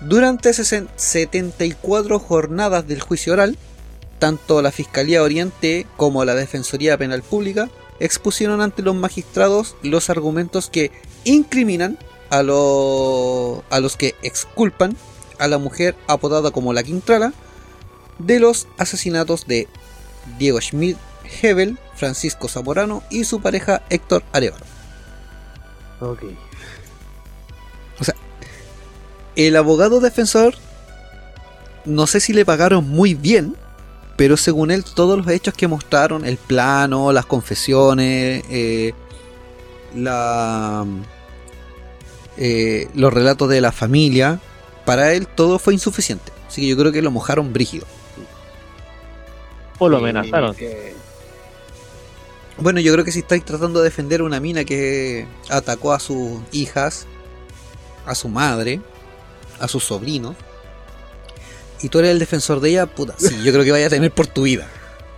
[0.01, 3.57] Durante sesen- 74 jornadas del juicio oral,
[4.19, 10.69] tanto la Fiscalía Oriente como la Defensoría Penal Pública expusieron ante los magistrados los argumentos
[10.69, 10.91] que
[11.23, 11.99] incriminan
[12.29, 14.95] a, lo- a los que exculpan
[15.37, 17.33] a la mujer apodada como la Quintrala
[18.19, 19.67] de los asesinatos de
[20.39, 20.97] Diego Schmidt
[21.41, 24.65] Hebel, Francisco Zamorano y su pareja Héctor Arevalo.
[25.99, 26.23] Ok.
[29.35, 30.55] El abogado defensor,
[31.85, 33.55] no sé si le pagaron muy bien,
[34.17, 38.93] pero según él todos los hechos que mostraron, el plano, las confesiones, eh,
[39.95, 40.85] la,
[42.37, 44.39] eh, los relatos de la familia,
[44.85, 46.31] para él todo fue insuficiente.
[46.47, 47.87] Así que yo creo que lo mojaron brígido.
[49.79, 50.55] O lo amenazaron.
[50.59, 50.95] Eh,
[52.57, 55.99] Bueno, yo creo que si estáis tratando de defender a una mina que atacó a
[55.99, 57.07] sus hijas,
[58.05, 58.81] a su madre,
[59.61, 60.35] a sus sobrinos,
[61.81, 64.11] y tú eres el defensor de ella, puta, sí, yo creo que vaya a tener
[64.11, 64.67] por tu vida.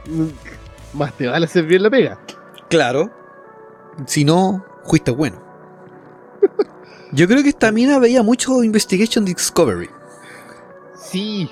[0.93, 2.19] Más te vale hacer bien la pega.
[2.69, 3.11] Claro.
[4.05, 5.41] Si no, fuiste bueno.
[7.11, 9.89] Yo creo que esta mina veía mucho Investigation Discovery.
[10.95, 11.49] Sí.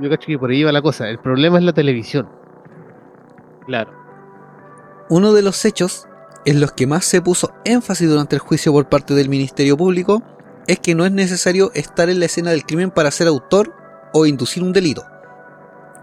[0.00, 1.08] Yo cacho que por ahí va la cosa.
[1.08, 2.28] El problema es la televisión.
[3.66, 3.92] Claro.
[5.10, 6.08] Uno de los hechos
[6.46, 10.22] en los que más se puso énfasis durante el juicio por parte del Ministerio Público
[10.66, 13.74] es que no es necesario estar en la escena del crimen para ser autor
[14.12, 15.04] o inducir un delito.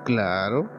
[0.06, 0.70] Claro.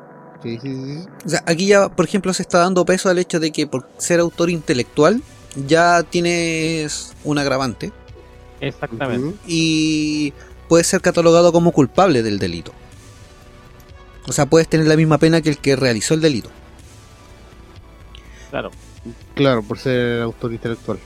[0.43, 1.07] Sí, sí, sí.
[1.25, 3.89] O sea, aquí ya, por ejemplo, se está dando peso al hecho de que por
[3.99, 5.23] ser autor intelectual
[5.67, 7.93] ya tienes un agravante
[8.63, 9.37] Exactamente.
[9.47, 10.33] Y
[10.69, 12.73] puedes ser catalogado como culpable del delito.
[14.29, 16.49] O sea, puedes tener la misma pena que el que realizó el delito.
[18.51, 18.71] Claro.
[19.35, 20.99] Claro, por ser autor intelectual.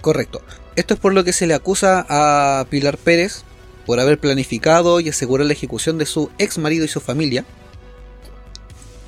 [0.00, 0.40] Correcto.
[0.78, 3.42] Esto es por lo que se le acusa a Pilar Pérez
[3.84, 7.44] por haber planificado y asegurar la ejecución de su ex marido y su familia.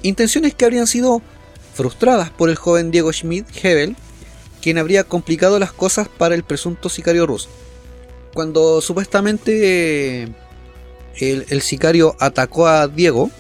[0.02, 1.22] Intenciones que habrían sido
[1.72, 3.94] frustradas por el joven Diego Schmidt Hebel,
[4.60, 7.48] quien habría complicado las cosas para el presunto sicario ruso.
[8.34, 10.28] Cuando supuestamente eh,
[11.20, 13.30] el, sicario atacó a Diego,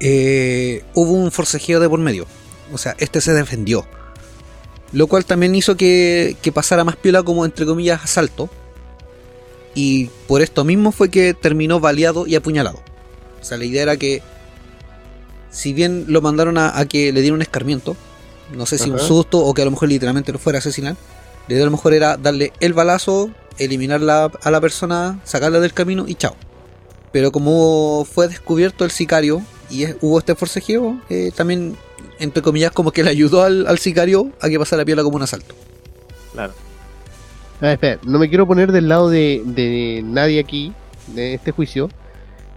[0.00, 2.26] eh, hubo un forcejeo de por medio.
[2.72, 3.86] O sea, este se defendió.
[4.92, 8.48] Lo cual también hizo que, que pasara más piola como entre comillas asalto.
[9.74, 12.80] Y por esto mismo fue que terminó baleado y apuñalado.
[13.40, 14.22] O sea, la idea era que
[15.50, 17.96] si bien lo mandaron a, a que le dieran un escarmiento,
[18.54, 20.96] no sé si un susto o que a lo mejor literalmente lo fuera a asesinar,
[21.46, 25.60] la idea a lo mejor era darle el balazo, eliminar la- a la persona, sacarla
[25.60, 26.34] del camino y chao.
[27.12, 31.76] Pero como fue descubierto el sicario y es- hubo este forcejeo, eh, también,
[32.18, 35.22] entre comillas, como que le ayudó al, al sicario a que pasara piola como un
[35.22, 35.54] asalto.
[36.32, 36.52] Claro.
[37.60, 40.72] A ver, espera, no me quiero poner del lado de, de nadie aquí,
[41.08, 41.88] de este juicio,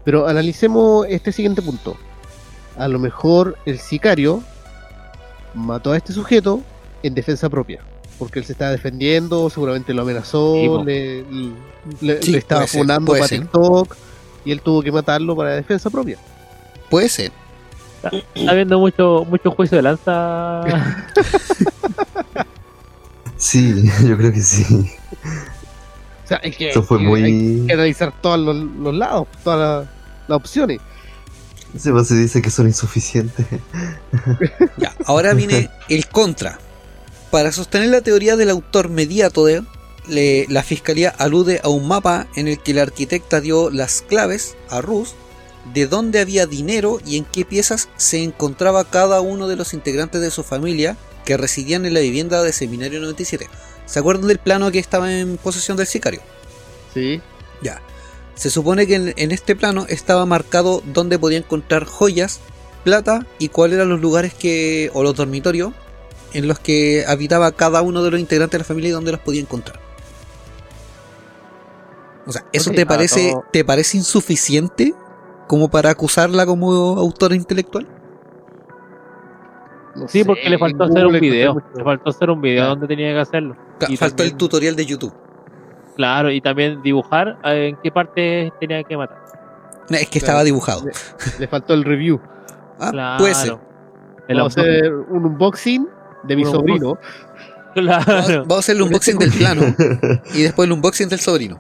[0.03, 1.97] pero analicemos este siguiente punto.
[2.78, 4.43] A lo mejor el sicario
[5.53, 6.62] mató a este sujeto
[7.03, 7.82] en defensa propia,
[8.20, 11.24] porque él se estaba defendiendo, seguramente lo amenazó, Sí, le,
[12.01, 13.41] le- Sí, le estaba funando para ser.
[13.41, 13.95] TikTok,
[14.45, 16.18] y él tuvo que matarlo para defensa propia.
[16.89, 17.32] Puede ser.
[18.04, 20.64] Está, está habiendo mucho, mucho juicio de lanza.
[23.38, 24.66] Sí, yo creo que sí.
[26.24, 27.24] O sea, hay que, Eso fue hay- muy.
[27.24, 29.95] hay que analizar todos los, los lados, todas las-
[30.28, 30.80] las opciones.
[31.78, 33.45] Se se dice que son insuficientes.
[34.78, 36.60] Ya, ahora viene el contra.
[37.32, 39.64] Para sostener la teoría del autor mediato de
[40.08, 44.56] le- la fiscalía alude a un mapa en el que la arquitecta dio las claves
[44.70, 45.16] a Rus
[45.74, 50.22] de dónde había dinero y en qué piezas se encontraba cada uno de los integrantes
[50.22, 53.47] de su familia que residían en la vivienda de Seminario 97.
[53.86, 56.22] ¿Se acuerdan del plano que estaba en posesión del sicario?
[56.93, 57.22] Sí.
[57.62, 57.82] Ya.
[58.36, 62.39] Se supone que en, en este plano estaba marcado dónde podía encontrar joyas,
[62.84, 65.74] plata y cuáles eran los lugares que o los dormitorios
[66.34, 69.20] en los que habitaba cada uno de los integrantes de la familia y dónde los
[69.22, 69.80] podía encontrar.
[72.26, 74.93] O sea, ¿eso te parece todo- te parece insuficiente
[75.52, 77.86] como para acusarla como autora intelectual?
[79.97, 81.62] No Sí, sé, porque le faltó hacer un video.
[81.76, 83.58] Le faltó hacer un video donde tenía que hacerlo.
[83.78, 85.14] Ca- Y Faltó el tutorial de YouTube.
[85.97, 89.18] Claro, y también dibujar eh, en qué parte tenía que matar.
[89.89, 90.26] No, es que Claro.
[90.26, 90.84] estaba dibujado.
[91.38, 92.22] Le faltó el review.
[92.80, 93.20] Ah, Claro.
[93.20, 93.58] puede ser.
[94.30, 95.86] El Vamos a hacer un unboxing
[96.24, 96.97] de mi Un sobrino.
[97.74, 98.43] Claro.
[98.43, 99.64] vamos a hacer el unboxing del plano
[100.34, 101.60] y después el unboxing del sobrino.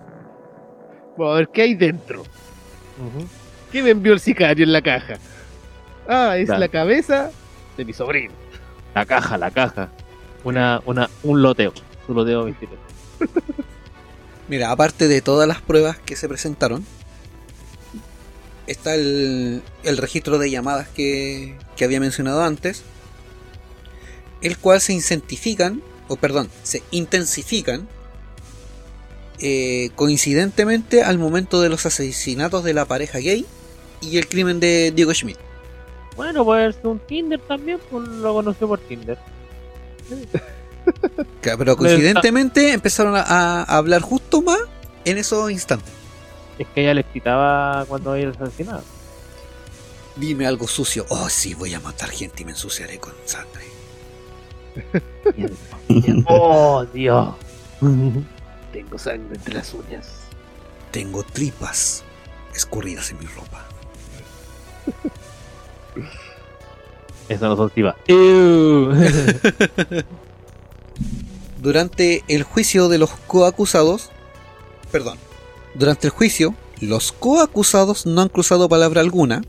[1.17, 2.21] Vamos a ver qué hay dentro.
[2.21, 3.25] Ujú.
[3.71, 5.15] ¿Qué me envió el sicario en la caja?
[6.07, 6.59] Ah, es Claro.
[6.59, 7.31] la cabeza
[7.77, 8.33] de mi sobrino.
[8.93, 9.89] La caja, la caja.
[10.43, 11.73] Una, una, un loteo.
[12.07, 12.81] Un loteo misterioso.
[14.47, 16.85] Mira, aparte de todas las pruebas que se presentaron,
[18.67, 22.83] está el, el registro de llamadas que, que había mencionado antes,
[24.41, 27.87] el cual se incentifican, o perdón, se intensifican
[29.39, 33.45] eh, coincidentemente al momento de los asesinatos de la pareja gay
[34.01, 35.37] y el crimen de Diego Schmidt.
[36.15, 39.17] Bueno, puede ser un Tinder también, pues lo conoció por Tinder.
[41.41, 44.59] Pero coincidentemente empezaron a, a hablar justo más
[45.05, 45.93] en esos instantes.
[46.59, 48.83] Es que ella le excitaba cuando ella los asesinaba.
[50.15, 51.05] Dime algo sucio.
[51.09, 53.65] Oh, sí, voy a matar gente y me ensuciaré con sangre.
[56.27, 57.35] oh, Dios.
[58.71, 60.09] Tengo sangre entre las uñas.
[60.91, 62.03] Tengo tripas
[62.53, 63.65] escurridas en mi ropa.
[67.29, 67.95] Eso no son tibas.
[68.07, 68.91] Ew.
[71.61, 74.09] Durante el juicio de los coacusados,
[74.91, 75.17] perdón,
[75.75, 79.43] durante el juicio, los coacusados no han cruzado palabra alguna.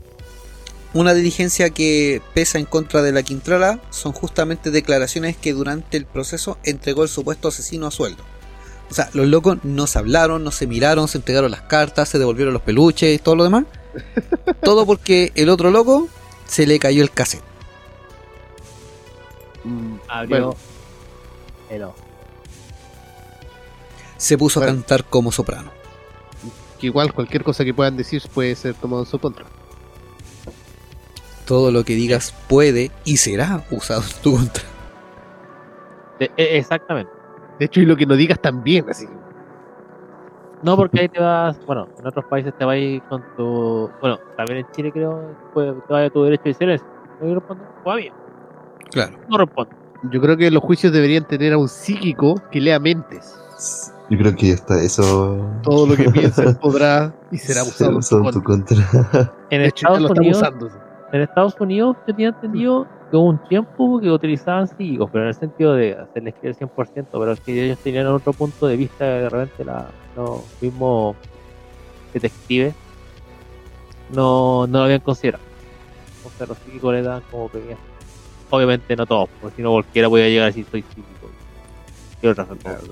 [0.93, 6.05] Una diligencia que pesa en contra de la Quintrala son justamente declaraciones que durante el
[6.05, 8.23] proceso entregó el supuesto asesino a sueldo.
[8.91, 12.19] O sea, los locos no se hablaron, no se miraron, se entregaron las cartas, se
[12.19, 13.65] devolvieron los peluches y todo lo demás.
[14.61, 16.07] Todo porque el otro loco
[16.45, 17.43] se le cayó el cassette.
[19.63, 20.55] Mm, Abrió bueno,
[21.69, 21.95] el ojo.
[24.17, 25.71] Se puso a cantar como soprano.
[26.79, 29.45] que igual cualquier cosa que puedan decir puede ser tomado en su contra.
[31.45, 34.63] Todo lo que digas puede y será usado en tu contra.
[36.19, 37.11] De- e- exactamente.
[37.59, 39.05] De hecho, y lo que no digas también, así.
[40.63, 42.77] No, porque ahí te vas, bueno, en otros países te vas
[43.09, 45.21] con tu, bueno, también en Chile creo,
[45.53, 46.87] pues, te vas a tu derecho de silencio.
[47.21, 48.05] No respondo, pues
[48.91, 49.13] Claro.
[49.27, 49.71] no respondo.
[50.11, 53.39] Yo creo que los juicios deberían tener a un psíquico que lea mentes.
[54.09, 55.45] Yo creo que está eso.
[55.63, 58.77] Todo lo que piensa podrá y será usado en su usado en tu contra.
[58.91, 59.33] contra.
[59.49, 60.69] En hecho, ya Estados lo Unidos, usando.
[61.13, 62.87] en Estados Unidos yo tenía entendido
[63.17, 67.35] hubo un tiempo que utilizaban psíquicos, pero en el sentido de hacerles creer 100%, pero
[67.35, 71.15] que ellos tenían otro punto de vista de repente la, los mismos
[72.13, 72.73] detectives
[74.09, 75.43] no, no lo habían considerado.
[76.17, 77.75] Entonces los psíquicos le dan como que
[78.49, 81.23] obviamente no todos, porque si no cualquiera podía llegar a decir soy psíquico.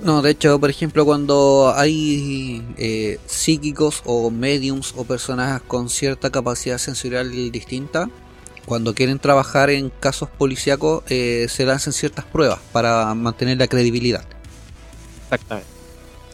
[0.03, 6.30] No, de hecho, por ejemplo, cuando hay eh, psíquicos o mediums o personas con cierta
[6.32, 8.09] capacidad sensorial distinta,
[8.66, 14.24] cuando quieren trabajar en casos policíacos, eh, se lanzan ciertas pruebas para mantener la credibilidad.
[15.26, 15.70] Exactamente.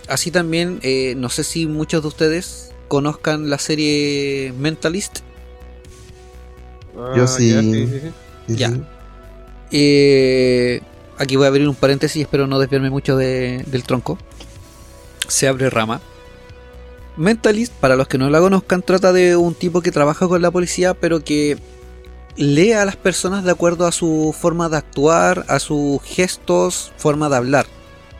[0.08, 5.20] Así también, eh, no sé si muchos de ustedes conozcan la serie Mentalist.
[7.16, 7.50] Yo Ah, sí.
[7.54, 8.12] ya, sí, sí, sí.
[8.48, 8.70] Sí, Ya.
[8.72, 8.82] sí.
[9.72, 10.82] Eh,
[11.18, 14.18] aquí voy a abrir un paréntesis, espero no desviarme mucho de- del tronco.
[15.28, 16.02] Se abre rama.
[17.18, 20.52] Mentalist, para los que no la conozcan, trata de un tipo que trabaja con la
[20.52, 21.58] policía, pero que
[22.38, 27.30] lee a las personas de acuerdo a su forma de actuar, a sus gestos, forma
[27.30, 27.66] de hablar.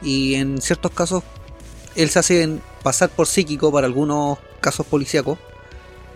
[0.02, 1.24] Y en ciertos casos,
[1.96, 5.38] él se hace pasar por psíquico para algunos casos policíacos.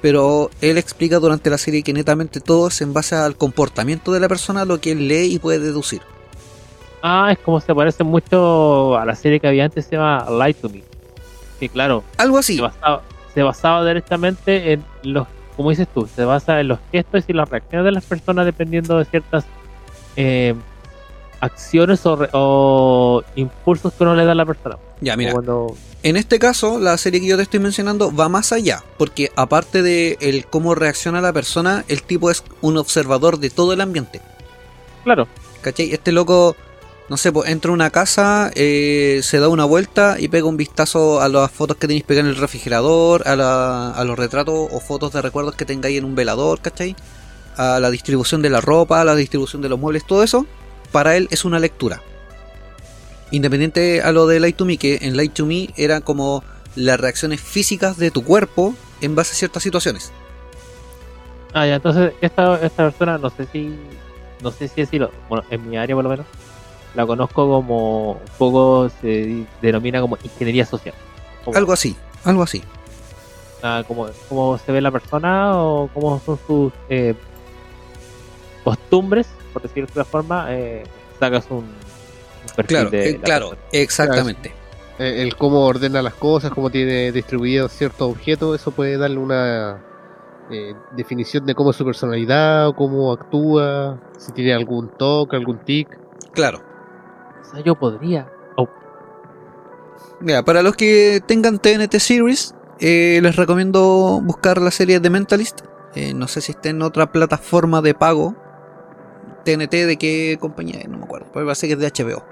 [0.01, 4.19] Pero él explica durante la serie que netamente todo es en base al comportamiento de
[4.19, 6.01] la persona, lo que él lee y puede deducir.
[7.03, 10.53] Ah, es como se parece mucho a la serie que había antes, se llama Lie
[10.55, 10.83] to Me.
[11.59, 12.55] Que claro, Algo así.
[12.55, 13.01] se, basaba,
[13.33, 17.49] se basaba directamente en los, como dices tú, se basa en los gestos y las
[17.49, 19.45] reacciones de las personas dependiendo de ciertas
[20.15, 20.55] eh,
[21.39, 24.77] acciones o, impulsos que uno le da a la persona.
[25.01, 25.33] Ya, mira.
[25.33, 29.31] Cuando- En este caso, la serie que yo te estoy mencionando va más allá, porque
[29.35, 33.81] aparte de el cómo reacciona la persona, el tipo es un observador de todo el
[33.81, 34.21] ambiente.
[35.03, 35.27] claro,
[35.61, 35.93] ¿Cachai?
[35.93, 36.55] Este loco,
[37.11, 40.55] no sé, pues entra a una casa, eh, se da una vuelta y pega un
[40.55, 44.55] vistazo a las fotos que tenéis pegadas en el refrigerador, a, la- a los retratos
[44.71, 46.95] o fotos de recuerdos que tengáis en un velador, ¿cachai?
[47.57, 50.45] A la distribución de la ropa, a la distribución de los muebles, todo eso,
[50.93, 52.01] para él es una lectura.
[53.31, 56.45] Independiente a lo de Light to Me, que en Light to Me era como
[56.77, 60.13] las reacciones físicas de tu cuerpo en base a ciertas situaciones.
[61.53, 63.75] Ah, ya, entonces esta, esta persona no sé si,
[64.41, 66.25] no sé si decirlo, bueno, en mi área por lo menos,
[66.95, 70.93] la conozco como, un poco se denomina como ingeniería social.
[71.45, 72.61] Como, Algo así, algo así.
[73.63, 77.15] ah, como, cómo se ve la persona o cómo son sus eh,
[78.63, 80.83] costumbres, por decirlo de otra forma, eh,
[81.19, 83.69] sacas un, un perfil Claro, de eh, la claro, persona.
[83.71, 84.53] exactamente.
[84.99, 89.83] Eh, el cómo ordena las cosas, cómo tiene distribuido ciertos objetos, eso puede darle una
[90.51, 95.59] eh, definición de cómo es su personalidad, o cómo actúa, si tiene algún toque, algún
[95.59, 95.87] tic.
[96.33, 96.61] Claro.
[97.41, 98.29] O sea, yo podría.
[98.57, 98.67] Oh,
[100.19, 105.61] Mira, para los que tengan TNT Series, eh, les recomiendo buscar la serie The Mentalist.
[105.95, 108.35] Eh, no sé si está en otra plataforma de pago.
[109.43, 111.27] TNT de qué compañía, no me acuerdo.
[111.33, 112.23] Pero parece que es de HBO.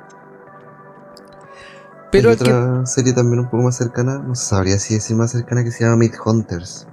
[2.11, 5.31] Pero Hay que- otra serie también un poco más cercana, no sabría si decir más
[5.31, 6.87] cercana, que se llama Mid Hunters.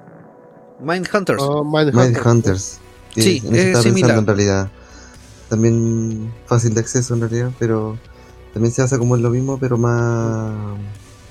[0.81, 1.43] Mindhunters.
[1.43, 1.65] Oh.
[1.65, 1.95] Mind
[2.25, 2.81] Hunters.
[3.15, 4.19] que Sí, en eso es similar.
[4.19, 4.69] en realidad.
[5.49, 7.97] También fácil de acceso en realidad, pero
[8.53, 10.53] también se hace como en lo mismo, pero más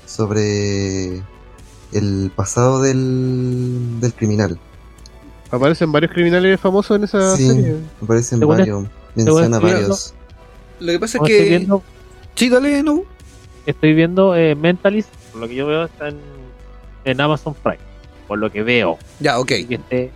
[0.06, 1.22] sobre
[1.92, 4.58] el pasado del, del criminal.
[5.50, 7.76] Aparecen varios criminales famosos en esa Sí, serie.
[8.02, 10.14] aparecen varios, menciona estoy varios.
[10.80, 11.44] Lo que pasa es que.
[11.48, 11.82] viendo,
[12.34, 13.02] Sí, dale, no.
[13.64, 16.18] estoy viendo eh, Mentalist, por lo que yo veo está en,
[17.04, 17.78] en Amazon Prime,
[18.28, 18.98] por lo que veo.
[19.20, 19.52] Ya, ok.
[19.68, 20.10] Y este,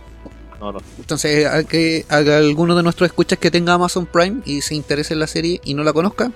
[0.61, 0.85] no, no sé.
[0.99, 5.13] Entonces, a que haga alguno de nuestros escuchas que tenga Amazon Prime y se interese
[5.13, 6.31] en la serie y no la conozca,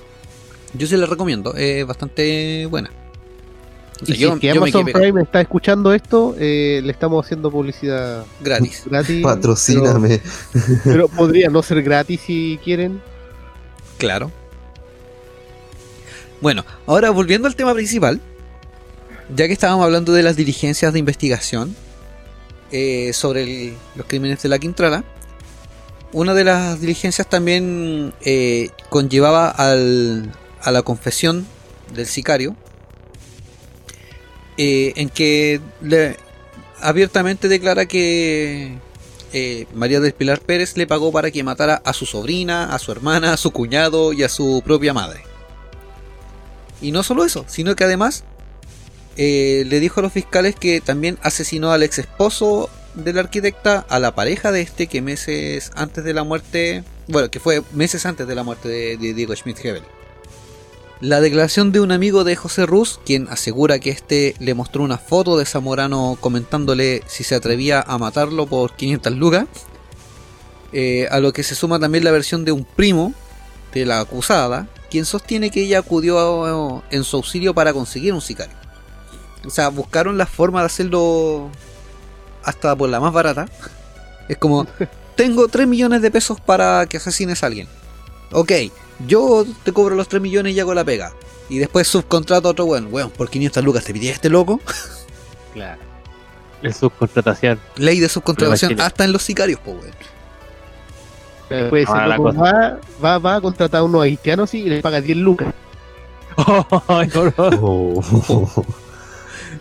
[0.74, 1.54] yo sí la recomiendo.
[1.54, 2.90] Es bastante buena.
[4.02, 4.86] O Y sea, si yo, es que yo Amazon.
[4.86, 8.84] Prime está escuchando esto, eh, le estamos haciendo publicidad gratis.
[8.90, 9.22] gratis.
[9.22, 10.20] Patrocíname.
[10.52, 13.02] Pero, pero podría no ser gratis si quieren.
[14.00, 14.32] Claro.
[16.42, 18.20] Bueno, ahora volviendo al tema principal,
[19.34, 21.76] ya que estábamos hablando de las diligencias de investigación
[22.72, 25.03] eh, sobre los crímenes de la Quintrala,
[26.13, 31.45] una de las diligencias también eh, conllevaba al- a la confesión
[31.93, 32.55] del sicario,
[34.57, 36.18] eh, en que le-
[36.82, 38.78] abiertamente declara que
[39.74, 43.34] María del Pilar Pérez le pagó para que matara a su sobrina, a su hermana,
[43.34, 45.24] a su cuñado y a su propia madre.
[46.82, 48.24] Y no solo eso, sino que además
[49.18, 53.86] eh, le dijo a los fiscales que también asesinó al ex esposo de la arquitecta,
[53.89, 58.05] a la pareja de este que meses antes de la muerte, bueno, que fue meses
[58.05, 59.84] antes de la muerte de, Diego Schmidt-Hebel.
[61.01, 64.97] La declaración de un amigo de José Ruz, quien asegura que este le mostró una
[64.97, 69.45] foto de Zamorano comentándole si se atrevía a matarlo por 500 lucas,
[70.72, 73.13] eh, a lo que se suma también la versión de un primo
[73.74, 78.64] de la acusada, quien sostiene que ella acudió en su auxilio para conseguir un sicario.
[79.46, 81.50] O sea, buscaron la forma de hacerlo
[82.43, 83.48] hasta por la más barata.
[84.28, 84.68] Es como,
[85.16, 87.68] tengo 3 millones de pesos para que asesines a alguien.
[88.32, 88.52] Ok,
[89.08, 91.14] yo te cobro los 3 millones y hago la pega.
[91.50, 92.88] Y después subcontrato a otro weón.
[92.91, 94.60] Weón, por 500 lucas te pidí este loco.
[95.54, 95.80] Claro.
[96.62, 97.58] El subcontratación.
[97.78, 99.93] Ley de subcontratación hasta en los sicarios, po weón.
[101.88, 102.41] Ah, la loco cosa.
[102.41, 105.54] va, va, va a contratar a unos haitianos y le paga 10 lucas.
[106.38, 106.68] No.
[107.62, 108.66] Oh.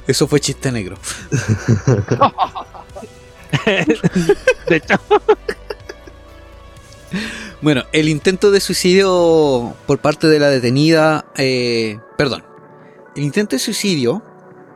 [0.06, 0.98] Eso fue chiste negro.
[4.68, 5.00] De hecho,
[7.64, 12.44] Bueno, el intento de suicidio por parte de la detenida, eh, perdón,
[13.16, 14.22] el intento de suicidio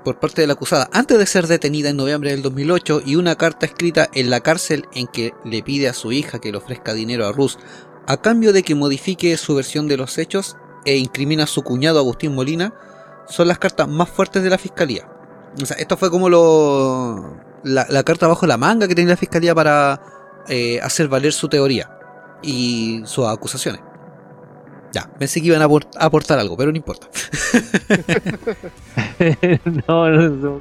[0.05, 3.35] por parte de la acusada antes de ser detenida en noviembre del 2008 y una
[3.35, 6.95] carta escrita en la cárcel en que le pide a su hija que le ofrezca
[6.95, 7.59] dinero a Rus
[8.07, 10.57] a cambio de que modifique su versión de los hechos
[10.87, 12.73] e incrimina a su cuñado Agustín Molina
[13.29, 15.07] son las cartas más fuertes de la fiscalía.
[15.63, 19.17] O sea, esto fue como lo, la, la carta bajo la manga que tenía la
[19.17, 20.01] fiscalía para
[20.49, 21.91] eh, hacer valer su teoría
[22.43, 23.81] y sus acusaciones.
[24.93, 27.09] Ya, pensé que iban a aport- a aportar algo, pero no importa.
[29.87, 30.61] no, no, no.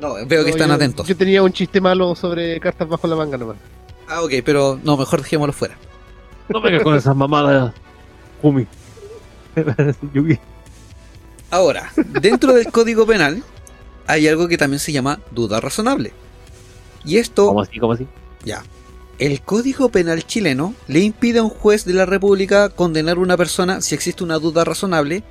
[0.00, 1.06] No, veo que están yo, atentos.
[1.06, 3.56] Yo tenía un chiste malo sobre cartas bajo la manga nomás.
[4.08, 5.76] Ah, ok, pero no, mejor dejémoslo fuera.
[6.48, 7.72] No vengas con esas mamadas,
[8.40, 8.66] Jumi.
[10.12, 10.38] Yugi.
[11.50, 13.42] Ahora, dentro del Código Penal
[14.06, 16.12] hay algo que también se llama duda razonable.
[17.04, 17.78] Y esto, ¿Cómo así?
[17.78, 18.06] ¿Cómo así?
[18.44, 18.62] ya.
[19.18, 23.36] El Código Penal chileno le impide a un juez de la República condenar a una
[23.36, 25.22] persona si existe una duda razonable,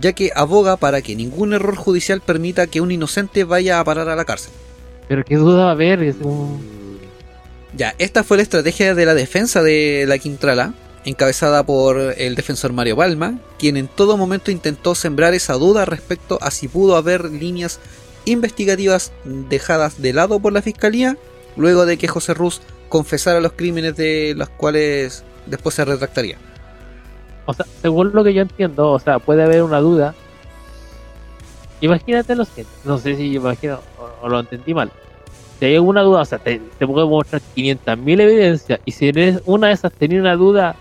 [0.00, 4.08] ya que aboga para que ningún error judicial permita que un inocente vaya a parar
[4.08, 4.52] a la cárcel.
[5.08, 6.98] Pero qué duda va a haber, es un...
[7.76, 10.74] Ya, esta fue la estrategia de la defensa de la Quintrala,
[11.04, 16.38] encabezada por el defensor Mario Palma, quien en todo momento intentó sembrar esa duda respecto
[16.42, 17.80] a si pudo haber líneas
[18.30, 21.16] investigativas dejadas de lado por la fiscalía,
[21.56, 26.38] luego de que José Ruz confesara los crímenes de los cuales después se retractaría.
[27.46, 30.14] O sea, según lo que yo entiendo, o sea, puede haber una duda.
[31.80, 34.90] Imagínate lo siguiente, no sé si imagino o, o lo entendí mal.
[35.58, 39.40] Si hay alguna duda, o sea, te, te puedo mostrar 500.000 evidencias y si eres
[39.46, 40.76] una de esas tenía una duda,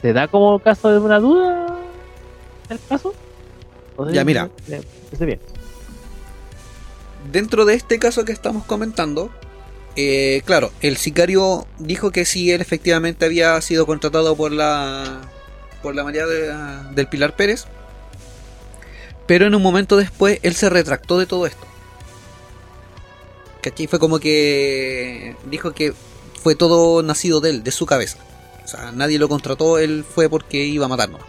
[0.00, 1.66] ¿se da como caso de una duda
[2.68, 3.12] el caso?
[3.96, 4.48] O sea, Ya, mira.
[4.68, 5.40] bien.
[7.30, 9.30] Dentro de este caso que estamos comentando,
[9.96, 15.20] eh, claro, el sicario dijo que sí, él efectivamente había sido contratado por la
[15.82, 16.52] por la María de-
[16.94, 17.64] del Pilar Pérez,
[19.26, 21.66] pero en un momento después él se retractó de todo esto.
[23.62, 23.86] ¿Cachai?
[23.86, 25.92] Fue como que dijo que
[26.42, 28.18] fue todo nacido de él, de su cabeza.
[28.64, 31.20] O sea, nadie lo contrató, él fue porque iba a matarnos.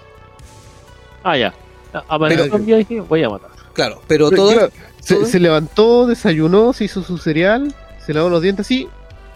[1.24, 1.54] Ah, ya.
[1.92, 3.50] Pero- un día y dije, voy a matar.
[3.74, 4.54] Claro, pero Pero, todo...
[4.54, 4.72] claro,
[5.02, 7.74] se, levantó, desayunó, se hizo su cereal,
[8.06, 8.88] se lavó los dientes así.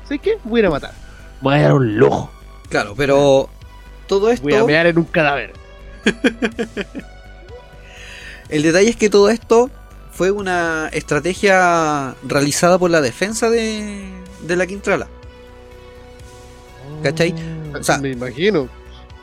[0.04, 0.38] ¿Sabes qué?
[0.44, 0.94] Voy a ir a matar.
[1.42, 2.32] Voy a dar un lujo.
[2.70, 3.50] Claro, pero
[4.08, 4.44] todo esto...
[4.44, 5.54] Voy a mear en un cadáver.
[8.50, 9.70] El detalle es que todo esto
[10.12, 14.08] fue una estrategia realizada por la defensa de,
[14.42, 15.08] de la Quintrala.
[17.04, 17.34] ¿Cachai?
[17.78, 18.70] O sea- me imagino.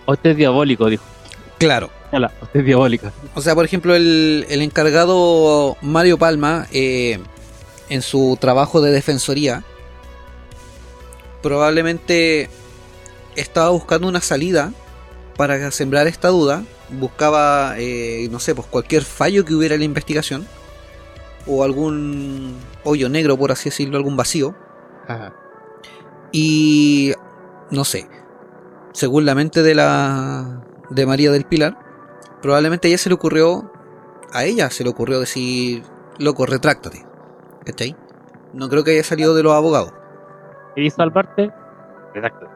[0.07, 1.05] Usted es diabólico, dijo.
[1.59, 1.91] Claro.
[2.15, 3.11] Hola, usted es diabólica.
[3.35, 7.19] O sea, por ejemplo, el, el encargado Mario Palma, eh,
[7.89, 9.65] en su trabajo de defensoría,
[11.43, 12.51] probablemente
[13.35, 14.75] estaba buscando una salida
[15.39, 16.65] para sembrar esta duda.
[16.91, 20.47] Buscaba, eh, no sé, pues cualquier fallo que hubiera en la investigación.
[21.47, 24.55] O algún hoyo negro, por así decirlo, algún vacío.
[25.09, 25.35] Ajá.
[26.31, 27.15] Y
[27.71, 28.07] no sé,
[28.93, 31.92] según la mente de la de María del Pilar,
[32.43, 33.71] probablemente a ella se le ocurrió
[34.33, 35.83] a ella se le ocurrió decir,
[36.19, 37.05] loco, retráctate.
[37.65, 37.97] ¿Cachai?
[38.55, 39.93] No creo que haya salido de los abogados.
[40.75, 41.51] ¿Y salvarte?
[42.15, 42.47] Exacto.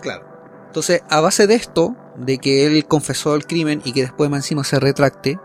[0.00, 0.24] Claro.
[0.66, 4.38] Entonces, a base de esto, de que él confesó el crimen y que después más
[4.38, 5.38] encima se retracte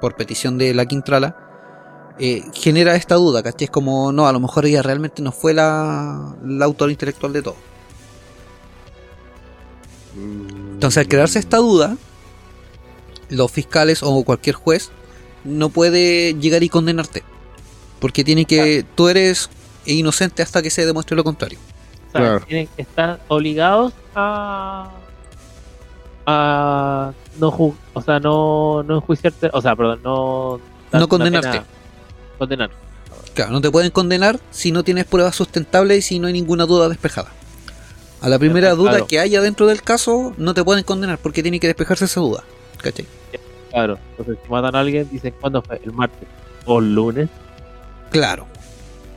[0.00, 3.66] por petición de la Quintrala, eh, genera esta duda, ¿cachai?
[3.66, 7.42] Es como, no, a lo mejor ella realmente no fue la, la autor intelectual de
[7.42, 7.56] todo.
[10.16, 11.96] Entonces, al crearse esta duda,
[13.28, 14.90] los fiscales o cualquier juez
[15.44, 17.22] no puede llegar y condenarte.
[18.00, 18.84] Porque tiene que.
[18.94, 19.48] Tú eres
[19.86, 21.58] inocente hasta que se demuestre lo contrario.
[22.08, 22.40] O sea, Claro.
[22.46, 24.90] tienen que estar obligados a.
[26.26, 27.12] a.
[27.38, 29.50] no ju- o sea, no, no enjuiciarte.
[29.52, 30.60] O sea, perdón, no.
[30.90, 31.62] dar No condenarte.
[32.38, 32.70] Condenar.
[33.34, 36.64] Claro, no te pueden condenar si no tienes pruebas sustentables y si no hay ninguna
[36.66, 37.30] duda despejada.
[38.22, 38.76] A la primera Claro.
[38.76, 42.20] duda que haya dentro del caso, no te pueden condenar porque tiene que despejarse esa
[42.20, 42.44] duda.
[42.90, 43.06] ¿Cachai?
[43.70, 43.98] Claro.
[44.10, 46.28] Entonces, si matan a alguien, dicen cuándo fue, el martes
[46.64, 47.28] o el lunes.
[48.10, 48.46] Claro.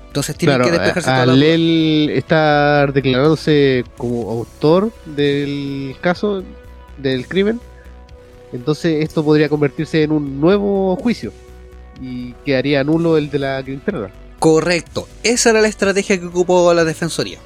[0.08, 1.48] Entonces tiene Claro, que despejarse toda la al duda.
[1.54, 6.44] él estar declarándose como autor del caso,
[6.98, 7.62] del crimen,
[8.52, 11.32] entonces esto podría convertirse en un nuevo juicio
[12.02, 14.10] y quedaría nulo el de la Quintana.
[14.40, 15.08] Correcto.
[15.22, 17.38] Esa era la estrategia que ocupó la defensoría.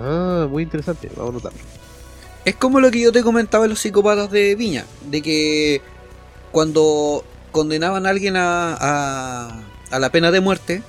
[0.00, 1.58] Ah, muy interesante, vamos a notarlo.
[2.44, 5.80] Es como lo que yo te comentaba en los psicópatas de Viña, de que
[6.52, 10.82] cuando condenaban a alguien a, a, a la pena de muerte,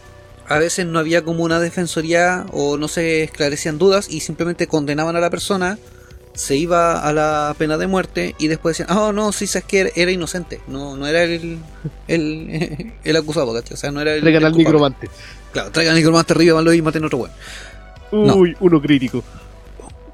[0.48, 5.16] a veces no había como una defensoría o no se esclarecían dudas y simplemente condenaban
[5.16, 5.80] a la persona,
[6.34, 9.92] se iba a la pena de muerte y después decían, oh no, sí, sabes que
[9.96, 11.60] era inocente, no, no era el,
[12.08, 13.74] el, el acusado, ¿cachai?
[13.74, 14.22] O sea, no era el...
[14.22, 14.96] Traigan el al.
[15.52, 17.32] Claro, traigan al nigromante arriba, y maten otro weón.
[18.12, 18.36] No.
[18.36, 19.24] Uy, uno crítico.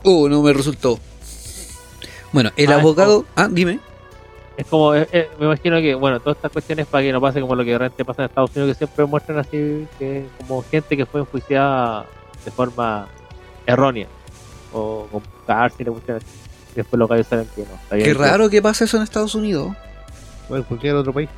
[0.03, 0.99] Uh, no me resultó.
[2.31, 3.25] Bueno, el Ah, abogado...
[3.35, 3.79] Ah, dime.
[4.57, 7.41] Es como, eh, eh, me imagino que, bueno, todas estas cuestiones para que no pase
[7.41, 10.95] como lo que realmente pasa en Estados Unidos, que siempre muestran así, que como gente
[10.97, 12.05] que fue enjuiciada
[12.45, 13.07] de forma
[13.65, 14.07] errónea,
[14.73, 15.87] o con cárcel.
[15.89, 17.97] Y después los gallos saben que no.
[17.97, 19.73] Qué que- raro que pase eso en Estados Unidos.
[20.47, 21.29] Bueno, cualquier otro país.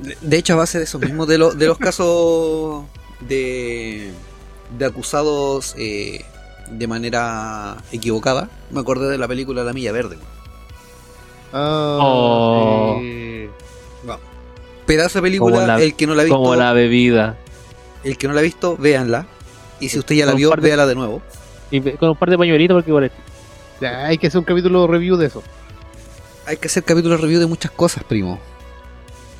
[0.00, 2.84] De- De hecho, a base de eso mismo, de, lo- de los casos
[3.20, 4.10] de,
[4.78, 6.24] de acusados eh,
[6.70, 10.16] de manera equivocada, me acordé de la película La Milla Verde.
[11.52, 12.98] Ah, Oh.
[13.00, 13.48] sí.
[14.86, 17.38] Pedazo de película, la- el que no la ha visto, Como la bebida.
[18.02, 19.26] el que no la ha visto, véanla.
[19.80, 21.22] Y si usted ya la vio, de- véala de nuevo.
[21.70, 23.12] Y con un par de pañuelitos porque igual es
[23.80, 25.42] Ya, hay que hacer un capítulo review de eso.
[26.46, 28.38] Hay que hacer capítulos review de muchas cosas, primo.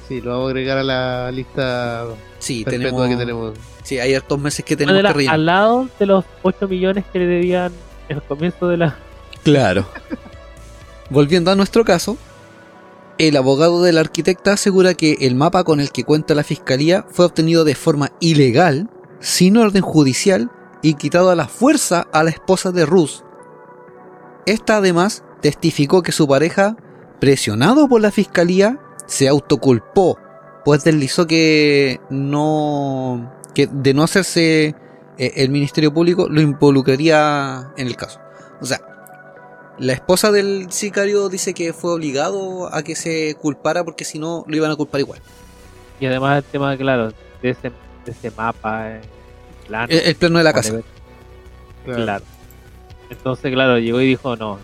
[0.08, 2.04] Sí, lo vamos a agregar a la lista
[2.44, 3.54] Sí, tenemos, que tenemos.
[3.82, 5.34] Sí, hay hartos meses que tenemos que rellenar.
[5.34, 7.72] al lado de los 8 millones que le debían
[8.10, 8.98] en el comienzo de la.
[9.42, 9.86] Claro.
[11.08, 12.18] Volviendo a nuestro caso,
[13.16, 17.06] el abogado de la arquitecta asegura que el mapa con el que cuenta la fiscalía
[17.08, 18.90] fue obtenido de forma ilegal,
[19.20, 20.50] sin orden judicial
[20.82, 23.24] y quitado a la fuerza a la esposa de Rus.
[24.44, 26.76] Esta además testificó que su pareja,
[27.20, 30.18] presionado por la fiscalía, se autoculpó,
[30.64, 34.74] pues deslizó que no que de no hacerse
[35.18, 38.20] eh, el Ministerio Público lo involucraría en el caso.
[38.60, 38.80] O sea,
[39.78, 44.44] la esposa del sicario dice que fue obligado a que se culpara porque si no
[44.46, 45.20] lo iban a culpar igual.
[46.00, 47.12] Y además el tema, claro,
[47.42, 47.70] de ese,
[48.04, 49.00] de ese mapa, eh,
[49.66, 50.80] plano, El, el plano de la casa.
[51.84, 52.24] Claro.
[53.10, 54.58] Entonces, claro, llegó y dijo, no,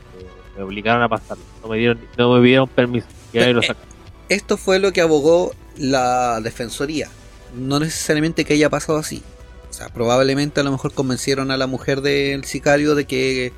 [0.57, 1.45] me obligaron a pasarlo.
[1.63, 3.07] No me dieron, no me pidieron permiso.
[3.33, 3.89] Y ahí lo Eh, sacaron.
[4.29, 7.09] Esto fue lo que abogó la defensoría.
[7.55, 9.23] No necesariamente que haya pasado así.
[9.69, 13.53] O sea, probablemente a lo mejor convencieron a la mujer del sicario de que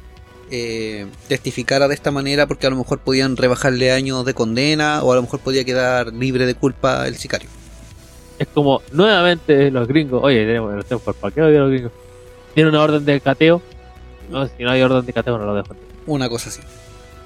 [0.50, 5.12] eh, testificara de esta manera porque a lo mejor podían rebajarle años de condena o
[5.12, 7.48] a lo mejor podía quedar libre de culpa el sicario.
[8.38, 11.92] Es como, nuevamente los gringos, oye, tenemos, sé por qué lo dieron los gringos.
[12.54, 13.62] Tiene una orden de cateo.
[14.30, 15.74] No, si no hay orden de cateo, no lo dejo.
[16.06, 16.60] Una cosa así.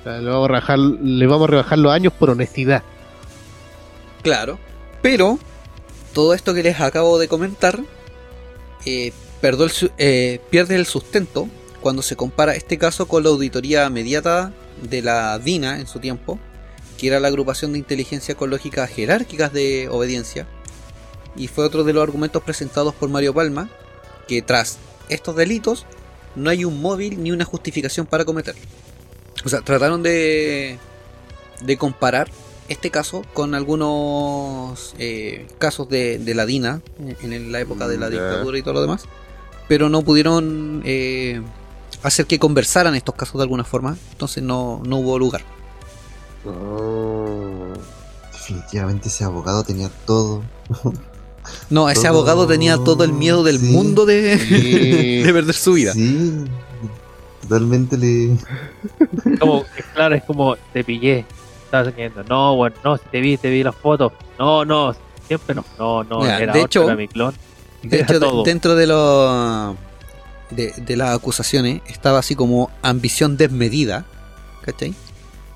[0.00, 2.82] O sea, le, vamos a rebajar, le vamos a rebajar los años por honestidad.
[4.22, 4.58] Claro.
[5.02, 5.38] Pero
[6.12, 7.80] todo esto que les acabo de comentar
[8.84, 9.12] eh,
[9.42, 11.48] el eh, pierde el sustento
[11.80, 14.52] cuando se compara este caso con la auditoría mediata
[14.82, 16.38] de la DINA en su tiempo,
[16.98, 20.46] que era la agrupación de inteligencia con lógicas jerárquicas de obediencia,
[21.36, 23.68] y fue otro de los argumentos presentados por Mario Palma,
[24.26, 24.78] que tras
[25.08, 25.86] estos delitos
[26.34, 28.62] no hay un móvil ni una justificación para cometerlo.
[29.44, 30.78] O sea, trataron de,
[31.62, 32.28] de comparar
[32.68, 36.80] este caso con algunos eh, casos de, de la DINA
[37.22, 39.04] en, en la época de la dictadura y todo lo demás,
[39.68, 41.40] pero no pudieron eh,
[42.02, 45.42] hacer que conversaran estos casos de alguna forma, entonces no, no hubo lugar.
[48.32, 50.42] Definitivamente ese abogado tenía todo.
[51.70, 53.66] No, ese Todo- abogado tenía todo el miedo del sí.
[53.66, 55.22] mundo de, Sí.
[55.24, 55.92] de perder su vida.
[55.92, 56.44] Sí.
[57.42, 58.36] Totalmente le.
[59.38, 61.24] Como, es claro, es como, te pillé.
[61.66, 62.24] Estabas engañando.
[62.24, 64.12] No, bueno, no, si te vi, te vi las fotos.
[64.38, 64.94] No, no,
[65.26, 65.64] siempre no.
[65.78, 67.34] No, no, Mira, era de otro, hecho- era mi clon.
[67.82, 68.42] De hecho, todo.
[68.42, 69.76] dentro de los
[70.50, 74.04] de, de las acusaciones estaba así como ambición desmedida,
[74.62, 74.94] ¿cachai?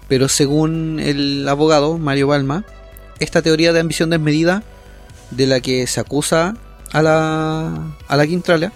[0.09, 2.65] Pero según el abogado Mario Balma,
[3.20, 4.62] esta teoría de ambición desmedida
[5.31, 6.57] de la que se acusa
[6.93, 7.73] a la
[8.09, 8.73] a la Quintrala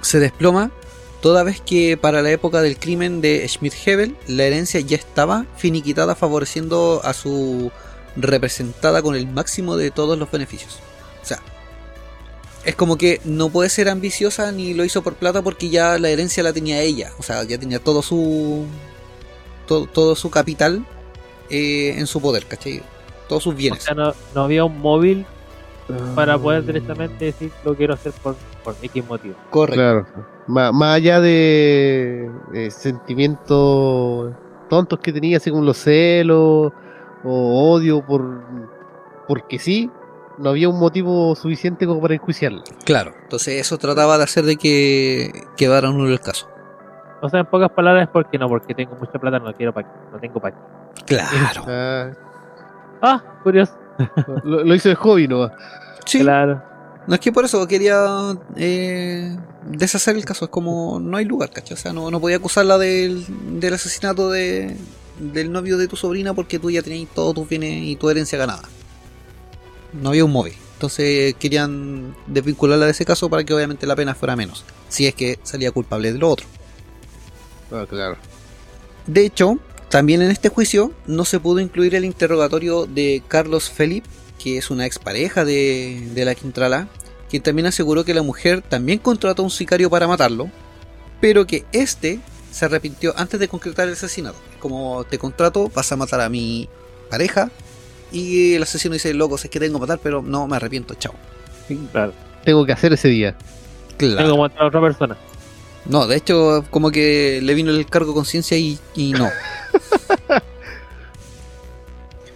[0.00, 0.70] se desploma
[1.22, 6.14] toda vez que para la época del crimen de Schmidt-Hebel la herencia ya estaba finiquitada
[6.14, 7.72] favoreciendo a su
[8.16, 10.80] representada con el máximo de todos los beneficios.
[11.22, 11.38] O sea,
[12.64, 16.10] es como que no puede ser ambiciosa ni lo hizo por plata porque ya la
[16.10, 17.12] herencia la tenía ella.
[17.18, 18.66] O sea, ya tenía todo su.
[19.66, 20.84] todo, todo su capital
[21.50, 22.82] eh, en su poder, ¿cachai?
[23.28, 23.84] Todos sus O bienes.
[23.84, 25.26] sea, no, no había un móvil
[26.14, 29.36] para poder directamente decir lo quiero hacer por, por X motivo.
[29.50, 30.06] Correcto.
[30.12, 30.31] Claro.
[30.46, 34.32] Má- más allá de eh, sentimientos
[34.68, 36.72] tontos que tenía, así como los celos
[37.24, 38.42] o odio por
[39.28, 39.90] porque sí,
[40.38, 42.62] no había un motivo suficiente como para enjuiciarla.
[42.84, 43.12] Claro.
[43.22, 46.48] Entonces, eso trataba de hacer de que quedara nulo el caso.
[47.20, 50.18] O sea, en pocas palabras porque no, porque tengo mucha plata, no quiero para no
[50.18, 50.56] tengo para
[51.06, 51.64] Claro.
[51.68, 52.10] Ah,
[53.00, 53.74] Ah, curioso.
[54.44, 55.50] lo, lo hizo de hobby, ¿no?
[56.04, 56.20] Sí.
[56.20, 56.62] Claro.
[57.06, 60.44] No es que por eso quería eh, deshacer el caso.
[60.44, 61.74] Es como no hay lugar, ¿cachai?
[61.74, 63.24] O sea, no, no podía acusarla del,
[63.60, 64.76] del asesinato de,
[65.18, 68.38] del novio de tu sobrina porque tú ya tenías todos tus bienes y tu herencia
[68.38, 68.62] ganada.
[69.92, 70.54] No había un móvil.
[70.74, 74.64] Entonces querían desvincularla de ese caso para que obviamente la pena fuera menos.
[74.88, 76.46] Si es que salía culpable de lo otro.
[77.70, 78.16] Ah, claro.
[79.06, 79.58] De hecho,
[79.88, 84.08] también en este juicio no se pudo incluir el interrogatorio de Carlos Felipe,
[84.42, 86.88] que es una expareja de, de la Quintrala,
[87.30, 90.50] quien también aseguró que la mujer también contrató a un sicario para matarlo,
[91.20, 92.20] pero que este
[92.50, 94.36] se arrepintió antes de concretar el asesinato.
[94.60, 96.68] Como te contrato, vas a matar a mi
[97.08, 97.50] pareja,
[98.10, 101.14] y el asesino dice, loco, sé que tengo que matar, pero no, me arrepiento, chao.
[101.92, 102.12] Claro.
[102.44, 103.36] Tengo que hacer ese día.
[103.96, 104.32] Tengo Claro.
[104.32, 105.16] que matar a otra persona.
[105.86, 109.30] No, de hecho, como que le vino el cargo de conciencia y, y no.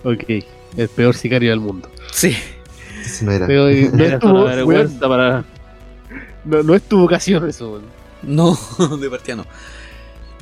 [0.04, 0.24] Ok.
[0.76, 1.88] El peor sicario del mundo.
[2.16, 2.34] Sí.
[3.22, 3.46] No era.
[3.46, 5.44] Pero, eh, no, Era es tu, una weón, vergüenza para.
[6.46, 7.80] no, no es tu vocación eso.
[8.22, 8.58] No,
[9.00, 9.46] de partida no.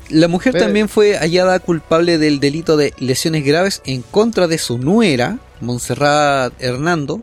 [0.08, 4.58] La mujer Pero- también fue hallada culpable del delito de lesiones graves en contra de
[4.58, 7.20] su nuera, Montserrat Hernando,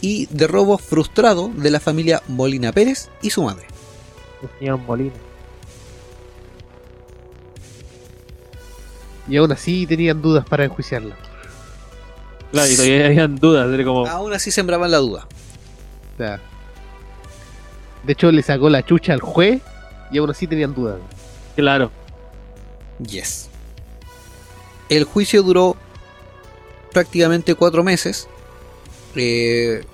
[0.00, 3.66] y de robo frustrado de la familia Molina Pérez y su madre.
[4.58, 5.12] Señor Molina.
[9.28, 11.16] Y aún así tenían dudas para enjuiciarla.
[12.54, 15.26] Claro, y todavía habían dudas, era como, Aún así sembraban la duda.
[16.14, 16.40] O sea,
[18.04, 19.60] de hecho, le sacó la chucha al juez
[20.12, 21.00] y aún así tenían dudas.
[21.56, 21.90] claro,
[23.04, 23.48] Yes.
[24.88, 25.76] El juicio duró
[26.92, 28.28] prácticamente cuatro meses.
[29.16, 29.84] eh,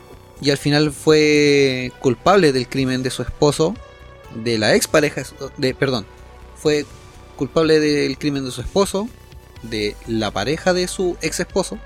[0.42, 3.74] y al final fue culpable del crimen de su esposo,
[4.34, 5.22] de la expareja,
[5.56, 6.04] de, perdón,
[6.56, 6.84] fue
[7.36, 9.08] culpable del crimen de su esposo,
[9.62, 11.78] de la pareja de su ex esposo,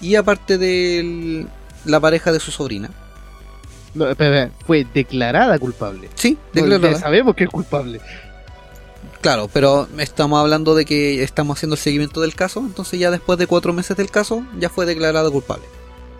[0.00, 1.46] y aparte de
[1.84, 2.90] la pareja de su sobrina.
[3.94, 6.08] No, espera, espera, fue declarada culpable.
[6.14, 6.98] Sí, declarada.
[6.98, 8.00] sabemos que es culpable.
[9.20, 13.38] Claro, pero estamos hablando de que estamos haciendo el seguimiento del caso, entonces ya después
[13.38, 15.64] de cuatro meses del caso ya fue declarado culpable.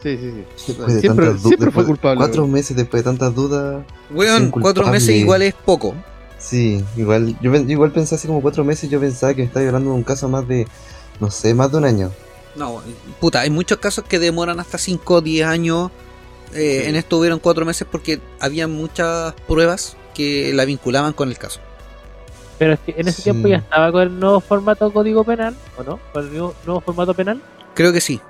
[0.03, 0.73] Sí, sí, sí.
[0.73, 2.19] Después de Siempre, siempre fue culpable.
[2.19, 2.53] Cuatro weón.
[2.53, 3.85] meses después de tantas dudas.
[4.11, 5.95] Weón, cuatro meses igual es poco.
[6.39, 7.37] Sí, igual.
[7.41, 8.89] Yo, igual pensé hace como cuatro meses.
[8.91, 10.67] Yo pensaba que me estaba hablando de un caso más de.
[11.21, 12.11] No sé, más de un año.
[12.57, 12.83] No,
[13.21, 15.91] puta, hay muchos casos que demoran hasta 5 o 10 años.
[16.55, 16.89] Eh, Sí.
[16.89, 21.61] En esto hubieron cuatro meses porque había muchas pruebas que la vinculaban con el caso.
[22.59, 23.23] pero es que en ese Sí.
[23.23, 25.99] tiempo ya estaba con el nuevo formato código penal, ¿o no?
[26.13, 27.41] Con el nuevo, nuevo formato penal.
[27.75, 28.21] Creo que sí.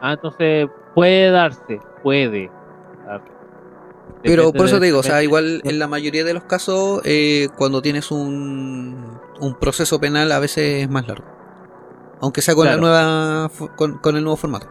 [0.00, 2.50] Ah, entonces puede darse, puede.
[3.04, 3.26] darse.
[4.22, 7.48] Pero por eso te digo, o sea, igual en la mayoría de los casos, eh,
[7.56, 11.26] cuando tienes un, un proceso penal, a veces es más largo.
[12.20, 12.80] Aunque sea con Claro.
[12.82, 14.66] la nueva con, con el nuevo formato.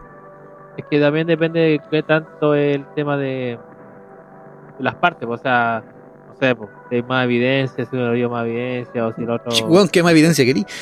[0.76, 3.58] Es que también depende de qué tanto el tema de
[4.78, 5.82] las partes, pues, o sea,
[6.28, 9.30] no sé, pues, si hay más evidencia, si uno dio más evidencia, o si el
[9.30, 9.50] otro.
[9.92, 10.64] ¿qué más evidencia querí?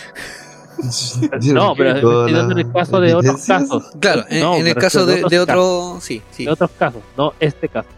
[1.52, 3.92] No, pero estoy en el caso de otros casos.
[3.98, 5.96] Claro, en, No, en me el caso de, de otro.
[6.00, 6.44] Sí, sí.
[6.44, 7.88] De otros casos, no este caso.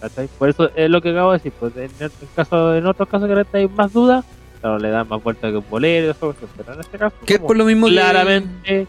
[0.00, 0.28] ¿cachai?
[0.38, 3.28] Por eso es lo que acabo de decir, pues en, el caso, en otros casos
[3.28, 4.24] que hay más dudas,
[4.64, 7.40] claro, le dan más vuelta que un bolero, eso, pero en este caso, Que es
[7.40, 8.86] por lo mismo que- claramente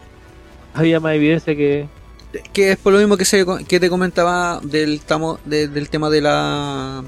[0.74, 1.86] había más evidencia que.
[2.54, 6.08] que es por lo mismo que se que te comentaba del tamo, de- del tema
[6.10, 7.02] de la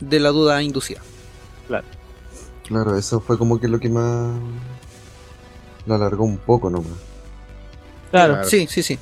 [0.00, 1.00] de la duda inducida.
[2.64, 4.38] Claro, eso fue como que lo que más.
[5.84, 6.92] Lo alargó un poco nomás.
[8.12, 8.48] Claro, Claro.
[8.48, 8.98] Sí, sí, sí.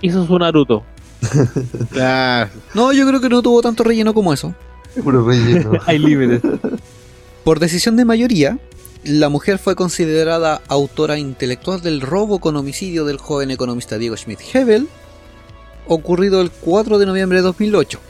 [0.00, 0.82] hizo su Naruto.
[1.92, 2.50] Claro.
[2.74, 4.54] No, yo creo que no tuvo tanto relleno como eso.
[5.02, 5.72] Puro relleno.
[5.86, 6.40] Hay límites.
[7.46, 8.58] Por decisión de mayoría,
[9.04, 14.88] la mujer fue considerada autora intelectual del robo con homicidio del joven economista Diego Schmidt-Hebel,
[15.86, 18.00] ocurrido el 4 de noviembre de 2008.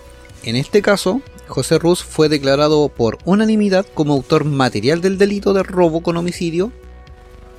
[0.44, 5.64] En este caso, José Ruz fue declarado por unanimidad como autor material del delito de
[5.64, 6.72] robo con homicidio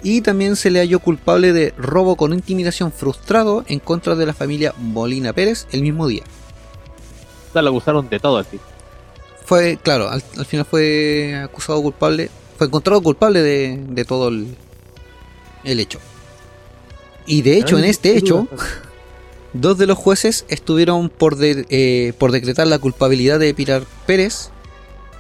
[0.01, 4.33] y también se le halló culpable de robo con intimidación frustrado en contra de la
[4.33, 6.23] familia Molina Pérez el mismo día.
[7.53, 8.59] Lo acusaron de todo así.
[9.47, 14.55] Fue, claro, al, al final fue acusado culpable, fue encontrado culpable de, de todo el,
[15.63, 15.99] el hecho.
[17.25, 18.47] Y de hecho, en este hecho,
[19.53, 24.49] dos de los jueces estuvieron por, de- eh, por decretar la culpabilidad de Pilar Pérez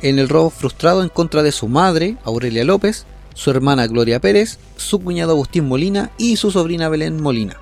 [0.01, 4.59] en el robo frustrado en contra de su madre, Aurelia López, su hermana Gloria Pérez,
[4.75, 7.55] su cuñado Agustín Molina y su sobrina Belén Molina.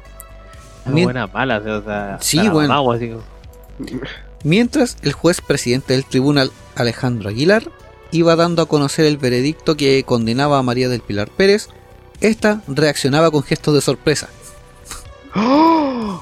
[0.85, 2.91] Mien- buena mala, o sea, Sí, bueno.
[2.91, 3.11] así.
[4.45, 7.63] Mientras el juez presidente del tribunal, Alejandro Aguilar,
[8.11, 11.69] iba dando a conocer el veredicto que condenaba a María del Pilar Pérez,
[12.21, 14.29] esta reaccionaba con gestos de sorpresa.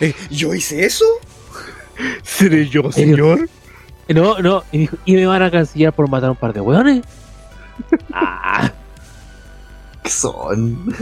[0.00, 1.04] Eh, ¿Yo hice eso?
[2.24, 3.48] ¿Seré yo, señor?
[4.08, 6.60] No, no, y dijo, ¿y me van a cancillar por matar a un par de
[6.60, 7.04] hueones?
[8.12, 8.72] ah,
[10.02, 10.92] ¿Qué son?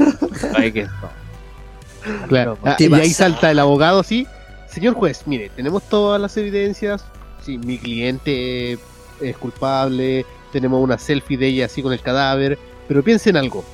[0.54, 2.28] ay, que son.
[2.28, 2.58] Claro.
[2.62, 4.26] Ah, ¿Qué y ahí salta el abogado, sí.
[4.70, 7.04] Señor juez, mire, tenemos todas las evidencias.
[7.42, 8.78] Sí, mi cliente
[9.20, 10.24] es culpable.
[10.52, 12.58] Tenemos una selfie de ella así con el cadáver.
[12.88, 13.64] Pero piensen algo.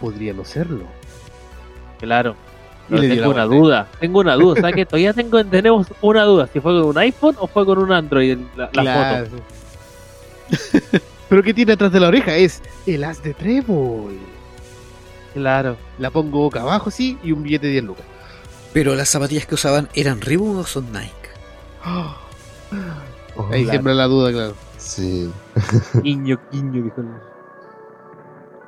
[0.00, 0.84] Podría no serlo.
[1.98, 2.36] Claro.
[2.88, 4.86] Tengo una duda, tengo una duda, ¿sabes qué?
[4.86, 8.38] Todavía tengo, tenemos una duda, si fue con un iPhone o fue con un Android
[8.56, 9.26] la, la Claro.
[9.26, 9.42] foto.
[11.28, 12.36] Pero ¿qué tiene atrás de la oreja?
[12.36, 14.16] Es el as de trébol.
[15.34, 15.76] Claro.
[15.98, 18.06] La pongo boca abajo, sí, y un billete de 10 lucas.
[18.76, 21.30] Pero las zapatillas que usaban eran Reebok o son Nike.
[21.86, 22.14] Oh,
[23.50, 24.54] Ahí siembra la duda, claro.
[24.76, 25.30] Sí.
[26.02, 27.06] Guiño, guiño, dijo el-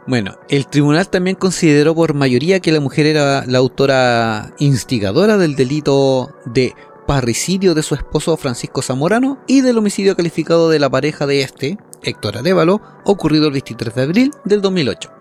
[0.06, 5.56] Bueno, el tribunal también consideró por mayoría que la mujer era la autora instigadora del
[5.56, 6.72] delito de
[7.06, 11.76] parricidio de su esposo Francisco Zamorano y del homicidio calificado de la pareja de este,
[12.02, 15.17] Héctor Arevalo, ocurrido el 23 de abril del 2008.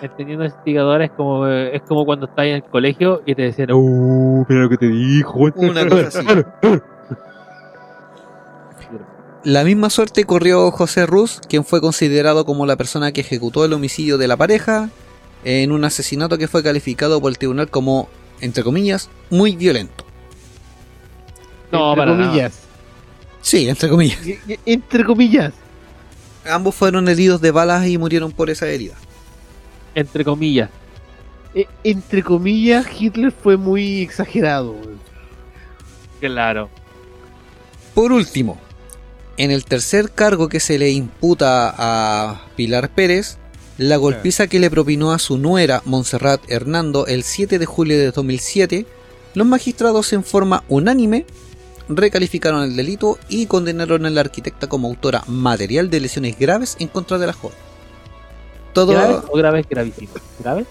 [0.00, 3.72] Entendiendo investigador es como, eh, es como cuando estás en el colegio y te decían,
[3.72, 4.44] ¡Uh!
[4.48, 5.38] Mira lo que te dijo.
[5.56, 6.26] Una cosa así.
[9.44, 13.72] La misma suerte corrió José Ruz, quien fue considerado como la persona que ejecutó el
[13.72, 14.90] homicidio de la pareja
[15.44, 18.08] en un asesinato que fue calificado por el tribunal como,
[18.40, 20.04] entre comillas, muy violento.
[21.70, 22.26] No, entre para nada.
[22.26, 22.58] comillas.
[23.40, 24.18] Sí, entre comillas.
[24.66, 25.54] Entre comillas.
[26.44, 28.94] Ambos fueron heridos de balas y murieron por esa herida.
[29.94, 30.70] Entre comillas.
[31.54, 34.76] E- Entre comillas, Hitler fue muy exagerado.
[36.20, 36.68] Claro.
[37.94, 38.58] Por último,
[39.36, 43.38] en el tercer cargo que se le imputa a Pilar Pérez,
[43.76, 48.10] la golpiza que le propinó a su nuera Montserrat Hernando el 7 de julio de
[48.10, 48.86] 2007,
[49.34, 51.24] los magistrados en forma unánime
[51.88, 56.88] recalificaron el delito y condenaron a la arquitecta como autora material de lesiones graves en
[56.88, 57.56] contra de la joven.
[58.72, 60.16] Todo ¿Graves o graves gravísimos?
[60.40, 60.66] ¿Graves?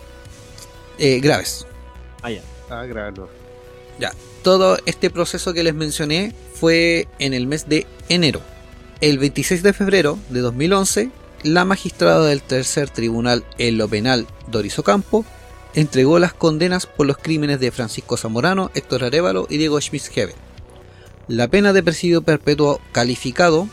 [0.97, 1.65] eh, graves.
[2.21, 2.41] Ah, ya.
[2.69, 3.27] Ah, grano.
[4.43, 8.39] Todo este proceso que les mencioné fue en el mes de enero.
[9.01, 11.09] El 26 de febrero de 2011,
[11.43, 15.25] la magistrada del tercer tribunal en lo penal, Doris Ocampo,
[15.73, 20.35] entregó las condenas por los crímenes de Francisco Zamorano, Héctor Arevalo y Diego Schmitz-Hebel.
[21.27, 23.67] La pena de presidio perpetuo calificado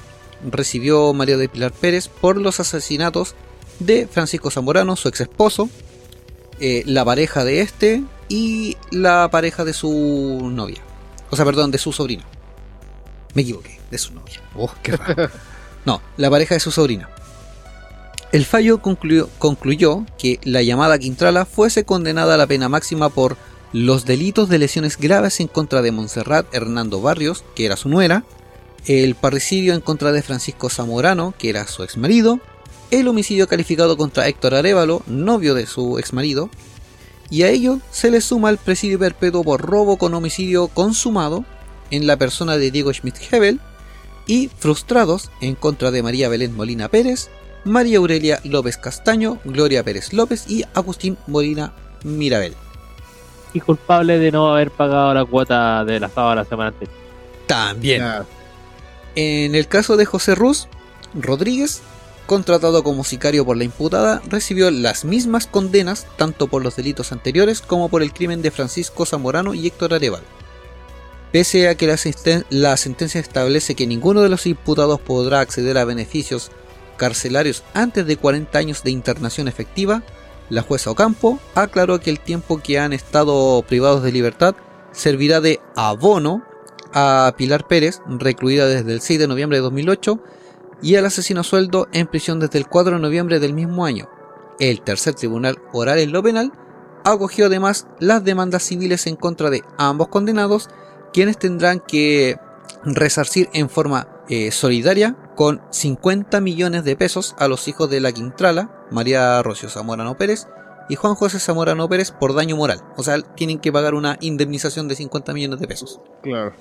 [0.50, 3.36] recibió María de Pilar Pérez por los asesinatos
[3.78, 5.68] de Francisco Zamorano, su ex esposo,
[6.60, 10.82] eh, la pareja de este y la pareja de su novia.
[11.30, 12.24] O sea, perdón, de su sobrina.
[13.34, 14.40] Me equivoqué, de su novia.
[14.56, 15.30] Oh, qué raro.
[15.84, 17.10] No, la pareja de su sobrina.
[18.32, 23.36] El fallo concluyó, concluyó que la llamada Quintrala fuese condenada a la pena máxima por
[23.74, 28.24] los delitos de lesiones graves en contra de Montserrat Hernando Barrios, que era su nuera,
[28.86, 32.40] el parricidio en contra de Francisco Zamorano, que era su exmarido,
[32.90, 36.50] el homicidio calificado contra Héctor Arevalo, novio de su exmarido,
[37.30, 41.44] y a ello se le suma el presidio perpetuo por robo con homicidio consumado
[41.90, 43.60] en la persona de Diego Schmidt-Hebel
[44.26, 47.30] y frustrados en contra de María Belén Molina Pérez,
[47.64, 51.72] María Aurelia López Castaño, Gloria Pérez López y Agustín Molina
[52.04, 52.54] Mirabel.
[53.52, 56.96] Y culpable de no haber pagado la cuota de la sábado la semana anterior.
[57.46, 58.02] También.
[59.14, 60.66] En el caso de José Ruz
[61.14, 61.82] Rodríguez,
[62.26, 67.60] contratado como sicario por la imputada, recibió las mismas condenas tanto por los delitos anteriores
[67.60, 70.24] como por el crimen de Francisco Zamorano y Héctor Arevalo.
[71.32, 71.86] Pese a que
[72.50, 76.52] la sentencia establece que ninguno de los imputados podrá acceder a beneficios
[76.96, 80.02] carcelarios antes de 40 años de internación efectiva,
[80.50, 84.54] la jueza Ocampo aclaró que el tiempo que han estado privados de libertad
[84.92, 86.44] servirá de abono
[86.92, 90.20] a Pilar Pérez, recluida desde el 6 de noviembre de 2008,
[90.84, 94.08] y al asesino a sueldo en prisión desde el 4 de noviembre del mismo año.
[94.60, 96.52] El tercer tribunal oral en lo penal
[97.04, 100.68] acogió además las demandas civiles en contra de ambos condenados,
[101.12, 102.36] quienes tendrán que
[102.84, 108.12] resarcir en forma eh, solidaria con 50 millones de pesos a los hijos de la
[108.12, 110.46] Quintrala, María Rocio Zamorano Pérez
[110.88, 112.80] y Juan José Zamorano Pérez por daño moral.
[112.96, 116.00] O sea, tienen que pagar una indemnización de 50 millones de pesos.
[116.22, 116.52] Claro.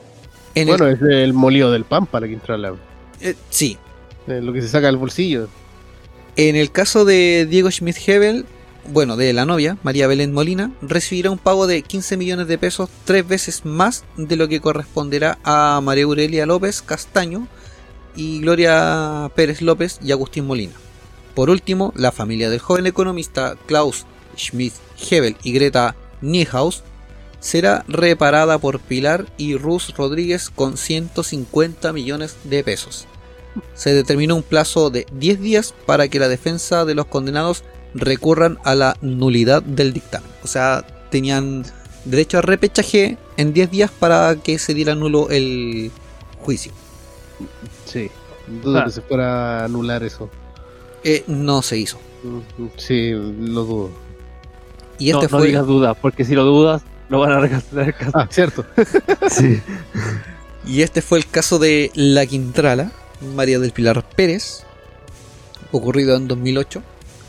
[0.55, 2.73] En el- Bueno, es el molido del Pampa la Quintrala.
[3.21, 3.77] eh, sí,
[4.27, 5.47] Lo que se saca del bolsillo.
[6.35, 8.45] En el caso de Diego Schmidt-Hebel,
[8.87, 12.89] bueno, de la novia, María Belén Molina, recibirá un pago de 15 millones de pesos,
[13.05, 17.47] tres veces más de lo que corresponderá a María Aurelia López Castaño
[18.15, 20.73] y Gloria Pérez López y Agustín Molina.
[21.35, 24.05] Por último, la familia del joven economista Klaus
[24.35, 26.83] Schmidt-Hebel y Greta Niehaus
[27.39, 33.07] será reparada por Pilar y Ruz Rodríguez con 150 millones de pesos
[33.73, 37.63] se determinó un plazo de 10 días para que la defensa de los condenados
[37.93, 40.30] recurran a la nulidad del dictamen.
[40.43, 41.63] O sea, tenían
[42.05, 45.91] derecho a repechaje en 10 días para que se diera nulo el
[46.39, 46.71] juicio.
[47.85, 48.09] Sí.
[48.61, 48.85] Dudo Ah.
[48.85, 50.30] que se fuera a anular eso.
[51.03, 51.99] Eh, no se hizo.
[52.23, 53.89] Mm, Sí, lo dudo.
[54.99, 57.88] Y este no, no fue digas dudas, porque si lo dudas, lo van a recancelar
[57.88, 58.11] el caso.
[58.15, 58.65] Ah, cierto.
[59.30, 59.61] Sí.
[60.67, 62.91] y este fue el caso de La Quintrala,
[63.35, 64.64] María del Pilar Pérez,
[65.72, 66.81] ocurrido en 2008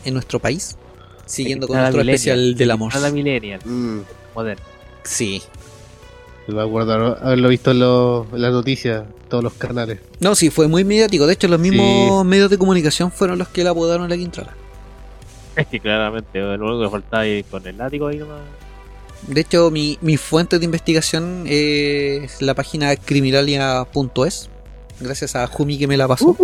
[0.05, 0.75] en nuestro país,
[1.25, 2.93] siguiendo con nuestro especial del amor.
[2.95, 3.99] A la millennial, Mm,
[4.35, 4.63] moderno.
[5.03, 5.41] Sí.
[6.47, 9.99] me acuerdo haberlo visto en, lo- en las noticias, todos los canales.
[10.19, 11.25] No, sí, fue muy mediático.
[11.25, 14.53] De hecho, los mismos medios de comunicación fueron los que la apodaron la Quintrala.
[15.55, 18.41] Es que claramente, lo único que faltaba ahí con el látigo ahí nomás.
[19.27, 24.49] De hecho, mi, mi fuente de investigación es la página criminalia.es.
[24.99, 26.35] Gracias a Jumi que me la pasó.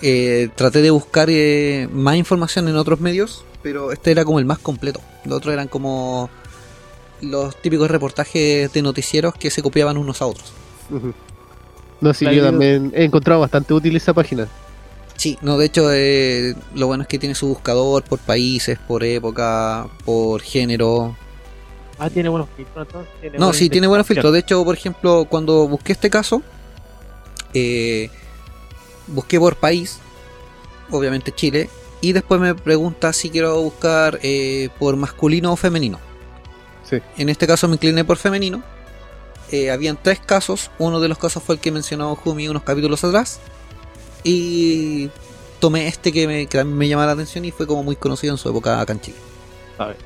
[0.00, 4.44] Eh, traté de buscar eh, más información en otros medios, pero este era como el
[4.44, 5.00] más completo.
[5.24, 6.28] Los otros eran como
[7.20, 10.52] los típicos reportajes de noticieros que se copiaban unos a otros.
[12.00, 14.48] No, sí, La yo también he encontrado bastante útil esa página.
[15.16, 19.04] Sí, no, de hecho, eh, lo bueno es que tiene su buscador por países, por
[19.04, 21.14] época, por género.
[21.96, 23.12] Ah, tiene buenos filtros entonces.
[23.20, 24.32] Tiene No, sí, tiene buenos filtros.
[24.32, 26.42] De hecho, por ejemplo, cuando busqué este caso,
[27.54, 28.10] eh,
[29.06, 29.98] busqué por país,
[30.90, 31.68] obviamente Chile,
[32.00, 35.98] y después me pregunta si quiero buscar eh, por masculino o femenino.
[36.88, 36.98] Sí.
[37.16, 38.62] En este caso me incliné por femenino.
[39.50, 40.70] Eh, habían tres casos.
[40.78, 43.38] Uno de los casos fue el que mencionó Jumi unos capítulos atrás.
[44.24, 45.10] Y
[45.60, 48.38] tomé este que me, que me llama la atención y fue como muy conocido en
[48.38, 49.16] su época acá en Chile.
[49.76, 49.96] Sabe.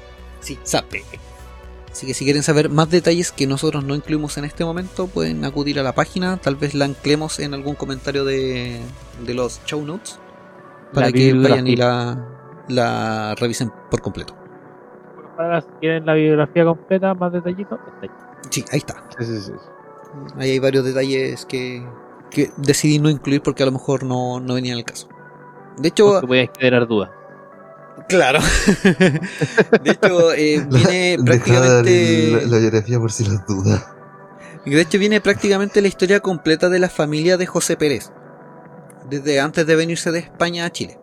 [0.40, 1.02] Sí, sabe.
[1.97, 5.43] Así que si quieren saber más detalles que nosotros no incluimos en este momento, pueden
[5.47, 6.36] acudir a la página.
[6.36, 8.82] Tal vez la anclemos en algún comentario de,
[9.24, 10.20] de los show notes.
[10.93, 12.23] Para La que vayan y la,
[12.68, 14.36] la revisen por completo.
[15.39, 18.10] Para si quieren la bibliografía completa, más detallitos, está ahí.
[18.51, 19.02] Sí, ahí está.
[19.18, 19.52] Sí, sí, sí.
[20.36, 21.82] Ahí hay varios detalles que,
[22.31, 25.09] que decidí no incluir porque a lo mejor no, no venían al caso.
[25.78, 27.10] De hecho, Porque podíais generar dudas.
[28.09, 28.41] Claro.
[29.83, 32.33] de hecho, eh, viene prácticamente.
[32.43, 33.85] el- la biografía por si las dudas.
[34.65, 38.11] Y de hecho viene prácticamente la historia completa de la familia de José Pérez.
[39.09, 40.99] Desde antes de venirse de España a Chile.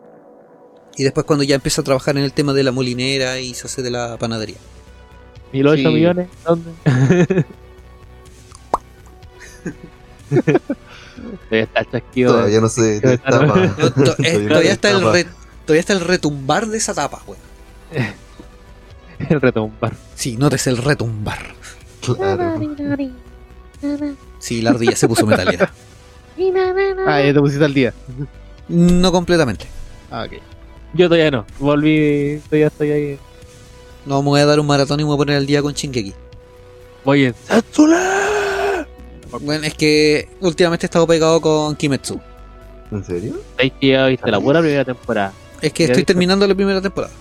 [0.97, 3.67] Y después cuando ya empieza a trabajar en el tema de la molinera y se
[3.67, 4.57] hace de la panadería.
[5.53, 5.87] ¿Y los 8 Sí.
[5.95, 6.27] millones?
[6.45, 6.71] ¿Dónde?
[10.29, 12.31] Todavía está el chasquido.
[12.33, 13.45] de- Todavía no se destapa.
[13.45, 15.27] No, to- eh, Todavía está el re-
[15.65, 17.41] todavía está el retumbar de esa tapa, weón.
[19.29, 19.93] el retumbar.
[20.15, 21.39] Sí, notes el retumbar.
[22.01, 22.59] Claro.
[24.39, 25.71] Sí, la ardilla se puso metalera.
[27.05, 27.93] Ah, ya te pusiste al día.
[28.67, 29.67] No completamente.
[30.09, 30.41] Ah, ok.
[30.95, 31.45] Yo todavía no.
[31.59, 33.19] Volví, todavía estoy ahí.
[34.07, 35.73] No me voy a dar un maratón y me voy a poner al día con
[35.73, 36.13] Shingeki.
[37.05, 38.87] Voy en Satsula.
[39.41, 42.19] Bueno, es que últimamente he estado pegado con Kimetsu.
[42.91, 43.39] ¿En serio?
[43.57, 45.33] ¿Veis que ya viste la pura primera temporada?
[45.63, 47.13] Es que estoy terminando la primera temporada.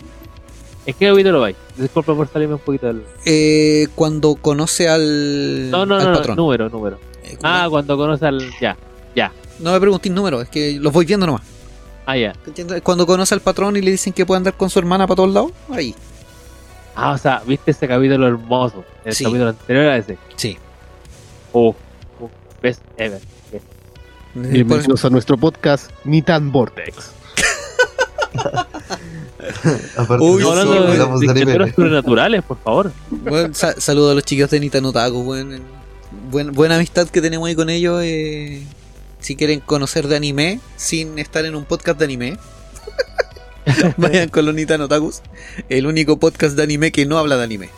[0.84, 1.56] Es que hoy te lo vais.
[1.76, 3.04] Disculpa por salirme un poquito del.
[3.24, 6.36] Eh, cuando conoce al, No, no, al no, no, patrón.
[6.36, 6.98] número, número.
[7.22, 8.50] Eh, Ah, cuando conoce al.
[8.60, 8.76] Ya,
[9.14, 9.32] ya.
[9.60, 11.42] No me preguntéis número, es que los voy viendo nomás.
[12.04, 12.32] Ah, ya.
[12.82, 15.32] Cuando conoce al patrón y le dicen que puede andar con su hermana para todos
[15.32, 15.94] lados, ahí.
[16.96, 18.84] Ah, o sea, viste ese capítulo hermoso.
[19.04, 19.22] El Sí.
[19.22, 20.18] capítulo anterior a ese.
[20.34, 20.58] Sí.
[21.52, 21.76] Uf,
[22.60, 23.20] best ever.
[24.34, 27.12] Bienvenidos a nuestro podcast Nitan Vortex.
[29.96, 31.74] Aparte Uy, No, hablando de, hablamos de de criaturas anime.
[31.74, 32.92] sobrenaturales, por favor.
[33.10, 35.62] Bueno, sa- saludo a los chicos de Nita Notaku, buen,
[36.30, 38.00] buen- buena amistad que tenemos ahí con ellos.
[38.04, 38.62] eh,
[39.20, 42.38] si quieren conocer de anime sin estar en un podcast de anime,
[43.96, 45.22] vayan con los Nita Notakus,
[45.68, 47.68] el único podcast de anime que no habla de anime.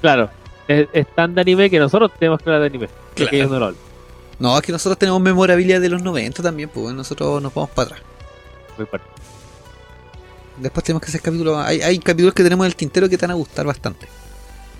[0.00, 0.30] Claro,
[0.68, 2.88] es, es tan de anime que nosotros tenemos que hablar de anime.
[3.14, 3.30] Claro.
[3.30, 3.80] Que ellos no lo hablan.
[4.38, 7.88] No, es que nosotros tenemos memorabilia de los 90 también, pues nosotros nos vamos para
[7.88, 8.02] atrás.
[8.76, 9.06] Muy fuerte.
[10.58, 11.56] Después tenemos que hacer capítulos.
[11.58, 14.06] Hay, hay capítulos que tenemos en el tintero que te van a gustar bastante.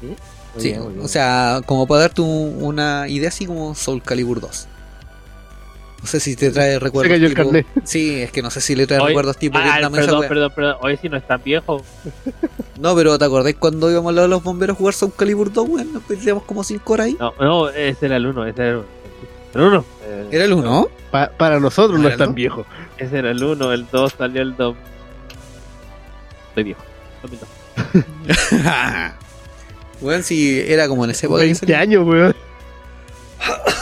[0.03, 0.17] Muy
[0.59, 1.05] Sí, bien, bien.
[1.05, 4.69] o sea, como para darte un- una idea así como Soul Calibur 2.
[6.01, 7.11] No sé si te trae recuerdos.
[7.13, 7.67] cayó el tipo- carnet.
[7.85, 10.29] Sí, es que no sé si le trae Oye, recuerdos tipo ah, perdón, wea.
[10.29, 10.77] perdón, perdón.
[10.83, 11.83] Hoy sí no es tan viejo.
[12.79, 15.51] No, pero ¿te acordás cuando íbamos a lado de los bomberos a jugar Soul Calibur
[15.51, 15.67] 2?
[15.67, 17.17] Bueno, nos perdíamos como 5 horas ahí.
[17.19, 18.87] No, no, ese era el 1, ese era el 1.
[19.55, 19.85] El 1.
[20.31, 20.89] Era el 1.
[21.11, 22.67] Pa- para nosotros no ¿Era es el tan viejo.
[22.99, 24.77] Ese era el 1, el 2 salió el 2.
[26.57, 26.83] Estoy viejo.
[27.23, 27.49] 2002.
[30.01, 31.41] bueno, sí, era como en ese época.
[31.41, 31.77] que 20 salió.
[31.79, 32.37] años, weón.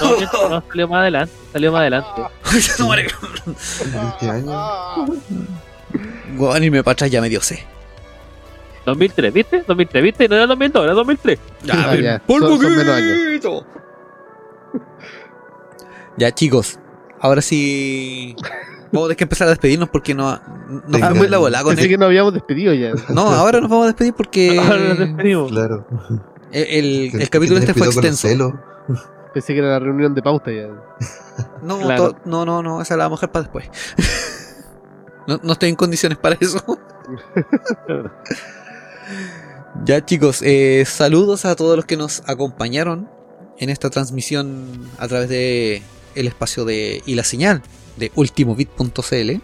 [0.00, 1.34] No, no, salió más adelante.
[1.52, 2.08] Salió más adelante.
[2.78, 3.06] No muere.
[4.20, 5.10] 20 años.
[6.36, 7.64] Bueno, y me para atrás ya me dio C.
[8.86, 9.64] 2003, ¿viste?
[9.66, 10.28] 2003, ¿viste?
[10.28, 11.38] No era 2002, era 2003.
[11.62, 12.22] Ya, Ah, ya.
[12.26, 13.66] poquito.
[16.16, 16.78] Ya, chicos,
[17.20, 18.36] ahora sí.
[18.94, 20.30] Vamos a tener que empezar a despedirnos porque no,
[20.88, 21.90] nos fuimos en la bola con Pensé él.
[21.90, 22.92] que nos habíamos despedido ya.
[23.10, 25.50] No, ahora nos vamos a despedir porque Ahora nos despedimos.
[25.50, 25.86] Claro.
[26.52, 26.62] el,
[27.04, 28.28] el- Que- el capítulo este fue extenso.
[29.34, 30.68] Pensé que era la reunión de pauta ya.
[31.62, 32.12] No, Claro.
[32.12, 33.68] to- no, no, no, esa la vamos a dejar para después.
[35.26, 36.62] No, no estoy en condiciones para eso.
[39.84, 43.08] Ya chicos, eh, saludos a todos los que nos acompañaron
[43.58, 45.82] en esta transmisión a través de
[46.14, 47.62] el espacio de y la señal
[47.96, 49.40] de ultimobit.cl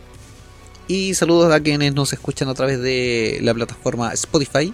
[0.89, 4.73] y saludos a quienes nos escuchan a través de la plataforma Spotify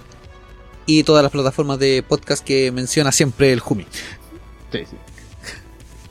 [0.87, 3.87] y todas las plataformas de podcast que menciona siempre el Jumi.
[4.73, 4.97] Sí, sí.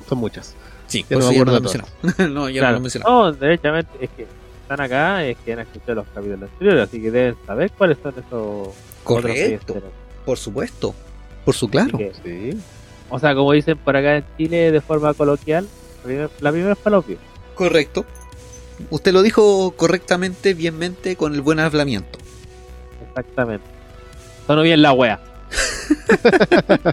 [0.07, 0.53] Son muchas.
[0.87, 2.89] Sí, Ya por no ya no no, ya no lo.
[3.03, 4.27] No, derechamente es que
[4.61, 8.13] están acá, es que han escuchado los capítulos anteriores, así que deben saber cuáles son
[8.17, 8.69] esos
[9.03, 9.81] Correcto,
[10.25, 10.93] por supuesto.
[11.45, 11.97] Por su claro.
[11.97, 12.59] Que, Sí.
[13.09, 15.67] o sea, como dicen por acá en Chile de forma coloquial,
[16.41, 17.17] la primera, es falopio.
[17.56, 18.06] Correcto.
[18.90, 22.19] Usted lo dijo correctamente, bienmente, con el buen hablamiento.
[23.07, 23.65] Exactamente.
[24.45, 25.22] Sonó bien la wea.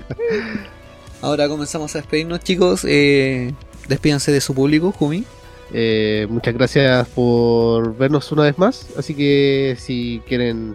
[1.20, 2.84] Ahora comenzamos a despedirnos, chicos.
[2.88, 3.52] Eh,
[3.88, 5.24] despídanse de su público, Jumi.
[5.72, 8.86] Eh, muchas gracias por vernos una vez más.
[8.96, 10.74] Así que si quieren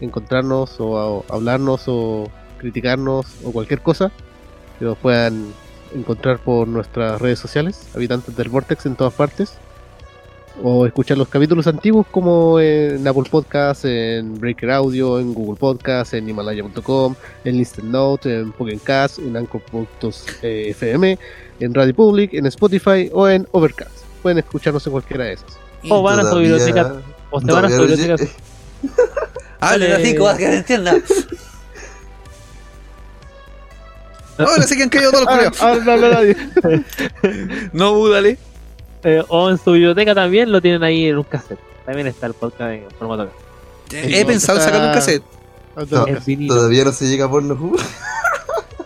[0.00, 4.10] encontrarnos o a- hablarnos o criticarnos o cualquier cosa,
[4.78, 5.52] que nos puedan
[5.94, 9.54] encontrar por nuestras redes sociales, habitantes del Vortex en todas partes.
[10.62, 16.12] O escuchar los capítulos antiguos como en Apple Podcast, en Breaker Audio, en Google Podcast,
[16.12, 17.14] en Himalaya.com,
[17.44, 21.18] en Instant Note, en Pocket Cast, en Anchor.fm,
[21.60, 24.04] en Radio Public, en Spotify o en Overcast.
[24.22, 25.56] Pueden escucharnos en cualquiera de esas.
[25.88, 26.96] O Oh, van a su biblioteca,
[27.30, 28.16] o se van a su biblioteca.
[28.16, 28.30] llegué-
[29.60, 30.02] Hable Dale.
[30.04, 30.94] así, para que se entienda.
[34.38, 35.62] Ahora sí que han caído todos los culiados.
[35.62, 36.36] Ah, no nadie.
[37.72, 38.38] No, búdale.
[39.04, 41.58] Eh, o en su biblioteca también lo tienen ahí en un cassette.
[41.84, 43.30] También está el podcast en formato
[43.88, 44.14] cassette.
[44.14, 45.22] He pensado en sacarle un cassette.
[45.90, 46.06] No.
[46.46, 47.58] Todavía no se llega a porno.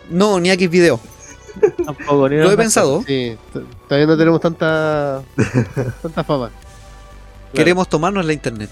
[0.08, 1.00] No, ni X video.
[1.84, 3.02] Tampoco, ni Lo he pensado.
[3.04, 3.36] Sí,
[3.88, 5.20] todavía no tenemos tanta
[6.02, 6.50] tanta fama.
[7.52, 8.70] Queremos tomarnos la internet.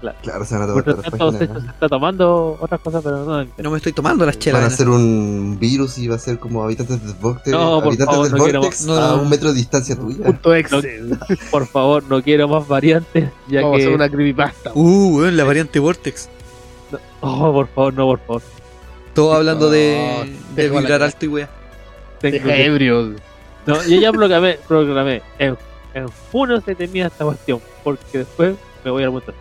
[0.00, 3.44] Claro, se van a tomar Por tanto, se, está tomando otras cosas, pero no.
[3.58, 4.72] No me estoy tomando las Van a chelas.
[4.72, 8.28] hacer un virus y va a ser como habitantes del Vortex, No, por habitantes favor,
[8.30, 10.24] del no quiero Vortex a un metro de distancia tuya.
[10.24, 11.02] Punto exe.
[11.50, 14.70] Por favor, no quiero más variantes, ya Vamos a hacer una creepypasta.
[14.74, 16.28] Uh, weón, la variante Vortex.
[17.20, 18.42] Oh, por favor, no, por favor.
[19.14, 21.50] Todo hablando No, de, de vibrar alto y wea.
[22.20, 23.14] Tengo que- ebrio.
[23.66, 25.22] No, yo ya proclamé, proclamé.
[25.38, 25.56] En,
[25.94, 28.54] en junio se termina esta cuestión, porque después
[28.84, 29.34] me voy a montar.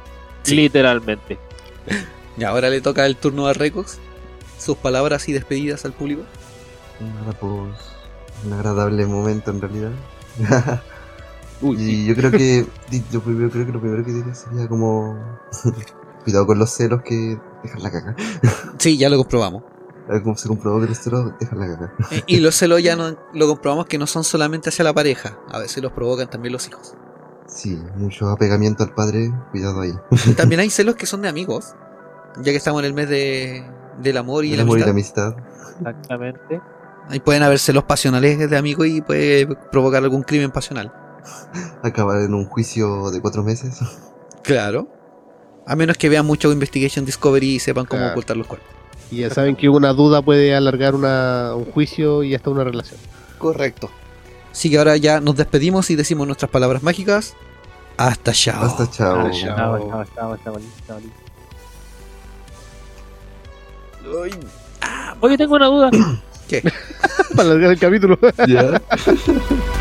[0.48, 0.56] Sí.
[0.56, 1.38] Literalmente.
[2.40, 3.98] Y ahora le toca el turno a Recox.
[4.60, 6.22] Sus palabras y despedidas al público.
[7.00, 7.74] Nada, pues
[8.46, 9.92] un agradable momento en realidad.
[11.62, 12.06] Uy, y sí.
[12.06, 12.66] yo creo que
[13.12, 15.18] yo primero, creo que lo primero que diría sería como
[16.24, 18.16] cuidado con los celos que dejan la caca.
[18.78, 19.64] Sí, ya lo comprobamos.
[20.08, 21.94] A ver cómo se comprobó que los celos dejan la caca.
[22.12, 25.40] Eh, y los celos ya no, lo comprobamos que no son solamente hacia la pareja.
[25.50, 26.94] A veces los provocan también los hijos.
[27.48, 29.94] Sí, mucho apegamiento al padre, cuidado ahí.
[30.38, 31.76] También hay celos que son de amigos.
[32.38, 33.66] Ya que estamos en el mes de,
[34.02, 35.34] del amor y El la amor y amistad.
[35.36, 35.78] la amistad.
[35.80, 36.62] Exactamente.
[37.10, 40.94] Ahí pueden haber celos pasionales de amigos y puede provocar algún crimen pasional.
[41.84, 43.80] Acabar en un juicio de cuatro meses.
[44.44, 44.88] Claro.
[45.66, 48.12] A menos que vean mucho Investigation Discovery y sepan cómo Claro.
[48.14, 48.70] ocultar los cuerpos.
[49.10, 53.00] Y ya saben que una duda puede alargar una, un juicio y hasta una relación.
[53.38, 53.90] Correcto.
[54.52, 57.36] Así que ahora ya nos despedimos y decimos nuestras palabras mágicas.
[57.98, 58.64] Hasta chao.
[58.64, 59.32] Hasta chao.
[59.32, 59.32] Chao.
[59.32, 61.00] Chao, chao, chao, chao, chao, chao.
[64.24, 64.32] Ay,
[65.20, 65.90] Oye, tengo una duda.
[66.48, 66.62] ¿Qué?
[67.36, 68.18] Para alargar el capítulo.
[68.48, 68.82] Ya.